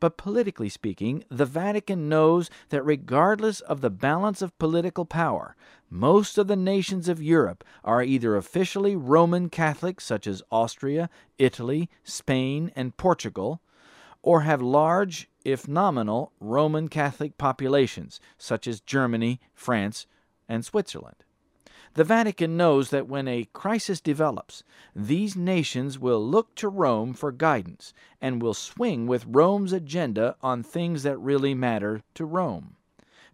But 0.00 0.16
politically 0.16 0.68
speaking, 0.68 1.24
the 1.28 1.44
Vatican 1.44 2.08
knows 2.08 2.50
that 2.68 2.84
regardless 2.84 3.60
of 3.60 3.80
the 3.80 3.90
balance 3.90 4.40
of 4.40 4.56
political 4.58 5.04
power, 5.04 5.56
most 5.90 6.38
of 6.38 6.46
the 6.46 6.56
nations 6.56 7.08
of 7.08 7.22
Europe 7.22 7.64
are 7.82 8.02
either 8.02 8.36
officially 8.36 8.94
Roman 8.94 9.50
Catholic, 9.50 10.00
such 10.00 10.28
as 10.28 10.42
Austria, 10.52 11.10
Italy, 11.36 11.90
Spain, 12.04 12.70
and 12.76 12.96
Portugal, 12.96 13.60
or 14.22 14.42
have 14.42 14.60
large, 14.60 15.28
if 15.44 15.68
nominal, 15.68 16.32
Roman 16.40 16.88
Catholic 16.88 17.38
populations, 17.38 18.20
such 18.36 18.66
as 18.66 18.80
Germany, 18.80 19.40
France, 19.54 20.06
and 20.48 20.64
Switzerland. 20.64 21.16
The 21.94 22.04
Vatican 22.04 22.56
knows 22.56 22.90
that 22.90 23.08
when 23.08 23.26
a 23.26 23.48
crisis 23.52 24.00
develops, 24.00 24.62
these 24.94 25.36
nations 25.36 25.98
will 25.98 26.24
look 26.24 26.54
to 26.56 26.68
Rome 26.68 27.14
for 27.14 27.32
guidance 27.32 27.92
and 28.20 28.42
will 28.42 28.54
swing 28.54 29.06
with 29.06 29.26
Rome's 29.26 29.72
agenda 29.72 30.36
on 30.42 30.62
things 30.62 31.02
that 31.02 31.18
really 31.18 31.54
matter 31.54 32.02
to 32.14 32.24
Rome. 32.24 32.76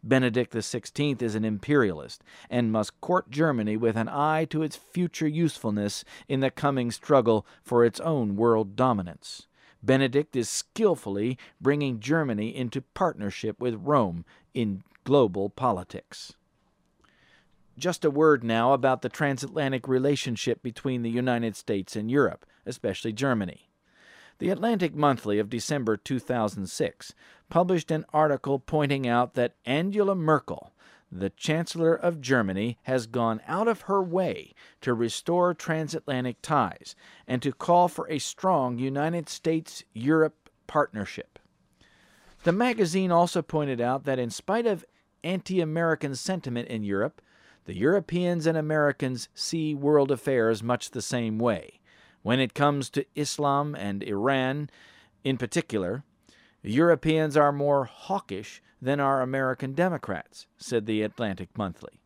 Benedict 0.03 0.55
XVI 0.55 1.21
is 1.23 1.35
an 1.35 1.45
imperialist 1.45 2.23
and 2.51 2.71
must 2.71 3.01
court 3.01 3.31
Germany 3.31 3.77
with 3.77 3.97
an 3.97 4.09
eye 4.09 4.45
to 4.47 4.63
its 4.63 4.77
future 4.77 5.27
usefulness 5.29 6.05
in 6.29 6.41
the 6.41 6.51
coming 6.51 6.91
struggle 6.91 7.47
for 7.63 7.85
its 7.85 8.01
own 8.01 8.37
world 8.37 8.77
dominance. 8.77 9.47
Benedict 9.85 10.35
is 10.35 10.49
skillfully 10.49 11.39
bringing 11.61 12.01
Germany 12.01 12.55
into 12.55 12.81
partnership 12.81 13.61
with 13.61 13.75
Rome 13.75 14.25
in 14.55 14.83
global 15.05 15.51
politics. 15.51 16.35
Just 17.77 18.05
a 18.05 18.11
word 18.11 18.45
now 18.45 18.73
about 18.73 19.03
the 19.03 19.09
transatlantic 19.09 19.89
relationship 19.89 20.63
between 20.63 21.03
the 21.03 21.11
United 21.11 21.57
States 21.57 21.97
and 21.97 22.11
Europe, 22.11 22.47
especially 22.65 23.13
Germany. 23.13 23.69
The 24.39 24.51
Atlantic 24.51 24.95
Monthly 24.95 25.39
of 25.39 25.51
December 25.51 25.97
2006 25.97 27.15
published 27.49 27.91
an 27.91 28.05
article 28.13 28.59
pointing 28.59 29.07
out 29.07 29.35
that 29.35 29.55
Angela 29.65 30.15
Merkel, 30.15 30.73
the 31.15 31.31
Chancellor 31.31 31.95
of 31.95 32.21
Germany, 32.21 32.77
has 32.83 33.07
gone 33.07 33.41
out 33.47 33.69
of 33.69 33.83
her 33.83 34.03
way 34.03 34.53
to 34.81 34.93
restore 34.93 35.55
transatlantic 35.55 36.43
ties 36.43 36.97
and 37.27 37.41
to 37.41 37.53
call 37.53 37.87
for 37.87 38.11
a 38.11 38.19
strong 38.19 38.79
United 38.79 39.29
States 39.29 39.85
Europe 39.93 40.51
partnership. 40.67 41.39
The 42.43 42.53
magazine 42.53 43.13
also 43.13 43.43
pointed 43.43 43.81
out 43.81 44.05
that 44.05 44.19
in 44.19 44.31
spite 44.31 44.67
of 44.67 44.85
anti 45.23 45.61
American 45.61 46.15
sentiment 46.17 46.69
in 46.69 46.83
Europe, 46.83 47.23
the 47.65 47.77
Europeans 47.77 48.47
and 48.47 48.59
Americans 48.59 49.29
see 49.35 49.75
world 49.75 50.11
affairs 50.11 50.63
much 50.63 50.91
the 50.91 51.01
same 51.01 51.39
way. 51.39 51.81
When 52.23 52.41
it 52.41 52.55
comes 52.55 52.91
to 52.91 53.07
Islam 53.15 53.75
and 53.75 54.03
Iran 54.03 54.69
in 55.23 55.39
particular, 55.39 56.05
Europeans 56.65 57.37
are 57.37 57.53
more 57.53 57.85
hawkish 57.85 58.63
than 58.81 59.01
are 59.01 59.21
American 59.21 59.73
Democrats, 59.75 60.47
said 60.57 60.87
the 60.87 61.03
Atlantic 61.03 61.57
Monthly. 61.57 62.01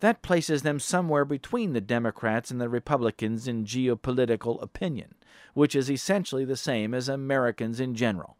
That 0.00 0.22
places 0.22 0.62
them 0.62 0.80
somewhere 0.80 1.24
between 1.24 1.72
the 1.72 1.80
Democrats 1.80 2.50
and 2.50 2.60
the 2.60 2.68
Republicans 2.68 3.46
in 3.46 3.64
geopolitical 3.64 4.62
opinion, 4.62 5.14
which 5.52 5.74
is 5.74 5.90
essentially 5.90 6.44
the 6.44 6.56
same 6.56 6.94
as 6.94 7.08
Americans 7.08 7.80
in 7.80 7.94
general. 7.94 8.36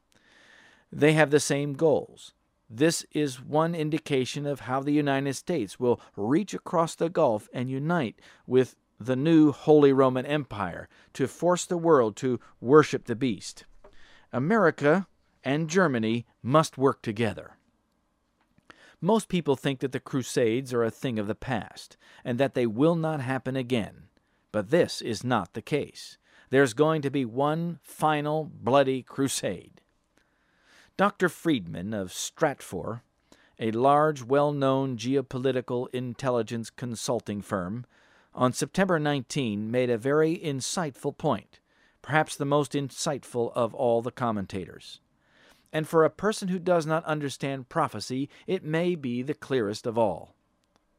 They 0.91 1.13
have 1.13 1.31
the 1.31 1.41
same 1.41 1.75
goals 1.75 2.33
this 2.73 3.05
is 3.11 3.43
one 3.43 3.75
indication 3.75 4.47
of 4.47 4.61
how 4.61 4.81
the 4.81 4.93
United 4.93 5.35
States 5.35 5.81
will 5.81 6.01
reach 6.17 6.55
across 6.55 6.95
the 6.95 7.09
Gulf 7.09 7.49
and 7.53 7.69
unite 7.69 8.21
with 8.47 8.77
the 9.01 9.17
new 9.17 9.51
Holy 9.51 9.93
Roman 9.93 10.25
Empire 10.25 10.89
to 11.15 11.27
force 11.27 11.67
the 11.67 11.77
world 11.77 12.15
to 12.19 12.39
worship 12.61 13.07
the 13.07 13.17
beast. 13.17 13.65
America 14.33 15.09
and 15.45 15.70
Germany 15.70 16.26
must 16.43 16.78
work 16.78 17.03
together. 17.03 17.57
Most 19.01 19.28
people 19.28 19.57
think 19.57 19.80
that 19.80 19.93
the 19.93 20.01
Crusades 20.01 20.74
are 20.74 20.84
a 20.84 20.91
thing 20.91 21.18
of 21.18 21.26
the 21.26 21.34
past 21.34 21.97
and 22.24 22.38
that 22.38 22.55
they 22.55 22.66
will 22.66 22.97
not 22.97 23.20
happen 23.20 23.57
again. 23.57 24.05
But 24.53 24.70
this 24.70 25.01
is 25.01 25.24
not 25.24 25.55
the 25.55 25.62
case. 25.62 26.18
There's 26.51 26.74
going 26.74 27.03
to 27.03 27.11
be 27.11 27.24
one 27.24 27.78
final 27.82 28.51
bloody 28.53 29.03
crusade. 29.03 29.80
Dr. 30.97 31.28
Friedman 31.28 31.95
of 31.95 32.09
Stratfor, 32.09 33.01
a 33.59 33.70
large, 33.70 34.22
well 34.22 34.53
known 34.53 34.97
geopolitical 34.97 35.88
intelligence 35.95 36.68
consulting 36.68 37.41
firm, 37.41 37.86
on 38.34 38.53
September 38.53 38.99
19 38.99 39.70
made 39.70 39.91
a 39.91 39.99
very 39.99 40.36
insightful 40.36 41.16
point, 41.16 41.61
perhaps 42.03 42.36
the 42.36 42.45
most 42.45 42.72
insightful 42.72 43.53
of 43.55 43.74
all 43.74 44.03
the 44.03 44.11
commentators. 44.11 45.01
And 45.73 45.87
for 45.87 46.05
a 46.05 46.11
person 46.11 46.49
who 46.49 46.59
does 46.59 46.87
not 46.87 47.05
understand 47.05 47.68
prophecy, 47.68 48.29
it 48.47 48.64
may 48.64 48.95
be 48.95 49.23
the 49.23 49.35
clearest 49.35 49.87
of 49.87 49.97
all. 49.97 50.35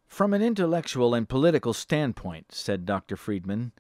From 0.07 0.33
an 0.33 0.41
intellectual 0.41 1.13
and 1.13 1.27
political 1.27 1.73
standpoint, 1.73 2.51
said 2.51 2.85
Dr. 2.85 3.15
Friedman, 3.15 3.71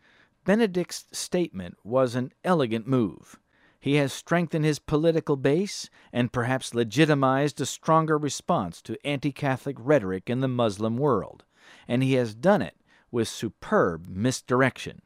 Benedict's 0.43 1.05
statement 1.11 1.77
was 1.83 2.15
an 2.15 2.31
elegant 2.43 2.87
move. 2.87 3.39
He 3.79 3.95
has 3.95 4.13
strengthened 4.13 4.63
his 4.63 4.79
political 4.79 5.35
base 5.35 5.89
and 6.13 6.31
perhaps 6.31 6.73
legitimized 6.73 7.59
a 7.59 7.65
stronger 7.65 8.17
response 8.17 8.81
to 8.83 8.97
anti 9.05 9.31
Catholic 9.31 9.75
rhetoric 9.79 10.29
in 10.29 10.39
the 10.39 10.47
Muslim 10.47 10.97
world, 10.97 11.43
and 11.87 12.01
he 12.01 12.13
has 12.13 12.35
done 12.35 12.61
it 12.61 12.77
with 13.11 13.27
superb 13.27 14.07
misdirection, 14.07 15.01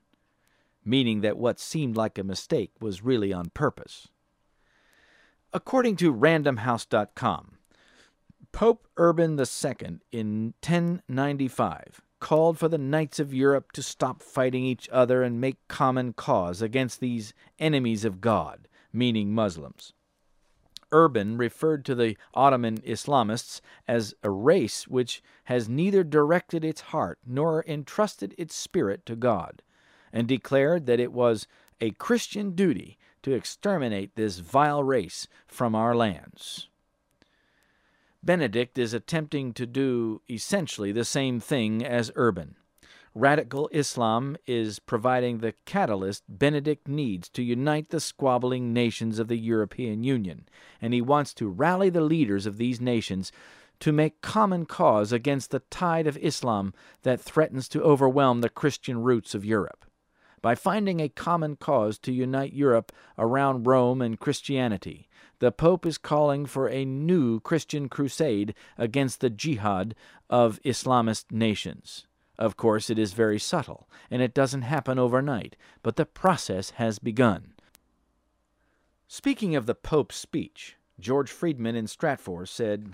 meaning 0.83 1.21
that 1.21 1.38
what 1.38 1.59
seemed 1.59 1.97
like 1.97 2.17
a 2.17 2.23
mistake 2.23 2.71
was 2.79 3.03
really 3.03 3.33
on 3.33 3.49
purpose. 3.49 4.09
According 5.55 5.95
to 5.97 6.13
randomhouse.com, 6.13 7.59
Pope 8.51 8.87
Urban 8.97 9.39
II 9.39 9.99
in 10.11 10.53
1095 10.61 12.01
called 12.19 12.59
for 12.59 12.67
the 12.67 12.77
knights 12.77 13.21
of 13.21 13.33
Europe 13.33 13.71
to 13.71 13.81
stop 13.81 14.21
fighting 14.21 14.65
each 14.65 14.89
other 14.91 15.23
and 15.23 15.39
make 15.39 15.65
common 15.69 16.11
cause 16.11 16.61
against 16.61 16.99
these 16.99 17.33
enemies 17.57 18.03
of 18.03 18.19
God, 18.19 18.67
meaning 18.91 19.33
Muslims. 19.33 19.93
Urban 20.91 21.37
referred 21.37 21.85
to 21.85 21.95
the 21.95 22.17
Ottoman 22.33 22.79
Islamists 22.79 23.61
as 23.87 24.13
a 24.23 24.29
race 24.29 24.89
which 24.89 25.23
has 25.45 25.69
neither 25.69 26.03
directed 26.03 26.65
its 26.65 26.81
heart 26.81 27.17
nor 27.25 27.63
entrusted 27.65 28.35
its 28.37 28.53
spirit 28.53 29.05
to 29.05 29.15
God, 29.15 29.61
and 30.11 30.27
declared 30.27 30.85
that 30.87 30.99
it 30.99 31.13
was 31.13 31.47
a 31.79 31.91
Christian 31.91 32.55
duty 32.55 32.97
to 33.26 33.34
exterminate 33.34 34.15
this 34.15 34.38
vile 34.38 34.84
race 34.84 35.28
from 35.47 35.73
our 35.73 35.95
lands. 35.95 36.67
Benedict 38.21 38.78
is 38.78 38.93
attempting 38.93 39.51
to 39.53 39.65
do 39.65 40.21
essentially 40.30 40.91
the 40.91 41.03
same 41.03 41.39
thing 41.39 41.84
as 41.84 42.11
Urban. 42.13 42.55
Radical 43.15 43.67
Islam 43.71 44.38
is 44.45 44.78
providing 44.78 45.39
the 45.39 45.55
catalyst 45.65 46.23
Benedict 46.30 46.88
needs 46.88 47.28
to 47.30 47.41
unite 47.41 47.89
the 47.89 47.99
squabbling 47.99 48.73
nations 48.73 49.17
of 49.17 49.28
the 49.28 49.39
European 49.39 50.03
Union, 50.03 50.47
and 50.80 50.93
he 50.93 51.01
wants 51.01 51.34
to 51.34 51.49
rally 51.49 51.89
the 51.89 52.01
leaders 52.01 52.45
of 52.45 52.57
these 52.57 52.80
nations 52.80 53.32
to 53.80 53.91
make 53.91 54.21
common 54.21 54.67
cause 54.67 55.11
against 55.11 55.49
the 55.49 55.63
tide 55.71 56.05
of 56.05 56.17
Islam 56.17 56.76
that 57.01 57.19
threatens 57.19 57.67
to 57.69 57.82
overwhelm 57.82 58.41
the 58.41 58.49
Christian 58.49 59.01
roots 59.01 59.34
of 59.34 59.43
Europe. 59.43 59.84
By 60.45 60.53
finding 60.53 60.99
a 60.99 61.09
common 61.09 61.55
cause 61.55 61.97
to 61.97 62.13
unite 62.13 62.53
Europe 62.53 62.91
around 63.17 63.65
Rome 63.65 63.99
and 63.99 64.19
Christianity, 64.19 65.09
the 65.39 65.51
Pope 65.51 65.87
is 65.87 65.97
calling 65.97 66.45
for 66.45 66.69
a 66.69 66.85
new 66.85 67.39
Christian 67.39 67.89
crusade 67.89 68.53
against 68.77 69.21
the 69.21 69.31
jihad 69.31 69.95
of 70.29 70.61
Islamist 70.63 71.31
nations. 71.31 72.05
Of 72.37 72.57
course, 72.57 72.91
it 72.91 72.99
is 72.99 73.13
very 73.13 73.39
subtle, 73.39 73.89
and 74.11 74.21
it 74.21 74.35
doesn't 74.35 74.61
happen 74.61 74.99
overnight, 74.99 75.55
but 75.81 75.95
the 75.95 76.05
process 76.05 76.69
has 76.77 76.99
begun. 76.99 77.55
Speaking 79.07 79.55
of 79.55 79.65
the 79.65 79.73
Pope's 79.73 80.15
speech, 80.15 80.75
George 80.99 81.31
Friedman 81.31 81.75
in 81.75 81.87
Stratfor 81.87 82.47
said, 82.47 82.93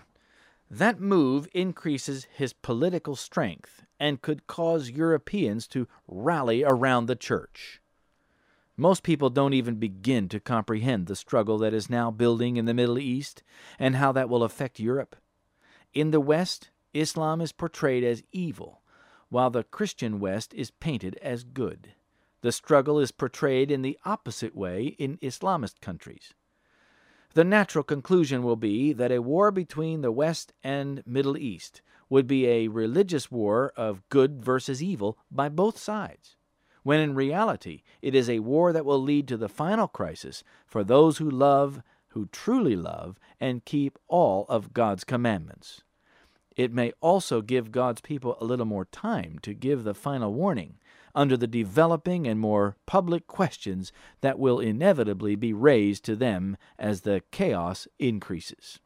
That 0.69 1.01
move 1.01 1.49
increases 1.53 2.27
his 2.33 2.53
political 2.53 3.17
strength 3.17 3.83
and 4.01 4.23
could 4.23 4.47
cause 4.47 4.89
Europeans 4.89 5.67
to 5.67 5.87
rally 6.07 6.63
around 6.63 7.05
the 7.05 7.15
Church. 7.15 7.79
Most 8.75 9.03
people 9.03 9.29
don't 9.29 9.53
even 9.53 9.75
begin 9.75 10.27
to 10.29 10.39
comprehend 10.39 11.05
the 11.05 11.15
struggle 11.15 11.59
that 11.59 11.71
is 11.71 11.87
now 11.87 12.09
building 12.09 12.57
in 12.57 12.65
the 12.65 12.73
Middle 12.73 12.97
East 12.97 13.43
and 13.77 13.97
how 13.97 14.11
that 14.11 14.27
will 14.27 14.43
affect 14.43 14.79
Europe. 14.79 15.15
In 15.93 16.09
the 16.09 16.19
West, 16.19 16.71
Islam 16.95 17.41
is 17.41 17.51
portrayed 17.51 18.03
as 18.03 18.23
evil, 18.31 18.81
while 19.29 19.51
the 19.51 19.63
Christian 19.63 20.19
West 20.19 20.51
is 20.55 20.71
painted 20.71 21.15
as 21.21 21.43
good. 21.43 21.93
The 22.41 22.51
struggle 22.51 22.99
is 22.99 23.11
portrayed 23.11 23.69
in 23.69 23.83
the 23.83 23.99
opposite 24.03 24.55
way 24.55 24.95
in 24.97 25.19
Islamist 25.19 25.79
countries. 25.79 26.33
The 27.35 27.43
natural 27.43 27.83
conclusion 27.83 28.41
will 28.41 28.55
be 28.55 28.93
that 28.93 29.11
a 29.11 29.21
war 29.21 29.51
between 29.51 30.01
the 30.01 30.11
West 30.11 30.53
and 30.63 31.03
Middle 31.05 31.37
East 31.37 31.83
would 32.11 32.27
be 32.27 32.45
a 32.45 32.67
religious 32.67 33.31
war 33.31 33.73
of 33.75 34.07
good 34.09 34.43
versus 34.43 34.83
evil 34.83 35.17
by 35.31 35.49
both 35.49 35.79
sides 35.79 36.35
when 36.83 36.99
in 36.99 37.15
reality 37.15 37.83
it 38.01 38.15
is 38.15 38.29
a 38.29 38.39
war 38.39 38.73
that 38.73 38.85
will 38.85 39.01
lead 39.01 39.27
to 39.27 39.37
the 39.37 39.49
final 39.49 39.87
crisis 39.87 40.43
for 40.65 40.83
those 40.83 41.17
who 41.17 41.29
love, 41.29 41.81
who 42.09 42.27
truly 42.31 42.75
love, 42.75 43.19
and 43.39 43.65
keep 43.65 43.97
all 44.07 44.45
of 44.49 44.73
God's 44.73 45.03
commandments. 45.03 45.83
It 46.55 46.73
may 46.73 46.91
also 46.99 47.41
give 47.41 47.71
God's 47.71 48.01
people 48.01 48.37
a 48.39 48.45
little 48.45 48.65
more 48.65 48.85
time 48.85 49.39
to 49.43 49.53
give 49.53 49.83
the 49.83 49.93
final 49.93 50.33
warning 50.33 50.77
under 51.13 51.37
the 51.37 51.47
developing 51.47 52.27
and 52.27 52.39
more 52.39 52.77
public 52.85 53.27
questions 53.27 53.91
that 54.21 54.39
will 54.39 54.59
inevitably 54.59 55.35
be 55.35 55.53
raised 55.53 56.05
to 56.05 56.15
them 56.15 56.57
as 56.79 57.01
the 57.01 57.21
chaos 57.31 57.87
increases. 57.99 58.79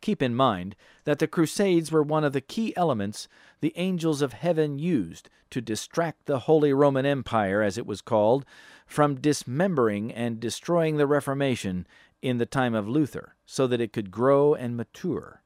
Keep 0.00 0.22
in 0.22 0.34
mind 0.34 0.76
that 1.04 1.18
the 1.18 1.26
Crusades 1.26 1.90
were 1.90 2.02
one 2.02 2.24
of 2.24 2.32
the 2.32 2.40
key 2.40 2.76
elements 2.76 3.28
the 3.60 3.72
angels 3.76 4.22
of 4.22 4.34
heaven 4.34 4.78
used 4.78 5.28
to 5.50 5.60
distract 5.60 6.26
the 6.26 6.40
Holy 6.40 6.72
Roman 6.72 7.06
Empire, 7.06 7.62
as 7.62 7.78
it 7.78 7.86
was 7.86 8.02
called, 8.02 8.44
from 8.86 9.20
dismembering 9.20 10.12
and 10.12 10.38
destroying 10.38 10.96
the 10.96 11.06
Reformation 11.06 11.86
in 12.22 12.38
the 12.38 12.46
time 12.46 12.74
of 12.74 12.88
Luther, 12.88 13.34
so 13.46 13.66
that 13.66 13.80
it 13.80 13.92
could 13.92 14.10
grow 14.10 14.54
and 14.54 14.76
mature. 14.76 15.42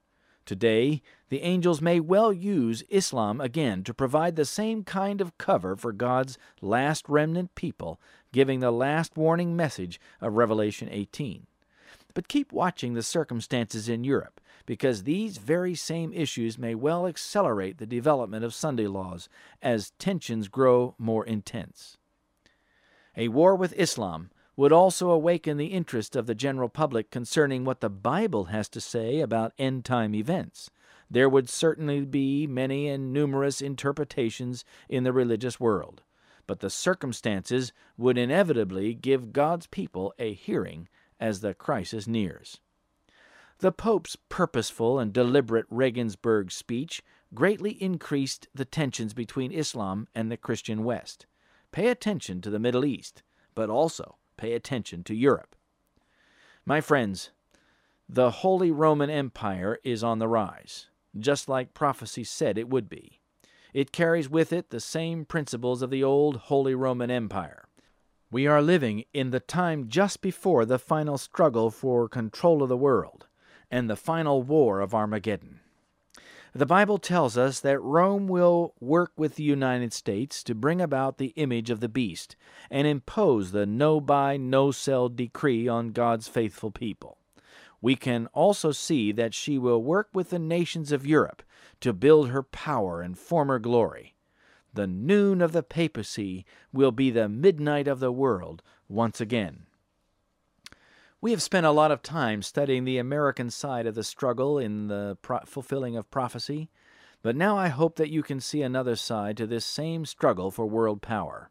Today, 0.46 1.00
the 1.28 1.42
angels 1.42 1.80
may 1.80 2.00
well 2.00 2.32
use 2.32 2.82
Islam 2.88 3.40
again 3.40 3.84
to 3.84 3.94
provide 3.94 4.34
the 4.34 4.44
same 4.44 4.82
kind 4.82 5.20
of 5.20 5.38
cover 5.38 5.76
for 5.76 5.92
God's 5.92 6.38
last 6.60 7.08
remnant 7.08 7.54
people, 7.54 8.00
giving 8.32 8.58
the 8.58 8.72
last 8.72 9.16
warning 9.16 9.54
message 9.54 10.00
of 10.20 10.34
Revelation 10.34 10.88
18. 10.90 11.46
But 12.14 12.28
keep 12.28 12.52
watching 12.52 12.94
the 12.94 13.02
circumstances 13.02 13.88
in 13.88 14.04
Europe 14.04 14.40
because 14.66 15.02
these 15.02 15.38
very 15.38 15.74
same 15.74 16.12
issues 16.12 16.58
may 16.58 16.74
well 16.74 17.06
accelerate 17.06 17.78
the 17.78 17.86
development 17.86 18.44
of 18.44 18.54
Sunday 18.54 18.86
laws 18.86 19.28
as 19.62 19.92
tensions 19.98 20.48
grow 20.48 20.94
more 20.98 21.24
intense. 21.24 21.96
A 23.16 23.28
war 23.28 23.54
with 23.54 23.78
Islam 23.78 24.30
would 24.56 24.72
also 24.72 25.10
awaken 25.10 25.56
the 25.56 25.66
interest 25.66 26.14
of 26.14 26.26
the 26.26 26.34
general 26.34 26.68
public 26.68 27.10
concerning 27.10 27.64
what 27.64 27.80
the 27.80 27.90
Bible 27.90 28.46
has 28.46 28.68
to 28.68 28.80
say 28.80 29.20
about 29.20 29.54
end 29.58 29.84
time 29.84 30.14
events. 30.14 30.70
There 31.10 31.28
would 31.28 31.48
certainly 31.48 32.04
be 32.04 32.46
many 32.46 32.88
and 32.88 33.12
numerous 33.12 33.60
interpretations 33.60 34.64
in 34.88 35.02
the 35.02 35.12
religious 35.12 35.58
world, 35.58 36.02
but 36.46 36.60
the 36.60 36.70
circumstances 36.70 37.72
would 37.96 38.18
inevitably 38.18 38.94
give 38.94 39.32
God's 39.32 39.66
people 39.66 40.14
a 40.18 40.32
hearing 40.32 40.88
as 41.20 41.40
the 41.40 41.54
crisis 41.54 42.08
nears. 42.08 42.58
The 43.58 43.72
Pope's 43.72 44.16
purposeful 44.28 44.98
and 44.98 45.12
deliberate 45.12 45.66
Regensburg 45.68 46.50
speech 46.50 47.02
greatly 47.34 47.72
increased 47.82 48.48
the 48.54 48.64
tensions 48.64 49.12
between 49.12 49.52
Islam 49.52 50.08
and 50.14 50.30
the 50.30 50.36
Christian 50.36 50.82
West. 50.82 51.26
Pay 51.70 51.88
attention 51.88 52.40
to 52.40 52.50
the 52.50 52.58
Middle 52.58 52.84
East, 52.84 53.22
but 53.54 53.70
also 53.70 54.16
pay 54.36 54.54
attention 54.54 55.04
to 55.04 55.14
Europe. 55.14 55.54
My 56.64 56.80
friends, 56.80 57.30
the 58.08 58.30
Holy 58.30 58.70
Roman 58.70 59.10
Empire 59.10 59.78
is 59.84 60.02
on 60.02 60.18
the 60.18 60.26
rise, 60.26 60.88
just 61.18 61.48
like 61.48 61.74
prophecy 61.74 62.24
said 62.24 62.58
it 62.58 62.68
would 62.68 62.88
be. 62.88 63.20
It 63.72 63.92
carries 63.92 64.28
with 64.28 64.52
it 64.52 64.70
the 64.70 64.80
same 64.80 65.24
principles 65.24 65.82
of 65.82 65.90
the 65.90 66.02
old 66.02 66.36
Holy 66.36 66.74
Roman 66.74 67.10
Empire. 67.10 67.68
We 68.32 68.46
are 68.46 68.62
living 68.62 69.06
in 69.12 69.30
the 69.30 69.40
time 69.40 69.88
just 69.88 70.20
before 70.20 70.64
the 70.64 70.78
final 70.78 71.18
struggle 71.18 71.68
for 71.68 72.08
control 72.08 72.62
of 72.62 72.68
the 72.68 72.76
world 72.76 73.26
and 73.72 73.90
the 73.90 73.96
final 73.96 74.40
war 74.40 74.80
of 74.80 74.94
Armageddon. 74.94 75.58
The 76.52 76.66
Bible 76.66 76.98
tells 76.98 77.36
us 77.36 77.58
that 77.58 77.80
Rome 77.80 78.28
will 78.28 78.74
work 78.78 79.10
with 79.16 79.34
the 79.34 79.42
United 79.42 79.92
States 79.92 80.44
to 80.44 80.54
bring 80.54 80.80
about 80.80 81.18
the 81.18 81.32
image 81.34 81.70
of 81.70 81.80
the 81.80 81.88
beast 81.88 82.36
and 82.70 82.86
impose 82.86 83.50
the 83.50 83.66
no 83.66 84.00
buy, 84.00 84.36
no 84.36 84.70
sell 84.70 85.08
decree 85.08 85.66
on 85.66 85.90
God's 85.90 86.28
faithful 86.28 86.70
people. 86.70 87.18
We 87.80 87.96
can 87.96 88.28
also 88.28 88.70
see 88.70 89.10
that 89.10 89.34
she 89.34 89.58
will 89.58 89.82
work 89.82 90.08
with 90.12 90.30
the 90.30 90.38
nations 90.38 90.92
of 90.92 91.04
Europe 91.04 91.42
to 91.80 91.92
build 91.92 92.28
her 92.28 92.44
power 92.44 93.00
and 93.00 93.18
former 93.18 93.58
glory. 93.58 94.14
The 94.72 94.86
noon 94.86 95.40
of 95.42 95.52
the 95.52 95.62
papacy 95.62 96.44
will 96.72 96.92
be 96.92 97.10
the 97.10 97.28
midnight 97.28 97.88
of 97.88 98.00
the 98.00 98.12
world 98.12 98.62
once 98.88 99.20
again. 99.20 99.66
We 101.20 101.32
have 101.32 101.42
spent 101.42 101.66
a 101.66 101.70
lot 101.70 101.90
of 101.90 102.02
time 102.02 102.40
studying 102.42 102.84
the 102.84 102.98
American 102.98 103.50
side 103.50 103.86
of 103.86 103.94
the 103.94 104.04
struggle 104.04 104.58
in 104.58 104.88
the 104.88 105.18
pro- 105.20 105.40
fulfilling 105.40 105.96
of 105.96 106.10
prophecy, 106.10 106.70
but 107.22 107.36
now 107.36 107.58
I 107.58 107.68
hope 107.68 107.96
that 107.96 108.10
you 108.10 108.22
can 108.22 108.40
see 108.40 108.62
another 108.62 108.96
side 108.96 109.36
to 109.36 109.46
this 109.46 109.66
same 109.66 110.06
struggle 110.06 110.50
for 110.50 110.64
world 110.66 111.02
power. 111.02 111.50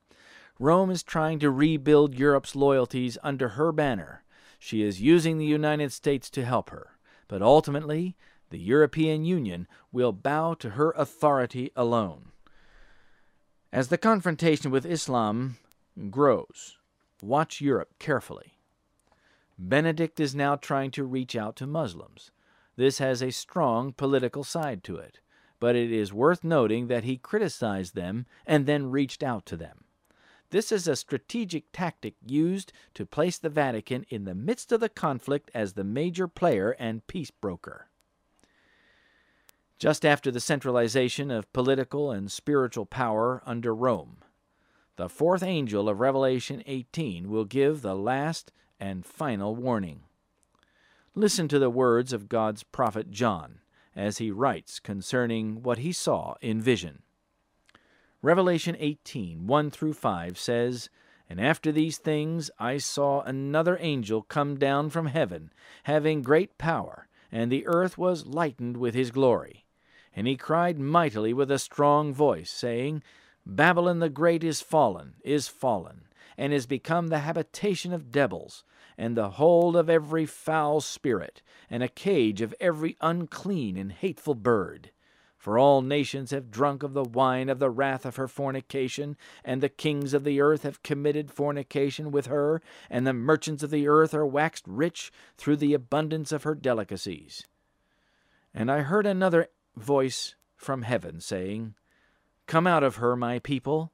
Rome 0.58 0.90
is 0.90 1.04
trying 1.04 1.40
to 1.40 1.52
rebuild 1.52 2.16
Europe's 2.16 2.56
loyalties 2.56 3.18
under 3.22 3.50
her 3.50 3.72
banner. 3.72 4.24
She 4.58 4.82
is 4.82 5.02
using 5.02 5.38
the 5.38 5.46
United 5.46 5.94
States 5.94 6.30
to 6.32 6.44
help 6.44 6.72
her, 6.72 6.98
but 7.28 7.42
ultimately, 7.42 8.18
the 8.50 8.58
European 8.58 9.24
Union 9.24 9.68
will 9.92 10.12
bow 10.12 10.56
to 10.56 10.72
her 10.72 10.92
authority 10.98 11.72
alone. 11.76 12.32
As 13.72 13.90
the 13.90 14.00
confrontation 14.00 14.72
with 14.72 14.84
Islam 14.84 15.58
grows, 16.10 16.78
watch 17.22 17.62
Europe 17.62 17.90
carefully. 18.00 18.58
Benedict 19.60 20.20
is 20.20 20.34
now 20.34 20.56
trying 20.56 20.90
to 20.92 21.04
reach 21.04 21.36
out 21.36 21.56
to 21.58 21.68
Muslims. 21.68 22.32
This 22.78 22.98
has 22.98 23.22
a 23.22 23.30
strong 23.30 23.94
political 23.94 24.44
side 24.44 24.84
to 24.86 24.96
it, 24.96 25.20
but 25.60 25.76
it 25.76 25.92
is 25.92 26.12
worth 26.12 26.44
noting 26.44 26.88
that 26.88 27.04
he 27.04 27.18
criticized 27.18 27.94
them 27.94 28.26
and 28.48 28.66
then 28.66 28.90
reached 28.90 29.22
out 29.22 29.46
to 29.48 29.58
them. 29.58 29.84
This 30.50 30.72
is 30.72 30.88
a 30.88 30.96
strategic 30.96 31.66
tactic 31.72 32.16
used 32.26 32.74
to 32.96 33.06
place 33.06 33.38
the 33.38 33.50
Vatican 33.50 34.04
in 34.10 34.24
the 34.24 34.34
midst 34.34 34.72
of 34.72 34.80
the 34.80 34.90
conflict 34.90 35.52
as 35.54 35.74
the 35.74 35.84
major 35.84 36.28
player 36.28 36.72
and 36.80 37.06
peace 37.06 37.30
broker. 37.30 37.89
Just 39.80 40.06
after 40.06 40.30
the 40.30 40.42
centralization 40.42 41.32
of 41.32 41.54
political 41.54 42.12
and 42.12 42.30
spiritual 42.30 42.86
power 42.86 43.42
under 43.46 43.74
Rome, 43.74 44.18
the 44.98 45.08
fourth 45.08 45.42
angel 45.42 45.88
of 45.88 46.02
Revelation 46.02 46.62
18 46.66 47.30
will 47.30 47.46
give 47.46 47.82
the 47.82 47.96
last 47.96 48.52
and 48.78 49.06
final 49.06 49.56
warning. 49.56 50.02
Listen 51.16 51.48
to 51.48 51.60
the 51.60 51.70
words 51.70 52.12
of 52.12 52.28
God's 52.28 52.64
prophet 52.64 53.10
John 53.10 53.60
as 53.96 54.18
he 54.18 54.32
writes 54.32 54.82
concerning 54.82 55.64
what 55.64 55.78
he 55.78 55.94
saw 55.94 56.36
in 56.42 56.62
vision. 56.62 57.02
Revelation 58.22 58.76
18 58.78 59.48
1 59.48 59.72
through 59.72 59.94
5 59.94 60.38
says, 60.38 60.90
And 61.30 61.40
after 61.40 61.72
these 61.72 61.98
things 61.98 62.52
I 62.60 62.80
saw 62.80 63.22
another 63.22 63.78
angel 63.80 64.24
come 64.24 64.58
down 64.58 64.90
from 64.90 65.06
heaven, 65.06 65.54
having 65.84 66.22
great 66.22 66.58
power, 66.58 67.08
and 67.32 67.50
the 67.50 67.66
earth 67.66 67.98
was 67.98 68.26
lightened 68.26 68.76
with 68.76 68.94
his 68.94 69.12
glory. 69.12 69.64
And 70.20 70.28
he 70.28 70.36
cried 70.36 70.78
mightily 70.78 71.32
with 71.32 71.50
a 71.50 71.58
strong 71.58 72.14
voice, 72.14 72.50
saying, 72.52 73.04
Babylon 73.46 74.00
the 74.00 74.10
Great 74.10 74.44
is 74.44 74.60
fallen, 74.60 75.14
is 75.24 75.48
fallen, 75.48 76.10
and 76.38 76.52
is 76.52 76.66
become 76.66 77.08
the 77.08 77.20
habitation 77.20 77.94
of 77.94 78.12
devils, 78.12 78.66
and 78.98 79.16
the 79.16 79.30
hold 79.30 79.78
of 79.78 79.90
every 79.90 80.26
foul 80.26 80.82
spirit, 80.82 81.42
and 81.70 81.82
a 81.82 81.88
cage 81.88 82.42
of 82.42 82.54
every 82.60 82.98
unclean 83.00 83.78
and 83.78 83.94
hateful 83.94 84.36
bird. 84.36 84.92
For 85.38 85.58
all 85.58 85.82
nations 85.82 86.32
have 86.32 86.52
drunk 86.52 86.84
of 86.84 86.92
the 86.92 87.06
wine 87.06 87.48
of 87.48 87.60
the 87.60 87.70
wrath 87.70 88.06
of 88.06 88.18
her 88.18 88.28
fornication, 88.28 89.16
and 89.46 89.64
the 89.64 89.70
kings 89.70 90.14
of 90.14 90.26
the 90.26 90.42
earth 90.42 90.64
have 90.64 90.84
committed 90.84 91.32
fornication 91.32 92.12
with 92.12 92.26
her, 92.26 92.62
and 92.90 93.08
the 93.08 93.14
merchants 93.14 93.64
of 93.64 93.70
the 93.70 93.88
earth 93.88 94.14
are 94.14 94.28
waxed 94.28 94.68
rich 94.68 95.14
through 95.38 95.56
the 95.56 95.74
abundance 95.74 96.34
of 96.34 96.44
her 96.44 96.56
delicacies. 96.56 97.48
And 98.54 98.70
I 98.70 98.82
heard 98.82 99.06
another 99.06 99.48
voice 99.82 100.36
from 100.56 100.84
heaven 100.84 101.20
saying, 101.20 101.76
Come 102.48 102.68
out 102.68 102.84
of 102.84 102.98
her, 102.98 103.16
my 103.16 103.40
people, 103.40 103.92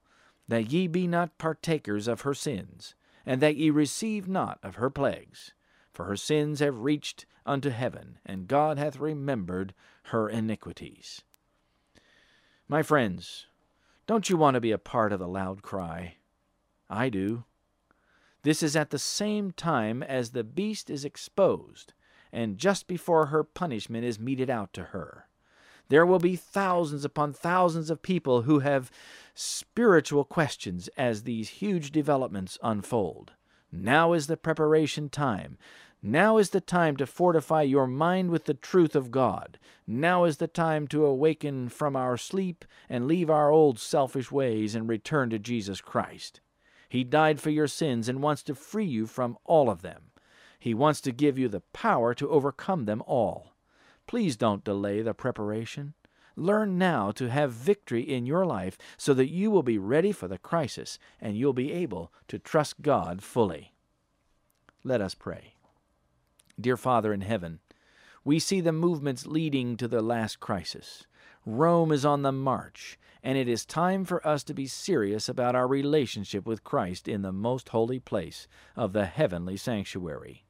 that 0.48 0.72
ye 0.72 0.88
be 0.88 1.08
not 1.08 1.38
partakers 1.38 2.08
of 2.08 2.22
her 2.22 2.34
sins, 2.34 2.96
and 3.26 3.42
that 3.42 3.56
ye 3.56 3.70
receive 3.70 4.28
not 4.28 4.60
of 4.64 4.76
her 4.76 4.90
plagues. 4.90 5.54
For 5.94 6.06
her 6.06 6.16
sins 6.16 6.60
have 6.60 6.80
reached 6.80 7.26
unto 7.46 7.70
heaven, 7.70 8.20
and 8.26 8.48
God 8.48 8.78
hath 8.78 9.00
remembered 9.00 9.74
her 10.04 10.30
iniquities. 10.30 11.22
My 12.68 12.82
friends, 12.82 13.48
don't 14.08 14.30
you 14.30 14.38
want 14.38 14.56
to 14.56 14.62
be 14.62 14.72
a 14.72 14.78
part 14.78 15.12
of 15.12 15.20
the 15.20 15.28
loud 15.28 15.62
cry? 15.62 16.18
I 16.90 17.10
do. 17.10 17.44
This 18.44 18.62
is 18.62 18.76
at 18.76 18.92
the 18.92 19.00
same 19.00 19.52
time 19.52 20.04
as 20.04 20.30
the 20.32 20.44
beast 20.44 20.90
is 20.90 21.06
exposed, 21.06 21.94
and 22.32 22.58
just 22.58 22.88
before 22.88 23.28
her 23.28 23.44
punishment 23.44 24.06
is 24.06 24.20
meted 24.20 24.50
out 24.50 24.74
to 24.74 24.84
her. 24.86 25.28
There 25.90 26.06
will 26.06 26.20
be 26.20 26.36
thousands 26.36 27.06
upon 27.06 27.34
thousands 27.34 27.90
of 27.90 28.02
people 28.02 28.44
who 28.44 28.60
have 28.60 28.92
spiritual 29.34 30.24
questions 30.24 30.88
as 30.98 31.24
these 31.24 31.50
huge 31.50 31.92
developments 31.92 32.58
unfold. 32.64 33.34
Now 33.72 34.14
is 34.14 34.28
the 34.28 34.38
preparation 34.38 35.10
time. 35.10 35.58
Now 36.02 36.38
is 36.38 36.52
the 36.52 36.62
time 36.62 36.98
to 36.98 37.06
fortify 37.06 37.64
your 37.64 37.88
mind 37.88 38.30
with 38.30 38.46
the 38.46 38.54
truth 38.54 38.96
of 38.96 39.12
God. 39.12 39.58
Now 39.88 40.24
is 40.24 40.38
the 40.38 40.48
time 40.48 40.88
to 40.90 41.06
awaken 41.06 41.70
from 41.70 41.96
our 41.96 42.16
sleep 42.16 42.64
and 42.88 43.08
leave 43.08 43.30
our 43.30 43.50
old 43.50 43.80
selfish 43.80 44.32
ways 44.32 44.76
and 44.76 44.88
return 44.88 45.30
to 45.32 45.40
Jesus 45.40 45.82
Christ. 45.82 46.42
He 46.90 47.04
died 47.04 47.42
for 47.42 47.50
your 47.50 47.68
sins 47.68 48.08
and 48.08 48.22
wants 48.22 48.44
to 48.44 48.56
free 48.56 48.86
you 48.86 49.08
from 49.08 49.38
all 49.46 49.70
of 49.70 49.82
them. 49.82 50.12
He 50.60 50.74
wants 50.74 51.02
to 51.02 51.12
give 51.12 51.38
you 51.38 51.48
the 51.50 51.62
power 51.74 52.14
to 52.14 52.30
overcome 52.30 52.86
them 52.86 53.02
all. 53.06 53.55
Please 54.08 54.36
don't 54.36 54.64
delay 54.64 55.02
the 55.02 55.14
preparation. 55.14 55.94
Learn 56.36 56.78
now 56.78 57.12
to 57.12 57.30
have 57.30 57.52
victory 57.52 58.02
in 58.02 58.26
your 58.26 58.46
life 58.46 58.78
so 58.98 59.14
that 59.14 59.30
you 59.30 59.50
will 59.50 59.64
be 59.64 59.78
ready 59.78 60.12
for 60.12 60.28
the 60.28 60.38
crisis 60.38 61.00
and 61.22 61.38
you'll 61.38 61.54
be 61.54 61.72
able 61.72 62.12
to 62.28 62.38
trust 62.38 62.82
God 62.82 63.24
fully. 63.24 63.74
Let 64.84 65.02
us 65.02 65.16
pray. 65.16 65.54
Dear 66.60 66.78
Father 66.78 67.14
in 67.14 67.22
heaven, 67.22 67.60
we 68.24 68.40
see 68.40 68.60
the 68.62 68.72
movements 68.72 69.26
leading 69.26 69.78
to 69.78 69.88
the 69.88 70.02
last 70.02 70.40
crisis. 70.40 71.06
Rome 71.46 71.92
is 71.92 72.06
on 72.06 72.24
the 72.24 72.32
march, 72.32 72.98
and 73.24 73.38
it 73.38 73.48
is 73.48 73.66
time 73.66 74.04
for 74.04 74.26
us 74.26 74.44
to 74.46 74.54
be 74.54 74.68
serious 74.68 75.30
about 75.30 75.56
our 75.56 75.68
relationship 75.68 76.46
with 76.46 76.64
Christ 76.64 77.08
in 77.08 77.22
the 77.22 77.32
most 77.32 77.70
holy 77.70 78.00
place 78.00 78.48
of 78.76 78.94
the 78.94 79.06
heavenly 79.06 79.58
sanctuary. 79.58 80.45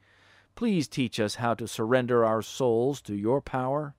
Please 0.55 0.87
teach 0.87 1.19
us 1.19 1.35
how 1.35 1.53
to 1.53 1.67
surrender 1.67 2.23
our 2.23 2.41
souls 2.41 3.01
to 3.01 3.13
your 3.13 3.41
power. 3.41 3.93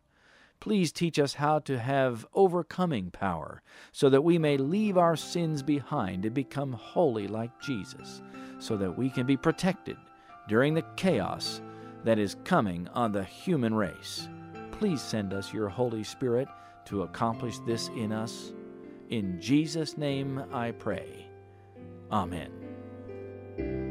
Please 0.59 0.90
teach 0.90 1.18
us 1.18 1.34
how 1.34 1.59
to 1.61 1.78
have 1.78 2.26
overcoming 2.32 3.11
power, 3.11 3.62
so 3.92 4.09
that 4.09 4.24
we 4.24 4.38
may 4.38 4.57
leave 4.57 4.96
our 4.96 5.16
sins 5.16 5.62
behind 5.62 6.24
and 6.24 6.34
become 6.34 6.72
holy 6.72 7.28
like 7.28 7.61
Jesus, 7.61 8.22
so 8.59 8.76
that 8.78 8.96
we 8.96 9.11
can 9.11 9.26
be 9.26 9.36
protected 9.36 9.98
during 10.48 10.72
the 10.72 10.84
chaos 10.96 11.61
that 12.04 12.18
is 12.18 12.36
coming 12.44 12.88
on 12.94 13.12
the 13.12 13.24
human 13.24 13.74
race. 13.74 14.28
Please 14.72 15.02
send 15.02 15.34
us 15.34 15.52
your 15.52 15.68
Holy 15.68 16.04
Spirit 16.04 16.48
to 16.86 17.02
accomplish 17.02 17.59
this 17.61 17.88
in 17.88 18.12
us. 18.12 18.54
In 19.11 19.40
Jesus' 19.40 19.98
name 19.98 20.42
I 20.52 20.70
pray. 20.70 21.26
Amen. 22.11 23.86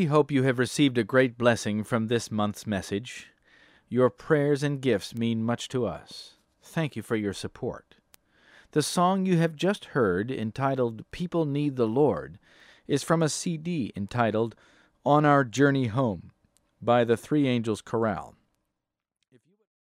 We 0.00 0.06
hope 0.06 0.30
you 0.30 0.44
have 0.44 0.58
received 0.58 0.96
a 0.96 1.04
great 1.04 1.36
blessing 1.36 1.84
from 1.84 2.06
this 2.06 2.30
month's 2.30 2.66
message. 2.66 3.26
Your 3.90 4.08
prayers 4.08 4.62
and 4.62 4.80
gifts 4.80 5.14
mean 5.14 5.42
much 5.44 5.68
to 5.68 5.84
us. 5.84 6.36
Thank 6.62 6.96
you 6.96 7.02
for 7.02 7.16
your 7.16 7.34
support. 7.34 7.96
The 8.70 8.80
song 8.80 9.26
you 9.26 9.36
have 9.36 9.54
just 9.54 9.92
heard, 9.92 10.30
entitled 10.30 11.04
People 11.10 11.44
Need 11.44 11.76
the 11.76 11.86
Lord, 11.86 12.38
is 12.88 13.02
from 13.02 13.22
a 13.22 13.28
CD 13.28 13.92
entitled 13.94 14.54
On 15.04 15.26
Our 15.26 15.44
Journey 15.44 15.88
Home 15.88 16.30
by 16.80 17.04
the 17.04 17.18
Three 17.18 17.46
Angels 17.46 17.82
Chorale. 17.82 18.34